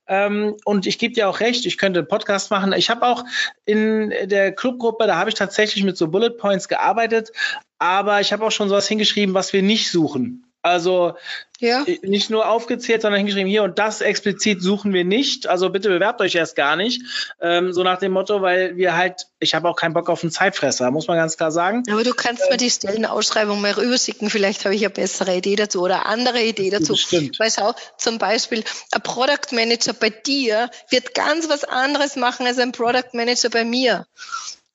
Ähm, 0.07 0.55
und 0.65 0.85
ich 0.85 0.99
gebe 0.99 1.13
dir 1.13 1.27
auch 1.27 1.39
recht, 1.39 1.65
ich 1.65 1.77
könnte 1.77 2.01
einen 2.01 2.07
Podcast 2.07 2.51
machen. 2.51 2.73
Ich 2.73 2.89
habe 2.89 3.05
auch 3.05 3.25
in 3.65 4.13
der 4.25 4.51
Clubgruppe, 4.51 5.07
da 5.07 5.15
habe 5.15 5.29
ich 5.29 5.35
tatsächlich 5.35 5.83
mit 5.83 5.97
so 5.97 6.09
Bullet 6.09 6.31
Points 6.31 6.67
gearbeitet, 6.67 7.31
aber 7.79 8.21
ich 8.21 8.31
habe 8.33 8.45
auch 8.45 8.51
schon 8.51 8.69
sowas 8.69 8.87
hingeschrieben, 8.87 9.33
was 9.33 9.53
wir 9.53 9.63
nicht 9.63 9.89
suchen. 9.89 10.50
Also 10.63 11.15
ja. 11.59 11.85
nicht 12.03 12.29
nur 12.29 12.47
aufgezählt, 12.47 13.01
sondern 13.01 13.19
hingeschrieben, 13.19 13.49
hier 13.49 13.63
und 13.63 13.79
das 13.79 14.01
explizit 14.01 14.61
suchen 14.61 14.93
wir 14.93 15.03
nicht. 15.03 15.47
Also 15.47 15.69
bitte 15.69 15.89
bewerbt 15.89 16.21
euch 16.21 16.35
erst 16.35 16.55
gar 16.55 16.75
nicht. 16.75 17.01
Ähm, 17.39 17.73
so 17.73 17.83
nach 17.83 17.97
dem 17.97 18.11
Motto, 18.11 18.41
weil 18.41 18.75
wir 18.77 18.95
halt, 18.95 19.27
ich 19.39 19.55
habe 19.55 19.67
auch 19.67 19.75
keinen 19.75 19.93
Bock 19.93 20.09
auf 20.09 20.23
einen 20.23 20.31
Zeitfresser, 20.31 20.91
muss 20.91 21.07
man 21.07 21.17
ganz 21.17 21.37
klar 21.37 21.51
sagen. 21.51 21.83
Aber 21.91 22.03
du 22.03 22.13
kannst 22.13 22.43
ähm, 22.43 22.49
mir 22.51 22.57
die 22.57 22.69
Stellenausschreibung 22.69 23.59
mal 23.59 23.71
rüberschicken, 23.71 24.29
vielleicht 24.29 24.65
habe 24.65 24.75
ich 24.75 24.81
eine 24.81 24.91
bessere 24.91 25.35
Idee 25.35 25.55
dazu 25.55 25.81
oder 25.81 26.05
andere 26.05 26.43
Idee 26.43 26.69
dazu. 26.69 26.95
Stimmt. 26.95 27.39
Weil 27.39 27.51
schau, 27.51 27.73
zum 27.97 28.17
Beispiel, 28.19 28.63
ein 28.91 29.01
Product 29.01 29.51
Manager 29.51 29.93
bei 29.93 30.09
dir 30.09 30.69
wird 30.89 31.15
ganz 31.15 31.49
was 31.49 31.63
anderes 31.63 32.15
machen 32.15 32.45
als 32.45 32.59
ein 32.59 32.71
Product 32.71 33.13
Manager 33.13 33.49
bei 33.49 33.65
mir. 33.65 34.05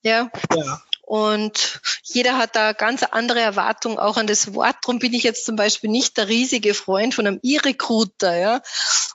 Ja. 0.02 0.30
ja. 0.54 0.80
Und 1.06 1.80
jeder 2.02 2.36
hat 2.36 2.56
da 2.56 2.72
ganz 2.72 3.04
andere 3.04 3.40
Erwartungen 3.40 3.96
auch 3.96 4.16
an 4.16 4.26
das 4.26 4.54
Wort. 4.54 4.74
Darum 4.82 4.98
bin 4.98 5.14
ich 5.14 5.22
jetzt 5.22 5.46
zum 5.46 5.54
Beispiel 5.54 5.88
nicht 5.88 6.16
der 6.16 6.26
riesige 6.26 6.74
Freund 6.74 7.14
von 7.14 7.28
einem 7.28 7.38
E-Recruiter, 7.44 8.36
ja, 8.36 8.60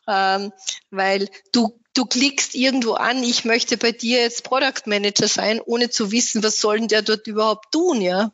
ähm, 0.08 0.54
weil 0.90 1.28
du 1.52 1.78
du 1.94 2.06
klickst 2.06 2.56
irgendwo 2.56 2.94
an, 2.94 3.22
ich 3.22 3.44
möchte 3.44 3.76
bei 3.76 3.92
dir 3.92 4.22
jetzt 4.22 4.46
Product 4.46 4.86
Manager 4.86 5.28
sein, 5.28 5.60
ohne 5.60 5.90
zu 5.90 6.14
wissen, 6.14 6.42
was 6.42 6.62
soll 6.62 6.80
denn 6.80 6.88
der 6.88 7.02
dort 7.02 7.28
überhaupt 7.28 7.74
tun, 7.74 8.02
ja. 8.02 8.32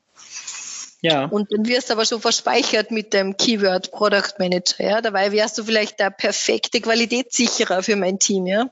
Ja. 1.01 1.26
Und 1.26 1.51
dann 1.51 1.66
wirst 1.66 1.89
du 1.89 1.93
aber 1.93 2.05
schon 2.05 2.22
verspeichert 2.22 2.91
mit 2.91 3.14
dem 3.14 3.38
Keyword 3.38 3.91
Product 3.91 4.34
Manager, 4.38 4.84
ja. 4.84 5.01
Dabei 5.01 5.32
wärst 5.32 5.58
du 5.58 5.64
vielleicht 5.64 5.99
der 5.99 6.12
perfekte 6.12 6.80
Qualitätssicherer 6.80 7.82
für 7.82 7.95
mein 7.95 8.20
Team, 8.20 8.45
ja. 8.45 8.70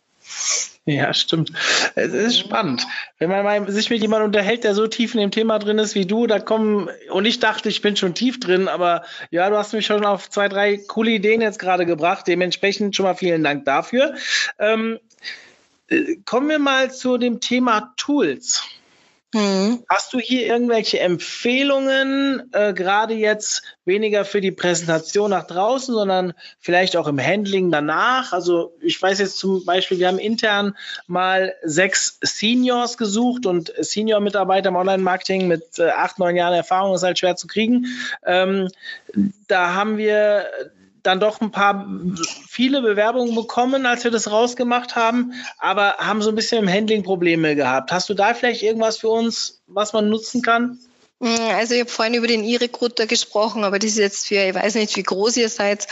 Ja, 0.88 1.16
stimmt. 1.16 1.52
Es 1.96 2.14
ist 2.14 2.38
spannend. 2.38 2.86
Wenn 3.18 3.30
man 3.30 3.44
mal 3.44 3.72
sich 3.72 3.90
mit 3.90 4.02
jemandem 4.02 4.28
unterhält, 4.28 4.64
der 4.64 4.76
so 4.76 4.86
tief 4.86 5.16
in 5.16 5.20
dem 5.20 5.32
Thema 5.32 5.58
drin 5.58 5.80
ist 5.80 5.96
wie 5.96 6.06
du, 6.06 6.28
da 6.28 6.40
kommen, 6.40 6.90
und 7.10 7.26
ich 7.26 7.40
dachte, 7.40 7.70
ich 7.70 7.82
bin 7.82 7.96
schon 7.96 8.14
tief 8.14 8.40
drin, 8.40 8.68
aber 8.68 9.04
ja, 9.32 9.50
du 9.50 9.58
hast 9.58 9.74
mich 9.74 9.88
schon 9.88 10.06
auf 10.06 10.30
zwei, 10.30 10.48
drei 10.48 10.78
coole 10.78 11.10
Ideen 11.10 11.42
jetzt 11.42 11.58
gerade 11.58 11.88
gebracht. 11.88 12.28
Dementsprechend 12.28 12.96
schon 12.96 13.06
mal 13.06 13.16
vielen 13.16 13.44
Dank 13.44 13.66
dafür. 13.66 14.14
Ähm, 14.60 15.00
äh, 15.88 16.18
kommen 16.24 16.50
wir 16.50 16.60
mal 16.60 16.94
zu 16.94 17.18
dem 17.18 17.40
Thema 17.40 17.94
Tools. 17.98 18.64
Mhm. 19.36 19.84
Hast 19.90 20.14
du 20.14 20.20
hier 20.20 20.48
irgendwelche 20.48 21.02
Empfehlungen, 21.02 22.50
äh, 22.54 22.72
gerade 22.74 23.16
jetzt 23.16 23.64
weniger 23.84 24.24
für 24.24 24.40
die 24.40 24.54
Präsentation 24.54 25.32
nach 25.32 25.46
draußen, 25.46 25.94
sondern 25.94 26.34
vielleicht 26.58 26.96
auch 26.96 27.06
im 27.06 27.20
Handling 27.20 27.70
danach? 27.70 28.32
Also 28.32 28.74
ich 28.80 29.02
weiß 29.02 29.20
jetzt 29.20 29.38
zum 29.38 29.66
Beispiel, 29.66 30.00
wir 30.00 30.08
haben 30.08 30.20
intern 30.20 30.78
mal 31.08 31.54
sechs 31.64 32.18
Seniors 32.22 32.98
gesucht 32.98 33.46
und 33.46 33.74
Senior-Mitarbeiter 33.78 34.70
im 34.70 34.78
Online-Marketing 34.78 35.50
mit 35.50 35.80
äh, 35.80 35.90
acht, 35.90 36.18
neun 36.18 36.38
Jahren 36.38 36.54
Erfahrung 36.54 36.96
ist 36.96 37.04
halt 37.04 37.20
schwer 37.20 37.36
zu 37.36 37.48
kriegen. 37.48 37.88
Ähm, 38.26 38.70
da 39.50 39.74
haben 39.74 39.98
wir 39.98 40.46
dann 41.06 41.20
doch 41.20 41.42
ein 41.42 41.52
paar 41.52 41.88
viele 42.48 42.82
Bewerbungen 42.82 43.36
bekommen, 43.36 43.86
als 43.86 44.04
wir 44.04 44.12
das 44.12 44.32
rausgemacht 44.32 44.96
haben, 44.96 45.34
aber 45.58 45.98
haben 45.98 46.22
so 46.22 46.30
ein 46.30 46.36
bisschen 46.36 46.64
im 46.64 46.70
Handling 46.70 47.04
Probleme 47.04 47.56
gehabt. 47.56 47.92
Hast 47.92 48.10
du 48.10 48.14
da 48.14 48.34
vielleicht 48.34 48.64
irgendwas 48.64 48.98
für 48.98 49.10
uns, 49.10 49.62
was 49.68 49.94
man 49.94 50.10
nutzen 50.10 50.42
kann? 50.42 50.80
Also 51.20 51.76
ich 51.76 51.80
habe 51.80 51.90
vorhin 51.90 52.14
über 52.14 52.28
den 52.28 52.44
E-Recruiter 52.44 53.08
gesprochen, 53.08 53.64
aber 53.64 53.80
das 53.80 53.92
ist 53.92 53.98
jetzt 53.98 54.28
für, 54.28 54.44
ich 54.44 54.54
weiß 54.54 54.76
nicht, 54.76 54.98
wie 54.98 55.04
groß 55.04 55.38
ihr 55.38 55.48
seid, 55.48 55.88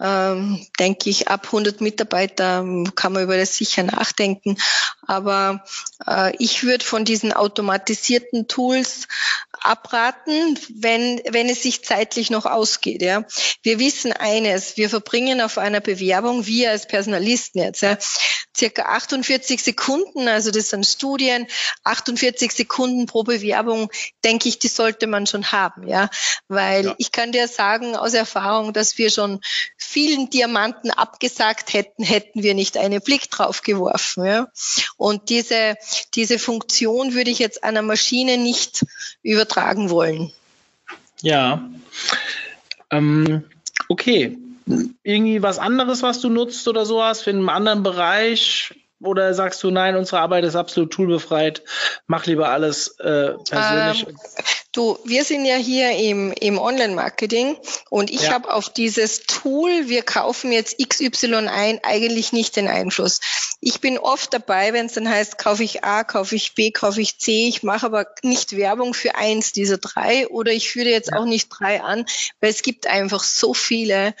ähm, 0.00 0.66
denke 0.78 1.08
ich, 1.08 1.28
ab 1.28 1.46
100 1.46 1.80
Mitarbeiter 1.80 2.62
kann 2.94 3.12
man 3.12 3.22
über 3.22 3.38
das 3.38 3.56
sicher 3.56 3.84
nachdenken. 3.84 4.58
Aber 5.06 5.64
äh, 6.06 6.36
ich 6.38 6.64
würde 6.64 6.84
von 6.84 7.06
diesen 7.06 7.32
automatisierten 7.32 8.48
Tools 8.48 9.08
abraten, 9.66 10.58
wenn, 10.74 11.20
wenn 11.28 11.48
es 11.48 11.62
sich 11.62 11.84
zeitlich 11.84 12.30
noch 12.30 12.46
ausgeht. 12.46 13.02
Ja. 13.02 13.24
Wir 13.62 13.78
wissen 13.78 14.12
eines, 14.12 14.76
wir 14.76 14.90
verbringen 14.90 15.40
auf 15.40 15.58
einer 15.58 15.80
Bewerbung, 15.80 16.46
wir 16.46 16.70
als 16.70 16.86
Personalisten 16.86 17.60
jetzt, 17.60 17.82
ja, 17.82 17.98
circa 18.56 18.82
48 18.82 19.62
Sekunden, 19.62 20.28
also 20.28 20.50
das 20.50 20.70
sind 20.70 20.86
Studien, 20.86 21.46
48 21.84 22.52
Sekunden 22.52 23.06
pro 23.06 23.22
Bewerbung, 23.22 23.90
denke 24.24 24.48
ich, 24.48 24.58
die 24.58 24.68
sollte 24.68 25.06
man 25.06 25.26
schon 25.26 25.52
haben, 25.52 25.86
ja. 25.86 26.08
Weil 26.48 26.86
ja. 26.86 26.94
ich 26.98 27.12
kann 27.12 27.32
dir 27.32 27.48
sagen 27.48 27.96
aus 27.96 28.14
Erfahrung, 28.14 28.72
dass 28.72 28.98
wir 28.98 29.10
schon 29.10 29.40
vielen 29.76 30.30
Diamanten 30.30 30.90
abgesagt 30.90 31.72
hätten, 31.72 32.02
hätten 32.02 32.42
wir 32.42 32.54
nicht 32.54 32.76
einen 32.76 33.00
Blick 33.00 33.30
drauf 33.30 33.62
geworfen, 33.62 34.24
ja. 34.24 34.48
Und 34.96 35.28
diese, 35.28 35.76
diese 36.14 36.38
Funktion 36.38 37.14
würde 37.14 37.30
ich 37.30 37.38
jetzt 37.38 37.62
einer 37.64 37.82
Maschine 37.82 38.38
nicht 38.38 38.84
übertragen 39.22 39.90
wollen. 39.90 40.32
Ja. 41.22 41.68
Ähm, 42.90 43.44
okay. 43.88 44.38
Irgendwie 45.02 45.42
was 45.42 45.58
anderes, 45.58 46.02
was 46.02 46.20
du 46.20 46.28
nutzt 46.28 46.66
oder 46.68 46.84
sowas 46.84 47.22
für 47.22 47.30
einen 47.30 47.48
anderen 47.48 47.82
Bereich? 47.82 48.74
Oder 49.00 49.34
sagst 49.34 49.62
du, 49.62 49.70
nein, 49.70 49.94
unsere 49.94 50.20
Arbeit 50.20 50.44
ist 50.44 50.56
absolut 50.56 50.90
toolbefreit, 50.90 51.62
mach 52.06 52.24
lieber 52.26 52.48
alles 52.48 52.98
äh, 52.98 53.34
persönlich? 53.48 54.06
Ähm, 54.08 54.16
Du, 54.76 54.98
wir 55.04 55.24
sind 55.24 55.46
ja 55.46 55.56
hier 55.56 55.92
im, 55.92 56.32
im 56.32 56.58
Online-Marketing 56.58 57.56
und 57.88 58.10
ich 58.10 58.24
ja. 58.24 58.32
habe 58.32 58.52
auf 58.52 58.68
dieses 58.68 59.22
Tool, 59.22 59.88
wir 59.88 60.02
kaufen 60.02 60.52
jetzt 60.52 60.76
XY 60.78 61.48
ein, 61.48 61.80
eigentlich 61.82 62.34
nicht 62.34 62.56
den 62.56 62.68
Einfluss. 62.68 63.20
Ich 63.62 63.80
bin 63.80 63.96
oft 63.96 64.34
dabei, 64.34 64.74
wenn 64.74 64.84
es 64.84 64.92
dann 64.92 65.08
heißt, 65.08 65.38
kaufe 65.38 65.64
ich 65.64 65.82
A, 65.82 66.04
kaufe 66.04 66.36
ich 66.36 66.54
B, 66.54 66.72
kaufe 66.72 67.00
ich 67.00 67.18
C. 67.18 67.48
Ich 67.48 67.62
mache 67.62 67.86
aber 67.86 68.06
nicht 68.22 68.54
Werbung 68.54 68.92
für 68.92 69.14
eins 69.14 69.52
dieser 69.52 69.78
drei 69.78 70.28
oder 70.28 70.52
ich 70.52 70.68
führe 70.68 70.90
jetzt 70.90 71.10
ja. 71.10 71.20
auch 71.20 71.24
nicht 71.24 71.48
drei 71.48 71.80
an, 71.80 72.04
weil 72.42 72.50
es 72.50 72.60
gibt 72.60 72.86
einfach 72.86 73.24
so 73.24 73.54
viele 73.54 74.14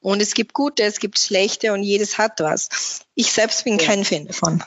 und 0.00 0.22
es 0.22 0.32
gibt 0.32 0.54
gute, 0.54 0.84
es 0.84 1.00
gibt 1.00 1.18
schlechte 1.18 1.74
und 1.74 1.82
jedes 1.82 2.16
hat 2.16 2.40
was. 2.40 2.70
Ich 3.14 3.30
selbst 3.30 3.64
bin 3.64 3.78
ja. 3.78 3.84
kein 3.84 4.06
Fan 4.06 4.26
davon. 4.26 4.64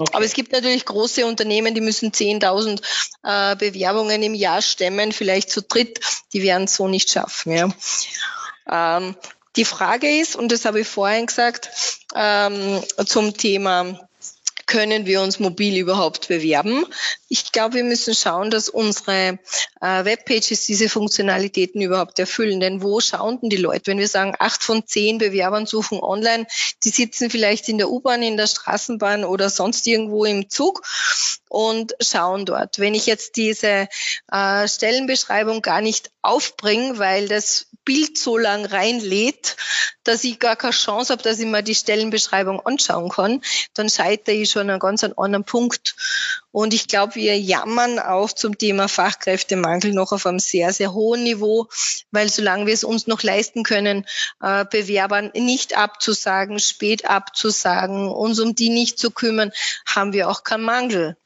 Okay. 0.00 0.16
Aber 0.16 0.24
es 0.24 0.32
gibt 0.32 0.52
natürlich 0.52 0.86
große 0.86 1.26
Unternehmen, 1.26 1.74
die 1.74 1.82
müssen 1.82 2.10
10.000 2.10 2.80
äh, 3.22 3.56
Bewerbungen 3.56 4.22
im 4.22 4.34
Jahr 4.34 4.62
stemmen, 4.62 5.12
vielleicht 5.12 5.50
zu 5.50 5.60
dritt. 5.60 6.00
Die 6.32 6.42
werden 6.42 6.64
es 6.64 6.76
so 6.76 6.88
nicht 6.88 7.10
schaffen. 7.10 7.52
Ja. 7.52 7.68
Ähm, 8.96 9.14
die 9.56 9.66
Frage 9.66 10.20
ist, 10.20 10.36
und 10.36 10.52
das 10.52 10.64
habe 10.64 10.80
ich 10.80 10.88
vorhin 10.88 11.26
gesagt, 11.26 11.68
ähm, 12.14 12.82
zum 13.04 13.36
Thema 13.36 14.08
können 14.70 15.04
wir 15.04 15.20
uns 15.20 15.40
mobil 15.40 15.76
überhaupt 15.76 16.28
bewerben? 16.28 16.86
Ich 17.28 17.50
glaube, 17.50 17.74
wir 17.74 17.84
müssen 17.84 18.14
schauen, 18.14 18.50
dass 18.50 18.68
unsere 18.68 19.40
äh, 19.80 20.04
Webpages 20.04 20.64
diese 20.64 20.88
Funktionalitäten 20.88 21.80
überhaupt 21.80 22.20
erfüllen. 22.20 22.60
Denn 22.60 22.80
wo 22.80 23.00
schauen 23.00 23.40
denn 23.40 23.50
die 23.50 23.56
Leute? 23.56 23.88
Wenn 23.88 23.98
wir 23.98 24.06
sagen, 24.06 24.36
acht 24.38 24.62
von 24.62 24.86
zehn 24.86 25.18
Bewerbern 25.18 25.66
suchen 25.66 25.98
online, 25.98 26.46
die 26.84 26.90
sitzen 26.90 27.30
vielleicht 27.30 27.68
in 27.68 27.78
der 27.78 27.90
U-Bahn, 27.90 28.22
in 28.22 28.36
der 28.36 28.46
Straßenbahn 28.46 29.24
oder 29.24 29.50
sonst 29.50 29.88
irgendwo 29.88 30.24
im 30.24 30.48
Zug 30.48 30.82
und 31.48 31.96
schauen 32.00 32.46
dort. 32.46 32.78
Wenn 32.78 32.94
ich 32.94 33.06
jetzt 33.06 33.34
diese 33.34 33.88
äh, 34.30 34.68
Stellenbeschreibung 34.68 35.62
gar 35.62 35.80
nicht 35.80 36.12
aufbringe, 36.22 36.98
weil 36.98 37.26
das 37.26 37.66
Bild 37.84 38.18
so 38.18 38.38
lang 38.38 38.64
reinlädt, 38.64 39.56
dass 40.04 40.24
ich 40.24 40.38
gar 40.38 40.56
keine 40.56 40.72
Chance 40.72 41.12
habe, 41.12 41.22
dass 41.22 41.38
ich 41.38 41.46
mir 41.46 41.62
die 41.62 41.74
Stellenbeschreibung 41.74 42.60
anschauen 42.60 43.08
kann, 43.10 43.42
dann 43.74 43.88
scheitere 43.88 44.34
ich 44.34 44.50
schon 44.50 44.70
an 44.70 44.78
ganz 44.78 45.04
einem 45.04 45.14
anderen 45.16 45.44
Punkt. 45.44 45.94
Und 46.52 46.74
ich 46.74 46.88
glaube, 46.88 47.14
wir 47.14 47.38
jammern 47.38 47.98
auch 47.98 48.32
zum 48.32 48.58
Thema 48.58 48.88
Fachkräftemangel 48.88 49.92
noch 49.92 50.12
auf 50.12 50.26
einem 50.26 50.40
sehr, 50.40 50.72
sehr 50.72 50.92
hohen 50.92 51.22
Niveau, 51.22 51.68
weil 52.10 52.28
solange 52.28 52.66
wir 52.66 52.74
es 52.74 52.84
uns 52.84 53.06
noch 53.06 53.22
leisten 53.22 53.62
können, 53.62 54.06
äh, 54.40 54.64
Bewerbern 54.64 55.30
nicht 55.34 55.76
abzusagen, 55.76 56.58
spät 56.58 57.04
abzusagen, 57.04 58.08
uns 58.08 58.40
um 58.40 58.54
die 58.54 58.70
nicht 58.70 58.98
zu 58.98 59.10
kümmern, 59.10 59.52
haben 59.86 60.12
wir 60.12 60.28
auch 60.28 60.42
keinen 60.42 60.64
Mangel. 60.64 61.16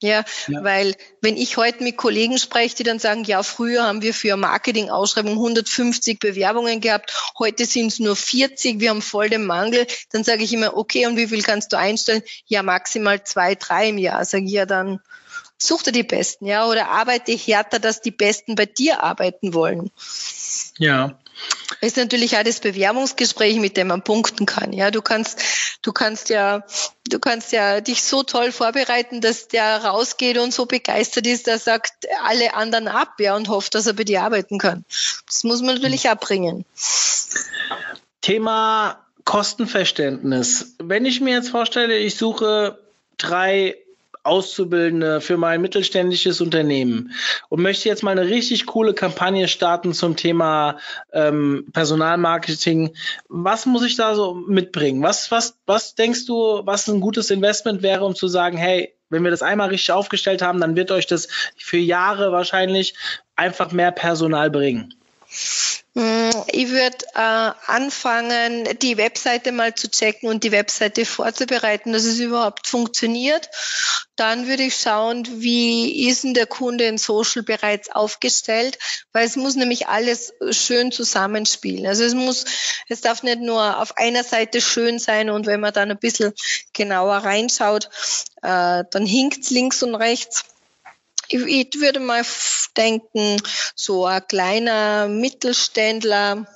Ja, 0.00 0.24
ja, 0.46 0.62
weil 0.62 0.94
wenn 1.22 1.36
ich 1.36 1.56
heute 1.56 1.82
mit 1.82 1.96
Kollegen 1.96 2.38
spreche, 2.38 2.76
die 2.76 2.82
dann 2.84 3.00
sagen, 3.00 3.24
ja, 3.24 3.42
früher 3.42 3.82
haben 3.82 4.00
wir 4.00 4.14
für 4.14 4.36
Marketingausschreibung 4.36 5.32
150 5.32 6.20
Bewerbungen 6.20 6.80
gehabt, 6.80 7.12
heute 7.36 7.64
sind 7.64 7.88
es 7.88 7.98
nur 7.98 8.14
40, 8.14 8.78
wir 8.78 8.90
haben 8.90 9.02
voll 9.02 9.28
den 9.28 9.44
Mangel, 9.44 9.88
dann 10.12 10.22
sage 10.22 10.44
ich 10.44 10.52
immer, 10.52 10.76
okay, 10.76 11.06
und 11.06 11.16
wie 11.16 11.26
viel 11.26 11.42
kannst 11.42 11.72
du 11.72 11.78
einstellen? 11.78 12.22
Ja, 12.46 12.62
maximal 12.62 13.24
zwei, 13.24 13.56
drei 13.56 13.88
im 13.88 13.98
Jahr. 13.98 14.24
Sage 14.24 14.44
ich 14.44 14.52
ja, 14.52 14.66
dann 14.66 15.00
such 15.58 15.82
dir 15.82 15.92
die 15.92 16.04
Besten, 16.04 16.46
ja, 16.46 16.66
oder 16.66 16.88
arbeite 16.88 17.32
härter, 17.32 17.80
dass 17.80 18.00
die 18.00 18.12
Besten 18.12 18.54
bei 18.54 18.66
dir 18.66 19.02
arbeiten 19.02 19.52
wollen. 19.52 19.90
Ja, 20.78 21.18
ist 21.80 21.96
natürlich 21.96 22.36
auch 22.36 22.42
das 22.42 22.60
Bewerbungsgespräch, 22.60 23.58
mit 23.58 23.76
dem 23.76 23.88
man 23.88 24.02
punkten 24.02 24.46
kann. 24.46 24.72
Ja, 24.72 24.90
du 24.90 25.02
kannst, 25.02 25.42
du 25.82 25.92
kannst 25.92 26.28
ja, 26.28 26.64
du 27.08 27.18
kannst 27.18 27.52
ja 27.52 27.80
dich 27.80 28.02
so 28.02 28.22
toll 28.22 28.52
vorbereiten, 28.52 29.20
dass 29.20 29.48
der 29.48 29.84
rausgeht 29.84 30.38
und 30.38 30.52
so 30.52 30.66
begeistert 30.66 31.26
ist, 31.26 31.46
der 31.46 31.58
sagt 31.58 31.92
alle 32.24 32.54
anderen 32.54 32.88
ab, 32.88 33.14
ja, 33.18 33.36
und 33.36 33.48
hofft, 33.48 33.74
dass 33.74 33.86
er 33.86 33.92
bei 33.92 34.04
dir 34.04 34.22
arbeiten 34.22 34.58
kann. 34.58 34.84
Das 35.26 35.44
muss 35.44 35.62
man 35.62 35.76
natürlich 35.76 36.08
abbringen. 36.08 36.64
Thema 38.20 39.04
Kostenverständnis. 39.24 40.74
Wenn 40.78 41.04
ich 41.04 41.20
mir 41.20 41.34
jetzt 41.34 41.50
vorstelle, 41.50 41.96
ich 41.98 42.16
suche 42.16 42.78
drei 43.18 43.76
Auszubildende 44.22 45.20
für 45.20 45.36
mein 45.36 45.60
mittelständisches 45.60 46.40
Unternehmen 46.40 47.12
und 47.48 47.62
möchte 47.62 47.88
jetzt 47.88 48.02
mal 48.02 48.12
eine 48.12 48.28
richtig 48.28 48.66
coole 48.66 48.94
Kampagne 48.94 49.48
starten 49.48 49.92
zum 49.92 50.16
Thema 50.16 50.78
ähm, 51.12 51.66
Personalmarketing, 51.72 52.94
was 53.28 53.66
muss 53.66 53.84
ich 53.84 53.96
da 53.96 54.14
so 54.14 54.34
mitbringen? 54.34 55.02
Was, 55.02 55.30
was, 55.30 55.58
was 55.66 55.94
denkst 55.94 56.26
du, 56.26 56.62
was 56.64 56.88
ein 56.88 57.00
gutes 57.00 57.30
Investment 57.30 57.82
wäre, 57.82 58.04
um 58.04 58.14
zu 58.14 58.28
sagen, 58.28 58.56
hey, 58.56 58.94
wenn 59.10 59.24
wir 59.24 59.30
das 59.30 59.42
einmal 59.42 59.68
richtig 59.68 59.92
aufgestellt 59.92 60.42
haben, 60.42 60.60
dann 60.60 60.76
wird 60.76 60.90
euch 60.90 61.06
das 61.06 61.28
für 61.56 61.78
Jahre 61.78 62.32
wahrscheinlich 62.32 62.94
einfach 63.36 63.72
mehr 63.72 63.92
Personal 63.92 64.50
bringen? 64.50 64.94
Hm, 65.98 66.30
ich 66.52 66.68
würde 66.68 66.96
äh, 67.16 67.50
anfangen, 67.66 68.68
die 68.80 68.96
Webseite 68.98 69.50
mal 69.50 69.74
zu 69.74 69.90
checken 69.90 70.28
und 70.28 70.44
die 70.44 70.52
Webseite 70.52 71.04
vorzubereiten, 71.04 71.92
dass 71.92 72.04
es 72.04 72.20
überhaupt 72.20 72.68
funktioniert. 72.68 73.50
Dann 74.14 74.46
würde 74.46 74.62
ich 74.62 74.76
schauen, 74.76 75.26
wie 75.42 76.08
ist 76.08 76.22
denn 76.22 76.34
der 76.34 76.46
Kunde 76.46 76.84
in 76.84 76.98
Social 76.98 77.42
bereits 77.42 77.90
aufgestellt, 77.90 78.78
weil 79.12 79.26
es 79.26 79.34
muss 79.34 79.56
nämlich 79.56 79.88
alles 79.88 80.32
schön 80.52 80.92
zusammenspielen. 80.92 81.84
Also 81.84 82.04
es 82.04 82.14
muss, 82.14 82.44
es 82.88 83.00
darf 83.00 83.24
nicht 83.24 83.40
nur 83.40 83.80
auf 83.80 83.96
einer 83.96 84.22
Seite 84.22 84.60
schön 84.60 85.00
sein 85.00 85.30
und 85.30 85.46
wenn 85.46 85.58
man 85.58 85.72
dann 85.72 85.90
ein 85.90 85.98
bisschen 85.98 86.32
genauer 86.74 87.16
reinschaut, 87.16 87.90
äh, 88.42 88.84
dann 88.88 89.04
hinkt 89.04 89.50
links 89.50 89.82
und 89.82 89.96
rechts. 89.96 90.44
Ich, 91.28 91.40
ich 91.40 91.80
würde 91.80 92.00
mal 92.00 92.24
denken, 92.76 93.40
so 93.74 94.06
ein 94.06 94.26
kleiner 94.26 95.08
Mittelständler, 95.08 96.46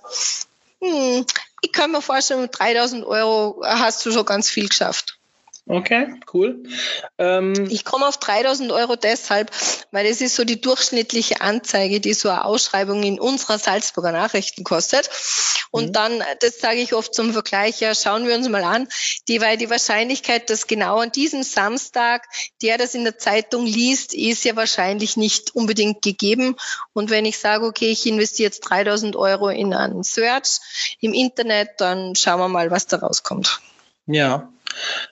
hm, 0.80 1.26
ich 1.60 1.72
kann 1.72 1.92
mir 1.92 2.02
vorstellen, 2.02 2.42
mit 2.42 2.58
3000 2.58 3.04
Euro 3.04 3.62
hast 3.64 4.04
du 4.04 4.12
schon 4.12 4.24
ganz 4.24 4.50
viel 4.50 4.68
geschafft. 4.68 5.18
Okay, 5.64 6.14
cool. 6.34 6.64
Ähm 7.18 7.68
ich 7.70 7.84
komme 7.84 8.08
auf 8.08 8.16
3000 8.16 8.72
Euro 8.72 8.96
deshalb, 8.96 9.52
weil 9.92 10.08
das 10.08 10.20
ist 10.20 10.34
so 10.34 10.44
die 10.44 10.60
durchschnittliche 10.60 11.40
Anzeige, 11.40 12.00
die 12.00 12.14
so 12.14 12.28
eine 12.28 12.44
Ausschreibung 12.44 13.04
in 13.04 13.20
unserer 13.20 13.58
Salzburger 13.58 14.10
Nachrichten 14.10 14.64
kostet. 14.64 15.08
Und 15.70 15.88
mhm. 15.88 15.92
dann, 15.92 16.24
das 16.40 16.58
sage 16.58 16.80
ich 16.80 16.94
oft 16.94 17.14
zum 17.14 17.32
Vergleich, 17.32 17.80
ja, 17.80 17.94
schauen 17.94 18.26
wir 18.26 18.34
uns 18.34 18.48
mal 18.48 18.64
an, 18.64 18.88
die, 19.28 19.40
weil 19.40 19.56
die 19.56 19.70
Wahrscheinlichkeit, 19.70 20.50
dass 20.50 20.66
genau 20.66 20.98
an 20.98 21.12
diesem 21.12 21.44
Samstag 21.44 22.26
der 22.60 22.76
das 22.76 22.96
in 22.96 23.04
der 23.04 23.18
Zeitung 23.18 23.64
liest, 23.64 24.14
ist 24.14 24.44
ja 24.44 24.56
wahrscheinlich 24.56 25.16
nicht 25.16 25.54
unbedingt 25.54 26.02
gegeben. 26.02 26.56
Und 26.92 27.10
wenn 27.10 27.24
ich 27.24 27.38
sage, 27.38 27.64
okay, 27.64 27.90
ich 27.90 28.04
investiere 28.06 28.48
jetzt 28.48 28.60
3000 28.62 29.14
Euro 29.14 29.48
in 29.48 29.74
einen 29.74 30.02
Search 30.02 30.96
im 31.00 31.14
Internet, 31.14 31.70
dann 31.78 32.16
schauen 32.16 32.40
wir 32.40 32.48
mal, 32.48 32.72
was 32.72 32.88
da 32.88 32.98
rauskommt. 32.98 33.60
Ja, 34.06 34.52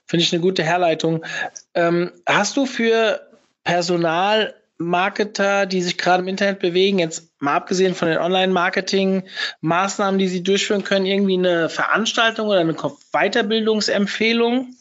finde 0.06 0.24
ich 0.24 0.32
eine 0.32 0.42
gute 0.42 0.62
Herleitung. 0.62 1.24
Ähm, 1.74 2.12
hast 2.26 2.56
du 2.56 2.66
für 2.66 3.26
Personalmarketer, 3.64 5.66
die 5.66 5.82
sich 5.82 5.98
gerade 5.98 6.22
im 6.22 6.28
Internet 6.28 6.60
bewegen, 6.60 6.98
jetzt 6.98 7.28
mal 7.38 7.56
abgesehen 7.56 7.94
von 7.94 8.08
den 8.08 8.18
Online-Marketing-Maßnahmen, 8.18 10.18
die 10.18 10.28
sie 10.28 10.42
durchführen 10.42 10.84
können, 10.84 11.06
irgendwie 11.06 11.38
eine 11.38 11.68
Veranstaltung 11.68 12.48
oder 12.48 12.60
eine 12.60 12.76
Weiterbildungsempfehlung? 13.12 14.74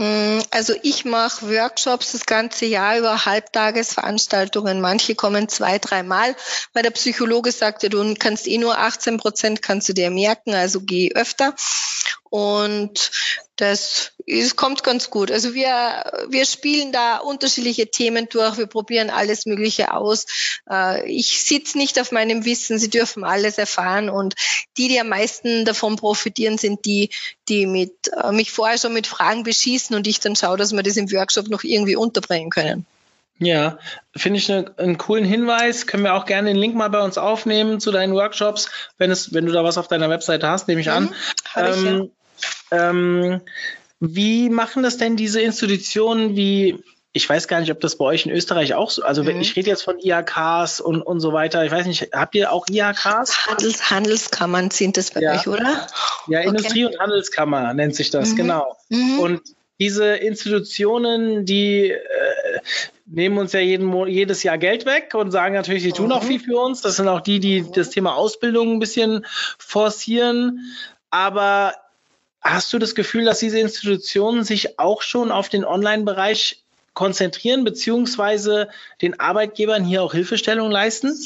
Mm, 0.00 0.40
also 0.50 0.72
ich 0.82 1.04
mache 1.04 1.50
Workshops 1.50 2.12
das 2.12 2.24
ganze 2.24 2.64
Jahr 2.64 2.98
über 2.98 3.26
Halbtagesveranstaltungen. 3.26 4.80
Manche 4.80 5.14
kommen 5.14 5.50
zwei, 5.50 5.78
dreimal, 5.78 6.34
weil 6.72 6.82
der 6.82 6.90
Psychologe 6.90 7.52
sagte, 7.52 7.90
du 7.90 8.14
kannst 8.14 8.48
eh 8.48 8.56
nur 8.56 8.78
18 8.78 9.18
Prozent, 9.18 9.60
kannst 9.60 9.90
du 9.90 9.92
dir 9.92 10.10
merken, 10.10 10.54
also 10.54 10.80
geh 10.80 11.12
öfter. 11.14 11.54
Und 12.30 13.10
das 13.56 14.12
es 14.30 14.56
kommt 14.56 14.82
ganz 14.82 15.10
gut. 15.10 15.30
Also 15.30 15.54
wir, 15.54 16.04
wir 16.28 16.44
spielen 16.46 16.92
da 16.92 17.18
unterschiedliche 17.18 17.90
Themen 17.90 18.28
durch. 18.30 18.58
Wir 18.58 18.66
probieren 18.66 19.10
alles 19.10 19.46
Mögliche 19.46 19.92
aus. 19.92 20.26
Äh, 20.70 21.10
ich 21.10 21.42
sitze 21.42 21.78
nicht 21.78 22.00
auf 22.00 22.12
meinem 22.12 22.44
Wissen. 22.44 22.78
Sie 22.78 22.90
dürfen 22.90 23.24
alles 23.24 23.58
erfahren. 23.58 24.08
Und 24.08 24.34
die, 24.76 24.88
die 24.88 25.00
am 25.00 25.08
meisten 25.08 25.64
davon 25.64 25.96
profitieren, 25.96 26.58
sind 26.58 26.84
die, 26.84 27.10
die 27.48 27.66
mit, 27.66 27.92
äh, 28.22 28.32
mich 28.32 28.52
vorher 28.52 28.78
schon 28.78 28.92
mit 28.92 29.06
Fragen 29.06 29.42
beschießen 29.42 29.96
und 29.96 30.06
ich 30.06 30.20
dann 30.20 30.36
schaue, 30.36 30.56
dass 30.56 30.72
wir 30.72 30.82
das 30.82 30.96
im 30.96 31.10
Workshop 31.10 31.48
noch 31.48 31.64
irgendwie 31.64 31.96
unterbringen 31.96 32.50
können. 32.50 32.86
Ja, 33.42 33.78
finde 34.14 34.38
ich 34.38 34.52
eine, 34.52 34.70
einen 34.76 34.98
coolen 34.98 35.24
Hinweis. 35.24 35.86
Können 35.86 36.02
wir 36.02 36.14
auch 36.14 36.26
gerne 36.26 36.48
den 36.48 36.58
Link 36.58 36.74
mal 36.74 36.90
bei 36.90 37.00
uns 37.00 37.16
aufnehmen 37.16 37.80
zu 37.80 37.90
deinen 37.90 38.12
Workshops, 38.12 38.68
wenn 38.98 39.10
es, 39.10 39.32
wenn 39.32 39.46
du 39.46 39.52
da 39.52 39.64
was 39.64 39.78
auf 39.78 39.88
deiner 39.88 40.10
Webseite 40.10 40.46
hast, 40.46 40.68
nehme 40.68 40.82
ich 40.82 40.88
mhm, 40.88 40.92
an. 40.92 41.14
Ähm, 41.56 41.72
ich, 41.72 41.84
ja. 41.84 42.06
Ähm, 42.70 43.40
wie 44.00 44.48
machen 44.48 44.82
das 44.82 44.96
denn 44.96 45.16
diese 45.16 45.40
Institutionen 45.40 46.36
wie 46.36 46.82
ich 47.12 47.28
weiß 47.28 47.48
gar 47.48 47.58
nicht, 47.60 47.72
ob 47.72 47.80
das 47.80 47.96
bei 47.96 48.04
euch 48.04 48.26
in 48.26 48.32
Österreich 48.32 48.74
auch 48.74 48.90
so, 48.90 49.02
also 49.02 49.24
mhm. 49.24 49.40
ich 49.40 49.56
rede 49.56 49.68
jetzt 49.68 49.82
von 49.82 49.98
IHKs 49.98 50.80
und, 50.80 51.02
und 51.02 51.18
so 51.18 51.32
weiter. 51.32 51.64
Ich 51.64 51.72
weiß 51.72 51.86
nicht, 51.86 52.10
habt 52.12 52.36
ihr 52.36 52.52
auch 52.52 52.66
IHKs? 52.70 53.48
Handels, 53.48 53.90
Handelskammern 53.90 54.70
sind 54.70 54.96
das 54.96 55.10
bei 55.10 55.20
ja. 55.20 55.34
euch, 55.34 55.48
oder? 55.48 55.88
Ja, 56.28 56.38
okay. 56.38 56.48
Industrie- 56.48 56.84
und 56.84 56.98
Handelskammer 57.00 57.74
nennt 57.74 57.96
sich 57.96 58.10
das, 58.10 58.30
mhm. 58.30 58.36
genau. 58.36 58.76
Mhm. 58.90 59.18
Und 59.18 59.40
diese 59.80 60.14
Institutionen, 60.16 61.46
die 61.46 61.90
äh, 61.90 61.98
nehmen 63.06 63.38
uns 63.38 63.54
ja 63.54 63.60
jeden, 63.60 64.06
jedes 64.06 64.42
Jahr 64.44 64.58
Geld 64.58 64.86
weg 64.86 65.14
und 65.14 65.32
sagen 65.32 65.54
natürlich, 65.54 65.82
sie 65.82 65.92
tun 65.92 66.12
auch 66.12 66.22
mhm. 66.22 66.28
viel 66.28 66.40
für 66.40 66.60
uns. 66.60 66.80
Das 66.80 66.96
sind 66.96 67.08
auch 67.08 67.22
die, 67.22 67.40
die 67.40 67.66
das 67.72 67.90
Thema 67.90 68.14
Ausbildung 68.14 68.74
ein 68.74 68.78
bisschen 68.78 69.26
forcieren. 69.58 70.60
Aber 71.10 71.74
hast 72.40 72.72
du 72.72 72.78
das 72.78 72.94
Gefühl, 72.94 73.24
dass 73.24 73.38
diese 73.38 73.58
Institutionen 73.58 74.44
sich 74.44 74.78
auch 74.78 75.02
schon 75.02 75.30
auf 75.30 75.48
den 75.48 75.64
Online-Bereich 75.64 76.62
konzentrieren, 76.94 77.64
beziehungsweise 77.64 78.68
den 79.00 79.20
Arbeitgebern 79.20 79.84
hier 79.84 80.02
auch 80.02 80.12
Hilfestellung 80.12 80.70
leisten? 80.70 81.16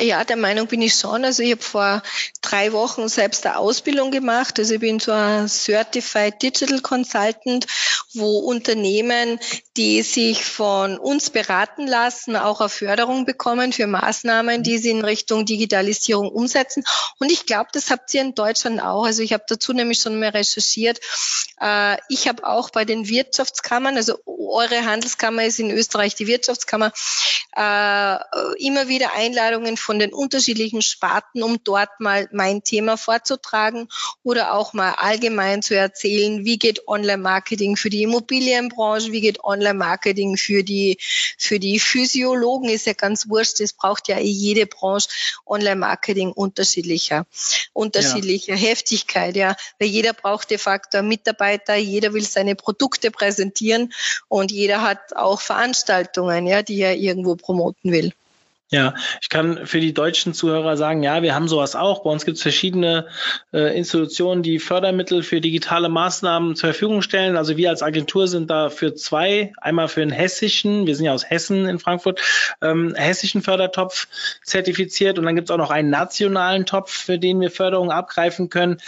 Ja, 0.00 0.24
der 0.24 0.36
Meinung 0.36 0.66
bin 0.66 0.80
ich 0.80 0.94
schon. 0.94 1.26
Also 1.26 1.42
ich 1.42 1.50
habe 1.50 1.62
vor 1.62 2.02
drei 2.40 2.72
Wochen 2.72 3.06
selbst 3.08 3.44
eine 3.44 3.58
Ausbildung 3.58 4.10
gemacht. 4.10 4.58
Also 4.58 4.74
ich 4.74 4.80
bin 4.80 4.98
so 4.98 5.12
ein 5.12 5.46
Certified 5.46 6.40
Digital 6.40 6.80
Consultant, 6.80 7.66
wo 8.14 8.38
Unternehmen, 8.38 9.38
die 9.76 10.00
sich 10.02 10.42
von 10.44 10.98
uns 10.98 11.28
beraten 11.28 11.86
lassen, 11.86 12.34
auch 12.36 12.60
eine 12.60 12.70
Förderung 12.70 13.26
bekommen 13.26 13.74
für 13.74 13.86
Maßnahmen, 13.86 14.62
die 14.62 14.78
sie 14.78 14.90
in 14.90 15.04
Richtung 15.04 15.44
Digitalisierung 15.44 16.30
umsetzen. 16.30 16.82
Und 17.18 17.30
ich 17.30 17.44
glaube, 17.44 17.68
das 17.72 17.90
habt 17.90 18.14
ihr 18.14 18.22
in 18.22 18.34
Deutschland 18.34 18.80
auch. 18.80 19.04
Also 19.04 19.22
ich 19.22 19.34
habe 19.34 19.44
dazu 19.46 19.74
nämlich 19.74 19.98
schon 19.98 20.18
mal 20.18 20.30
recherchiert. 20.30 21.00
Äh, 21.60 21.98
ich 22.08 22.26
habe 22.26 22.46
auch 22.46 22.70
bei 22.70 22.86
den 22.86 23.06
Wirtschaftskammern, 23.08 23.96
also 23.96 24.18
eure 24.24 24.86
Handelskammer 24.86 25.44
ist 25.44 25.58
in 25.58 25.70
Österreich 25.70 26.14
die 26.14 26.26
Wirtschaftskammer, 26.26 26.92
äh, 27.54 28.16
immer 28.64 28.88
wieder 28.88 29.12
Einladungen 29.12 29.57
Einladungen 29.58 29.76
von 29.76 29.98
den 29.98 30.12
unterschiedlichen 30.12 30.82
Sparten, 30.82 31.42
um 31.42 31.58
dort 31.64 32.00
mal 32.00 32.28
mein 32.32 32.62
Thema 32.62 32.96
vorzutragen 32.96 33.88
oder 34.22 34.54
auch 34.54 34.72
mal 34.72 34.94
allgemein 34.96 35.62
zu 35.62 35.74
erzählen, 35.74 36.44
wie 36.44 36.58
geht 36.58 36.86
Online-Marketing 36.86 37.76
für 37.76 37.90
die 37.90 38.02
Immobilienbranche, 38.02 39.12
wie 39.12 39.20
geht 39.20 39.42
Online-Marketing 39.42 40.36
für 40.36 40.62
die, 40.62 40.98
für 41.38 41.58
die 41.58 41.80
Physiologen, 41.80 42.68
ist 42.68 42.86
ja 42.86 42.92
ganz 42.92 43.28
wurscht, 43.28 43.60
es 43.60 43.72
braucht 43.72 44.08
ja 44.08 44.18
eh 44.18 44.22
jede 44.22 44.66
Branche 44.66 45.08
Online-Marketing 45.46 46.32
unterschiedlicher, 46.32 47.26
unterschiedlicher 47.72 48.54
ja. 48.54 48.68
Heftigkeit, 48.68 49.36
ja, 49.36 49.56
weil 49.78 49.88
jeder 49.88 50.12
braucht 50.12 50.50
de 50.50 50.58
facto 50.58 51.02
Mitarbeiter, 51.02 51.74
jeder 51.74 52.12
will 52.12 52.24
seine 52.24 52.54
Produkte 52.54 53.10
präsentieren 53.10 53.92
und 54.28 54.50
jeder 54.50 54.82
hat 54.82 55.16
auch 55.16 55.40
Veranstaltungen, 55.40 56.46
ja, 56.46 56.62
die 56.62 56.80
er 56.80 56.96
irgendwo 56.96 57.36
promoten 57.36 57.92
will. 57.92 58.12
Ja, 58.70 58.92
ich 59.22 59.30
kann 59.30 59.66
für 59.66 59.80
die 59.80 59.94
deutschen 59.94 60.34
Zuhörer 60.34 60.76
sagen, 60.76 61.02
ja, 61.02 61.22
wir 61.22 61.34
haben 61.34 61.48
sowas 61.48 61.74
auch. 61.74 62.02
Bei 62.02 62.10
uns 62.10 62.26
gibt 62.26 62.36
es 62.36 62.42
verschiedene 62.42 63.06
äh, 63.50 63.74
Institutionen, 63.74 64.42
die 64.42 64.58
Fördermittel 64.58 65.22
für 65.22 65.40
digitale 65.40 65.88
Maßnahmen 65.88 66.54
zur 66.54 66.68
Verfügung 66.68 67.00
stellen. 67.00 67.38
Also 67.38 67.56
wir 67.56 67.70
als 67.70 67.82
Agentur 67.82 68.28
sind 68.28 68.50
da 68.50 68.68
für 68.68 68.94
zwei, 68.94 69.54
einmal 69.56 69.88
für 69.88 70.00
den 70.00 70.10
hessischen, 70.10 70.86
wir 70.86 70.96
sind 70.96 71.06
ja 71.06 71.14
aus 71.14 71.30
Hessen 71.30 71.66
in 71.66 71.78
Frankfurt, 71.78 72.20
ähm, 72.60 72.94
hessischen 72.94 73.40
Fördertopf 73.40 74.06
zertifiziert 74.44 75.18
und 75.18 75.24
dann 75.24 75.34
gibt 75.34 75.48
es 75.48 75.54
auch 75.54 75.58
noch 75.58 75.70
einen 75.70 75.88
nationalen 75.88 76.66
Topf, 76.66 76.92
für 76.92 77.18
den 77.18 77.40
wir 77.40 77.50
Förderungen 77.50 77.90
abgreifen 77.90 78.50
können 78.50 78.82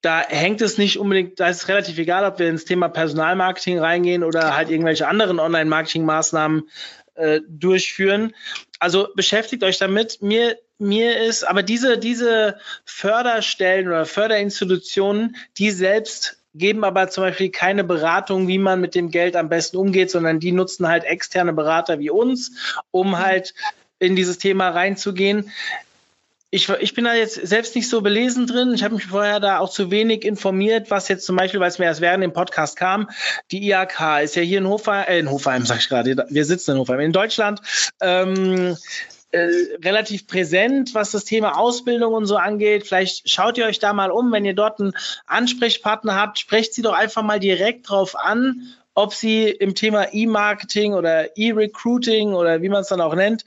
da 0.00 0.20
hängt 0.20 0.60
es 0.60 0.76
nicht 0.76 0.98
unbedingt, 0.98 1.40
da 1.40 1.48
ist 1.48 1.62
es 1.62 1.68
relativ 1.68 1.96
egal, 1.96 2.26
ob 2.26 2.38
wir 2.38 2.50
ins 2.50 2.66
Thema 2.66 2.88
Personalmarketing 2.88 3.78
reingehen 3.78 4.22
oder 4.22 4.54
halt 4.54 4.68
irgendwelche 4.68 5.08
anderen 5.08 5.38
Online-Marketing-Maßnahmen 5.38 6.68
äh, 7.14 7.40
durchführen. 7.48 8.34
Also 8.78 9.08
beschäftigt 9.14 9.64
euch 9.64 9.78
damit. 9.78 10.22
Mir, 10.22 10.58
mir 10.78 11.18
ist, 11.20 11.44
aber 11.44 11.62
diese, 11.62 11.98
diese 11.98 12.58
Förderstellen 12.84 13.88
oder 13.88 14.06
Förderinstitutionen, 14.06 15.36
die 15.58 15.70
selbst 15.70 16.38
geben 16.54 16.84
aber 16.84 17.08
zum 17.08 17.24
Beispiel 17.24 17.50
keine 17.50 17.82
Beratung, 17.82 18.46
wie 18.46 18.58
man 18.58 18.80
mit 18.80 18.94
dem 18.94 19.10
Geld 19.10 19.34
am 19.34 19.48
besten 19.48 19.76
umgeht, 19.76 20.10
sondern 20.10 20.38
die 20.38 20.52
nutzen 20.52 20.86
halt 20.86 21.04
externe 21.04 21.52
Berater 21.52 21.98
wie 21.98 22.10
uns, 22.10 22.52
um 22.92 23.18
halt 23.18 23.54
in 23.98 24.14
dieses 24.14 24.38
Thema 24.38 24.68
reinzugehen 24.68 25.50
ich, 26.54 26.68
ich 26.68 26.94
bin 26.94 27.04
da 27.04 27.14
jetzt 27.14 27.34
selbst 27.34 27.74
nicht 27.74 27.88
so 27.88 28.00
belesen 28.00 28.46
drin. 28.46 28.74
Ich 28.74 28.84
habe 28.84 28.94
mich 28.94 29.06
vorher 29.06 29.40
da 29.40 29.58
auch 29.58 29.70
zu 29.70 29.90
wenig 29.90 30.24
informiert, 30.24 30.88
was 30.88 31.08
jetzt 31.08 31.26
zum 31.26 31.34
Beispiel, 31.34 31.58
weil 31.58 31.68
es 31.68 31.80
mir 31.80 31.86
erst 31.86 32.00
während 32.00 32.22
dem 32.22 32.32
Podcast 32.32 32.76
kam, 32.76 33.10
die 33.50 33.66
IAK 33.66 34.22
ist 34.22 34.36
ja 34.36 34.42
hier 34.42 34.58
in 34.58 34.68
Hofheim, 34.68 35.04
äh, 35.08 35.18
in 35.18 35.28
Hofheim 35.28 35.66
sag 35.66 35.80
ich 35.80 35.88
gerade, 35.88 36.24
wir 36.28 36.44
sitzen 36.44 36.72
in 36.72 36.78
Hofheim, 36.78 37.00
in 37.00 37.12
Deutschland, 37.12 37.60
ähm, 38.00 38.76
äh, 39.32 39.48
relativ 39.84 40.28
präsent, 40.28 40.94
was 40.94 41.10
das 41.10 41.24
Thema 41.24 41.58
Ausbildung 41.58 42.14
und 42.14 42.26
so 42.26 42.36
angeht. 42.36 42.86
Vielleicht 42.86 43.28
schaut 43.28 43.58
ihr 43.58 43.66
euch 43.66 43.80
da 43.80 43.92
mal 43.92 44.12
um, 44.12 44.30
wenn 44.30 44.44
ihr 44.44 44.54
dort 44.54 44.78
einen 44.78 44.92
Ansprechpartner 45.26 46.14
habt, 46.14 46.38
sprecht 46.38 46.72
sie 46.72 46.82
doch 46.82 46.94
einfach 46.94 47.24
mal 47.24 47.40
direkt 47.40 47.90
drauf 47.90 48.14
an, 48.14 48.68
ob 48.94 49.12
sie 49.12 49.48
im 49.48 49.74
Thema 49.74 50.14
E-Marketing 50.14 50.94
oder 50.94 51.36
E-Recruiting 51.36 52.32
oder 52.32 52.62
wie 52.62 52.68
man 52.68 52.82
es 52.82 52.88
dann 52.88 53.00
auch 53.00 53.16
nennt, 53.16 53.44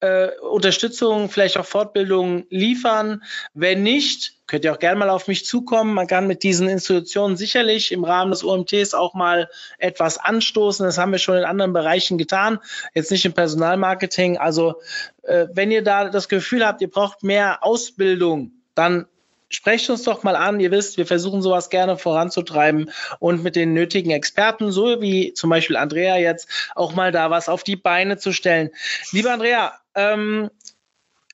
äh, 0.00 0.28
Unterstützung, 0.40 1.28
vielleicht 1.28 1.56
auch 1.58 1.66
Fortbildung 1.66 2.46
liefern. 2.50 3.22
Wenn 3.54 3.82
nicht, 3.82 4.34
könnt 4.46 4.64
ihr 4.64 4.72
auch 4.72 4.78
gerne 4.78 4.98
mal 4.98 5.10
auf 5.10 5.28
mich 5.28 5.44
zukommen. 5.44 5.94
Man 5.94 6.06
kann 6.06 6.26
mit 6.26 6.42
diesen 6.42 6.68
Institutionen 6.68 7.36
sicherlich 7.36 7.92
im 7.92 8.04
Rahmen 8.04 8.30
des 8.30 8.44
OMTs 8.44 8.94
auch 8.94 9.14
mal 9.14 9.48
etwas 9.78 10.18
anstoßen. 10.18 10.86
Das 10.86 10.98
haben 10.98 11.12
wir 11.12 11.18
schon 11.18 11.36
in 11.36 11.44
anderen 11.44 11.72
Bereichen 11.72 12.18
getan, 12.18 12.58
jetzt 12.94 13.10
nicht 13.10 13.24
im 13.24 13.32
Personalmarketing. 13.32 14.38
Also 14.38 14.80
äh, 15.22 15.46
wenn 15.52 15.70
ihr 15.70 15.82
da 15.82 16.08
das 16.08 16.28
Gefühl 16.28 16.66
habt, 16.66 16.80
ihr 16.80 16.90
braucht 16.90 17.22
mehr 17.22 17.64
Ausbildung, 17.64 18.52
dann 18.74 19.06
sprecht 19.48 19.88
uns 19.90 20.02
doch 20.02 20.22
mal 20.22 20.36
an. 20.36 20.60
Ihr 20.60 20.70
wisst, 20.70 20.96
wir 20.96 21.06
versuchen 21.06 21.42
sowas 21.42 21.70
gerne 21.70 21.96
voranzutreiben 21.96 22.90
und 23.18 23.42
mit 23.42 23.56
den 23.56 23.72
nötigen 23.72 24.10
Experten, 24.10 24.70
so 24.70 25.00
wie 25.00 25.32
zum 25.32 25.50
Beispiel 25.50 25.76
Andrea 25.76 26.16
jetzt, 26.16 26.48
auch 26.74 26.94
mal 26.94 27.12
da 27.12 27.30
was 27.30 27.48
auf 27.48 27.64
die 27.64 27.76
Beine 27.76 28.18
zu 28.18 28.32
stellen. 28.32 28.70
Lieber 29.12 29.32
Andrea, 29.32 29.78
ähm, 29.98 30.50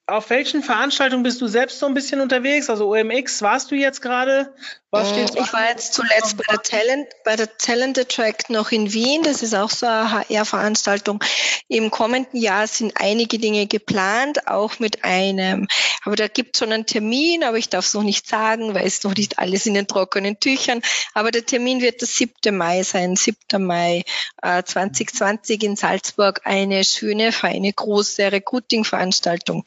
auf 0.06 0.30
welchen 0.30 0.62
Veranstaltungen 0.62 1.22
bist 1.22 1.40
du 1.40 1.46
selbst 1.46 1.78
so 1.78 1.86
ein 1.86 1.94
bisschen 1.94 2.20
unterwegs? 2.20 2.68
Also 2.70 2.90
OMX, 2.90 3.42
warst 3.42 3.70
du 3.70 3.74
jetzt 3.74 4.00
gerade? 4.00 4.54
Was 4.94 5.10
steht 5.10 5.34
ich 5.34 5.52
war 5.52 5.68
jetzt 5.68 5.92
zuletzt 5.92 6.36
bei 6.36 6.44
der 6.48 6.62
Talent, 6.62 7.08
bei 7.24 7.34
der 7.34 7.58
Talent 7.58 7.98
Attract 7.98 8.50
noch 8.50 8.70
in 8.70 8.92
Wien. 8.92 9.24
Das 9.24 9.42
ist 9.42 9.52
auch 9.52 9.70
so 9.70 9.86
eine 9.86 10.10
HR-Veranstaltung. 10.28 11.22
Im 11.66 11.90
kommenden 11.90 12.40
Jahr 12.40 12.68
sind 12.68 12.92
einige 12.94 13.40
Dinge 13.40 13.66
geplant, 13.66 14.46
auch 14.46 14.78
mit 14.78 15.02
einem, 15.02 15.66
aber 16.04 16.14
da 16.14 16.28
gibt 16.28 16.54
es 16.54 16.60
schon 16.60 16.72
einen 16.72 16.86
Termin, 16.86 17.42
aber 17.42 17.56
ich 17.56 17.70
darf 17.70 17.86
es 17.86 17.94
noch 17.94 18.02
nicht 18.02 18.28
sagen, 18.28 18.74
weil 18.74 18.86
es 18.86 19.02
noch 19.02 19.16
nicht 19.16 19.38
alles 19.38 19.66
in 19.66 19.74
den 19.74 19.88
trockenen 19.88 20.38
Tüchern. 20.38 20.82
Aber 21.14 21.30
der 21.30 21.44
Termin 21.44 21.80
wird 21.80 22.00
der 22.00 22.08
7. 22.08 22.56
Mai 22.56 22.82
sein, 22.82 23.16
7. 23.16 23.64
Mai 23.64 24.04
äh, 24.42 24.62
2020 24.62 25.62
in 25.62 25.76
Salzburg. 25.76 26.42
Eine 26.44 26.84
schöne, 26.84 27.32
feine, 27.32 27.72
große 27.72 28.30
Recruiting-Veranstaltung. 28.30 29.64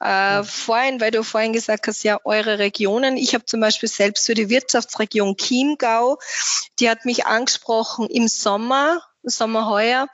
Äh, 0.00 0.44
vorhin, 0.44 1.00
weil 1.00 1.10
du 1.10 1.24
vorhin 1.24 1.52
gesagt 1.52 1.88
hast, 1.88 2.04
ja, 2.04 2.20
eure 2.24 2.58
Regionen. 2.58 3.16
Ich 3.16 3.34
habe 3.34 3.44
zum 3.44 3.60
Beispiel 3.60 3.88
selbst 3.88 4.26
für 4.26 4.34
die 4.34 4.48
Wirtschaftsregion 4.62 5.36
Chiemgau, 5.36 6.18
die 6.78 6.88
hat 6.88 7.04
mich 7.04 7.26
angesprochen 7.26 8.08
im 8.08 8.28
Sommer 8.28 9.02
Sommer 9.24 9.68
heuer 9.68 10.08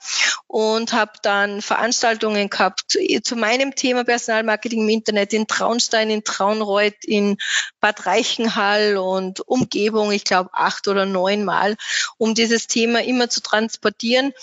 und 0.47 0.93
habe 0.93 1.13
dann 1.23 1.63
Veranstaltungen 1.63 2.51
gehabt 2.51 2.99
zu 3.23 3.37
meinem 3.37 3.75
Thema 3.75 4.05
Personalmarketing 4.05 4.83
im 4.83 4.89
Internet 4.89 5.33
in 5.33 5.47
Traunstein, 5.47 6.11
in 6.11 6.25
Traunreuth, 6.25 7.05
in 7.05 7.39
Bad 7.81 8.07
Reichenhall 8.07 8.99
und 8.99 9.41
Umgebung, 9.41 10.13
ich 10.13 10.25
glaube 10.25 10.51
acht 10.53 10.89
oder 10.89 11.07
neun 11.07 11.45
Mal, 11.45 11.77
um 12.19 12.35
dieses 12.35 12.67
Thema 12.67 13.03
immer 13.03 13.31
zu 13.31 13.41
transportieren 13.41 14.35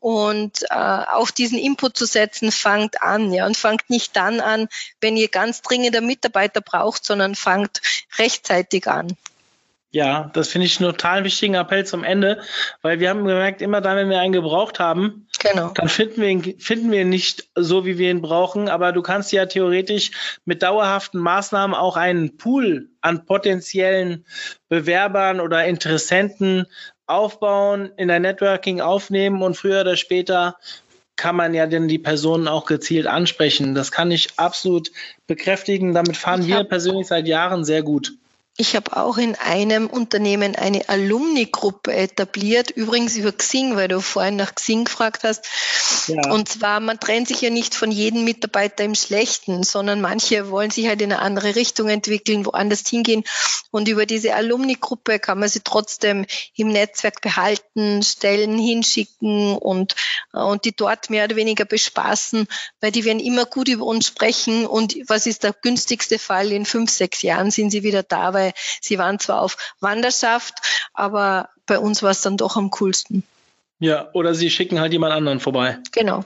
und 0.00 0.62
äh, 0.70 0.74
auf 0.74 1.32
diesen 1.32 1.58
Input 1.58 1.96
zu 1.96 2.06
setzen, 2.06 2.50
fangt 2.50 3.02
an, 3.02 3.32
ja, 3.32 3.46
und 3.46 3.56
fangt 3.56 3.90
nicht 3.90 4.16
dann 4.16 4.40
an, 4.40 4.68
wenn 5.00 5.16
ihr 5.16 5.28
ganz 5.28 5.60
dringender 5.60 6.00
Mitarbeiter 6.00 6.60
braucht, 6.60 7.04
sondern 7.04 7.34
fangt 7.34 7.80
rechtzeitig 8.18 8.86
an. 8.86 9.16
Ja, 9.94 10.28
das 10.32 10.48
finde 10.48 10.66
ich 10.66 10.80
einen 10.80 10.90
total 10.90 11.22
wichtigen 11.22 11.54
Appell 11.54 11.86
zum 11.86 12.02
Ende, 12.02 12.40
weil 12.82 12.98
wir 12.98 13.10
haben 13.10 13.24
gemerkt, 13.24 13.62
immer 13.62 13.80
dann, 13.80 13.96
wenn 13.96 14.10
wir 14.10 14.18
einen 14.18 14.32
gebraucht 14.32 14.80
haben, 14.80 15.28
genau. 15.38 15.68
dann 15.68 15.88
finden 15.88 16.20
wir, 16.20 16.28
ihn, 16.30 16.58
finden 16.58 16.90
wir 16.90 17.02
ihn 17.02 17.10
nicht 17.10 17.48
so, 17.54 17.86
wie 17.86 17.96
wir 17.96 18.10
ihn 18.10 18.20
brauchen. 18.20 18.68
Aber 18.68 18.90
du 18.90 19.02
kannst 19.02 19.30
ja 19.30 19.46
theoretisch 19.46 20.10
mit 20.44 20.64
dauerhaften 20.64 21.20
Maßnahmen 21.20 21.76
auch 21.76 21.96
einen 21.96 22.36
Pool 22.36 22.88
an 23.02 23.24
potenziellen 23.24 24.24
Bewerbern 24.68 25.38
oder 25.38 25.64
Interessenten 25.64 26.66
aufbauen, 27.06 27.92
in 27.96 28.08
dein 28.08 28.22
Networking 28.22 28.80
aufnehmen 28.80 29.42
und 29.42 29.56
früher 29.56 29.82
oder 29.82 29.96
später 29.96 30.56
kann 31.14 31.36
man 31.36 31.54
ja 31.54 31.68
dann 31.68 31.86
die 31.86 32.00
Personen 32.00 32.48
auch 32.48 32.66
gezielt 32.66 33.06
ansprechen. 33.06 33.76
Das 33.76 33.92
kann 33.92 34.10
ich 34.10 34.30
absolut 34.38 34.90
bekräftigen. 35.28 35.94
Damit 35.94 36.16
fahren 36.16 36.48
wir 36.48 36.64
persönlich 36.64 37.06
seit 37.06 37.28
Jahren 37.28 37.64
sehr 37.64 37.84
gut. 37.84 38.14
Ich 38.56 38.76
habe 38.76 38.96
auch 38.96 39.18
in 39.18 39.34
einem 39.34 39.88
Unternehmen 39.88 40.54
eine 40.54 40.88
Alumni-Gruppe 40.88 41.92
etabliert, 41.92 42.70
übrigens 42.70 43.16
über 43.16 43.32
Xing, 43.32 43.74
weil 43.74 43.88
du 43.88 44.00
vorhin 44.00 44.36
nach 44.36 44.54
Xing 44.54 44.84
gefragt 44.84 45.24
hast. 45.24 45.44
Ja. 46.06 46.30
Und 46.30 46.48
zwar, 46.48 46.78
man 46.78 47.00
trennt 47.00 47.26
sich 47.26 47.40
ja 47.40 47.50
nicht 47.50 47.74
von 47.74 47.90
jedem 47.90 48.22
Mitarbeiter 48.22 48.84
im 48.84 48.94
Schlechten, 48.94 49.64
sondern 49.64 50.00
manche 50.00 50.50
wollen 50.50 50.70
sich 50.70 50.86
halt 50.86 51.02
in 51.02 51.12
eine 51.12 51.20
andere 51.20 51.56
Richtung 51.56 51.88
entwickeln, 51.88 52.46
woanders 52.46 52.88
hingehen. 52.88 53.24
Und 53.72 53.88
über 53.88 54.06
diese 54.06 54.36
Alumni-Gruppe 54.36 55.18
kann 55.18 55.40
man 55.40 55.48
sie 55.48 55.62
trotzdem 55.64 56.24
im 56.54 56.68
Netzwerk 56.68 57.22
behalten, 57.22 58.04
Stellen 58.04 58.56
hinschicken 58.56 59.56
und, 59.56 59.96
und 60.32 60.64
die 60.64 60.76
dort 60.76 61.10
mehr 61.10 61.24
oder 61.24 61.34
weniger 61.34 61.64
bespaßen, 61.64 62.46
weil 62.80 62.92
die 62.92 63.04
werden 63.04 63.18
immer 63.18 63.46
gut 63.46 63.66
über 63.66 63.84
uns 63.84 64.06
sprechen. 64.06 64.64
Und 64.64 64.96
was 65.08 65.26
ist 65.26 65.42
der 65.42 65.54
günstigste 65.60 66.20
Fall? 66.20 66.52
In 66.52 66.66
fünf, 66.66 66.90
sechs 66.92 67.22
Jahren 67.22 67.50
sind 67.50 67.70
sie 67.70 67.82
wieder 67.82 68.04
da, 68.04 68.32
weil 68.32 68.43
sie 68.80 68.98
waren 68.98 69.18
zwar 69.18 69.40
auf 69.40 69.56
Wanderschaft, 69.80 70.54
aber 70.92 71.48
bei 71.66 71.78
uns 71.78 72.02
war 72.02 72.10
es 72.10 72.20
dann 72.20 72.36
doch 72.36 72.56
am 72.56 72.70
coolsten. 72.70 73.22
Ja, 73.78 74.08
oder 74.12 74.34
sie 74.34 74.50
schicken 74.50 74.80
halt 74.80 74.92
jemand 74.92 75.12
anderen 75.12 75.40
vorbei. 75.40 75.78
Genau. 75.92 76.24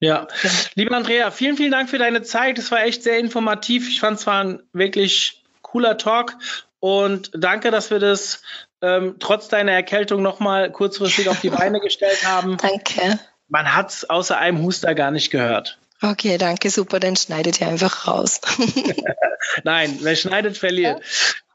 Ja, 0.00 0.28
ja. 0.42 0.50
lieber 0.74 0.96
Andrea, 0.96 1.30
vielen, 1.30 1.56
vielen 1.56 1.72
Dank 1.72 1.90
für 1.90 1.98
deine 1.98 2.22
Zeit. 2.22 2.58
Es 2.58 2.70
war 2.70 2.82
echt 2.84 3.02
sehr 3.02 3.18
informativ. 3.18 3.88
Ich 3.88 4.00
fand 4.00 4.18
es 4.18 4.26
war 4.26 4.44
ein 4.44 4.62
wirklich 4.72 5.42
cooler 5.62 5.98
Talk 5.98 6.36
und 6.80 7.30
danke, 7.34 7.70
dass 7.70 7.90
wir 7.90 7.98
das 7.98 8.42
ähm, 8.80 9.16
trotz 9.18 9.48
deiner 9.48 9.72
Erkältung 9.72 10.22
nochmal 10.22 10.70
kurzfristig 10.70 11.28
auf 11.28 11.40
die 11.40 11.50
Beine 11.50 11.80
gestellt 11.80 12.24
haben. 12.24 12.56
Danke. 12.62 13.18
Man 13.48 13.74
hat 13.74 13.90
es 13.90 14.08
außer 14.08 14.38
einem 14.38 14.62
Huster 14.62 14.94
gar 14.94 15.10
nicht 15.10 15.30
gehört. 15.30 15.78
Okay, 16.00 16.38
danke, 16.38 16.70
super. 16.70 17.00
Dann 17.00 17.16
schneidet 17.16 17.60
ihr 17.60 17.66
einfach 17.66 18.06
raus. 18.06 18.40
Nein, 19.64 19.98
wer 20.02 20.14
schneidet, 20.14 20.56
verliert. 20.56 21.00
Ja. 21.00 21.04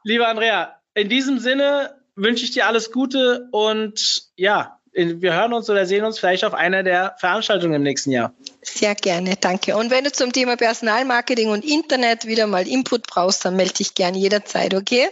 Lieber 0.04 0.28
Andrea, 0.28 0.76
in 0.94 1.08
diesem 1.08 1.38
Sinne 1.38 1.94
wünsche 2.14 2.44
ich 2.44 2.52
dir 2.52 2.66
alles 2.66 2.92
Gute 2.92 3.48
und 3.50 4.24
ja, 4.36 4.78
wir 4.92 5.32
hören 5.32 5.52
uns 5.52 5.68
oder 5.68 5.86
sehen 5.86 6.04
uns 6.04 6.18
vielleicht 6.18 6.44
auf 6.44 6.54
einer 6.54 6.84
der 6.84 7.16
Veranstaltungen 7.18 7.74
im 7.74 7.82
nächsten 7.82 8.12
Jahr. 8.12 8.32
Sehr 8.62 8.94
gerne, 8.94 9.34
danke. 9.40 9.76
Und 9.76 9.90
wenn 9.90 10.04
du 10.04 10.12
zum 10.12 10.32
Thema 10.32 10.56
Personalmarketing 10.56 11.48
und 11.48 11.64
Internet 11.64 12.26
wieder 12.26 12.46
mal 12.46 12.68
Input 12.68 13.08
brauchst, 13.08 13.44
dann 13.44 13.56
melde 13.56 13.74
dich 13.74 13.94
gerne 13.94 14.18
jederzeit, 14.18 14.74
okay? 14.74 15.08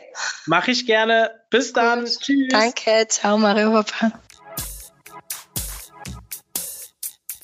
Mache 0.46 0.70
ich 0.70 0.86
gerne. 0.86 1.32
Bis 1.50 1.72
dann. 1.72 2.04
Gut. 2.04 2.20
Tschüss. 2.20 2.48
Danke. 2.50 3.06
Ciao, 3.08 3.36
Mario 3.38 3.72
Papa. 3.72 4.12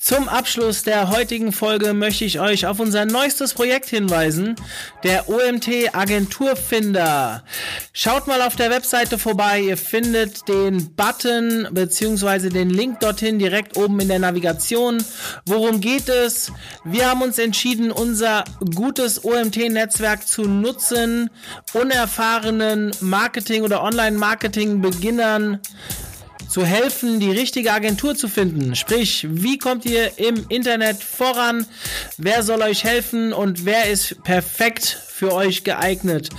Zum 0.09 0.27
Abschluss 0.27 0.81
der 0.81 1.11
heutigen 1.11 1.51
Folge 1.51 1.93
möchte 1.93 2.25
ich 2.25 2.39
euch 2.39 2.65
auf 2.65 2.79
unser 2.79 3.05
neuestes 3.05 3.53
Projekt 3.53 3.89
hinweisen, 3.89 4.55
der 5.03 5.29
OMT 5.29 5.93
Agenturfinder. 5.93 7.43
Schaut 7.93 8.25
mal 8.25 8.41
auf 8.41 8.55
der 8.55 8.71
Webseite 8.71 9.19
vorbei, 9.19 9.59
ihr 9.61 9.77
findet 9.77 10.47
den 10.47 10.95
Button 10.95 11.67
bzw. 11.69 12.49
den 12.49 12.71
Link 12.71 13.01
dorthin 13.01 13.37
direkt 13.37 13.77
oben 13.77 13.99
in 13.99 14.07
der 14.07 14.17
Navigation. 14.17 14.97
Worum 15.45 15.79
geht 15.79 16.09
es? 16.09 16.51
Wir 16.83 17.07
haben 17.07 17.21
uns 17.21 17.37
entschieden, 17.37 17.91
unser 17.91 18.45
gutes 18.73 19.23
OMT-Netzwerk 19.23 20.27
zu 20.27 20.41
nutzen, 20.45 21.29
unerfahrenen 21.73 22.93
Marketing- 22.99 23.61
oder 23.61 23.83
Online-Marketing-Beginnern 23.83 25.59
zu 26.49 26.65
helfen, 26.65 27.19
die 27.19 27.31
richtige 27.31 27.71
Agentur 27.71 28.15
zu 28.15 28.27
finden. 28.27 28.75
Sprich, 28.75 29.27
wie 29.29 29.57
kommt 29.57 29.85
ihr 29.85 30.17
im 30.17 30.45
Internet 30.49 31.03
voran? 31.03 31.65
Wer 32.17 32.43
soll 32.43 32.61
euch 32.61 32.83
helfen 32.83 33.31
und 33.33 33.65
wer 33.65 33.89
ist 33.89 34.23
perfekt 34.23 34.85
für 34.85 35.33
euch 35.33 35.63
geeignet? 35.63 36.29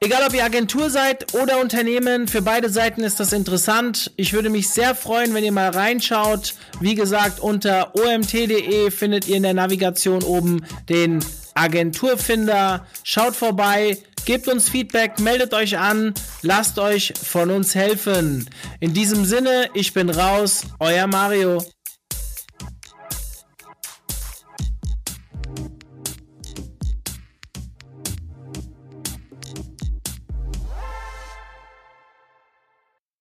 Egal 0.00 0.22
ob 0.24 0.32
ihr 0.32 0.44
Agentur 0.44 0.90
seid 0.90 1.34
oder 1.34 1.60
Unternehmen, 1.60 2.28
für 2.28 2.40
beide 2.40 2.70
Seiten 2.70 3.02
ist 3.02 3.18
das 3.18 3.32
interessant. 3.32 4.12
Ich 4.14 4.32
würde 4.32 4.48
mich 4.48 4.68
sehr 4.68 4.94
freuen, 4.94 5.34
wenn 5.34 5.42
ihr 5.42 5.50
mal 5.50 5.70
reinschaut. 5.70 6.54
Wie 6.80 6.94
gesagt, 6.94 7.40
unter 7.40 7.92
omt.de 7.96 8.92
findet 8.92 9.26
ihr 9.26 9.36
in 9.36 9.42
der 9.42 9.54
Navigation 9.54 10.22
oben 10.22 10.64
den 10.88 11.18
Agenturfinder. 11.58 12.86
Schaut 13.04 13.36
vorbei, 13.36 13.98
Gebt 14.28 14.46
uns 14.46 14.68
Feedback, 14.68 15.20
meldet 15.20 15.54
euch 15.54 15.78
an, 15.78 16.12
lasst 16.42 16.78
euch 16.78 17.14
von 17.16 17.50
uns 17.50 17.74
helfen. 17.74 18.46
In 18.78 18.92
diesem 18.92 19.24
Sinne, 19.24 19.70
ich 19.72 19.94
bin 19.94 20.10
raus, 20.10 20.64
euer 20.80 21.06
Mario. 21.06 21.62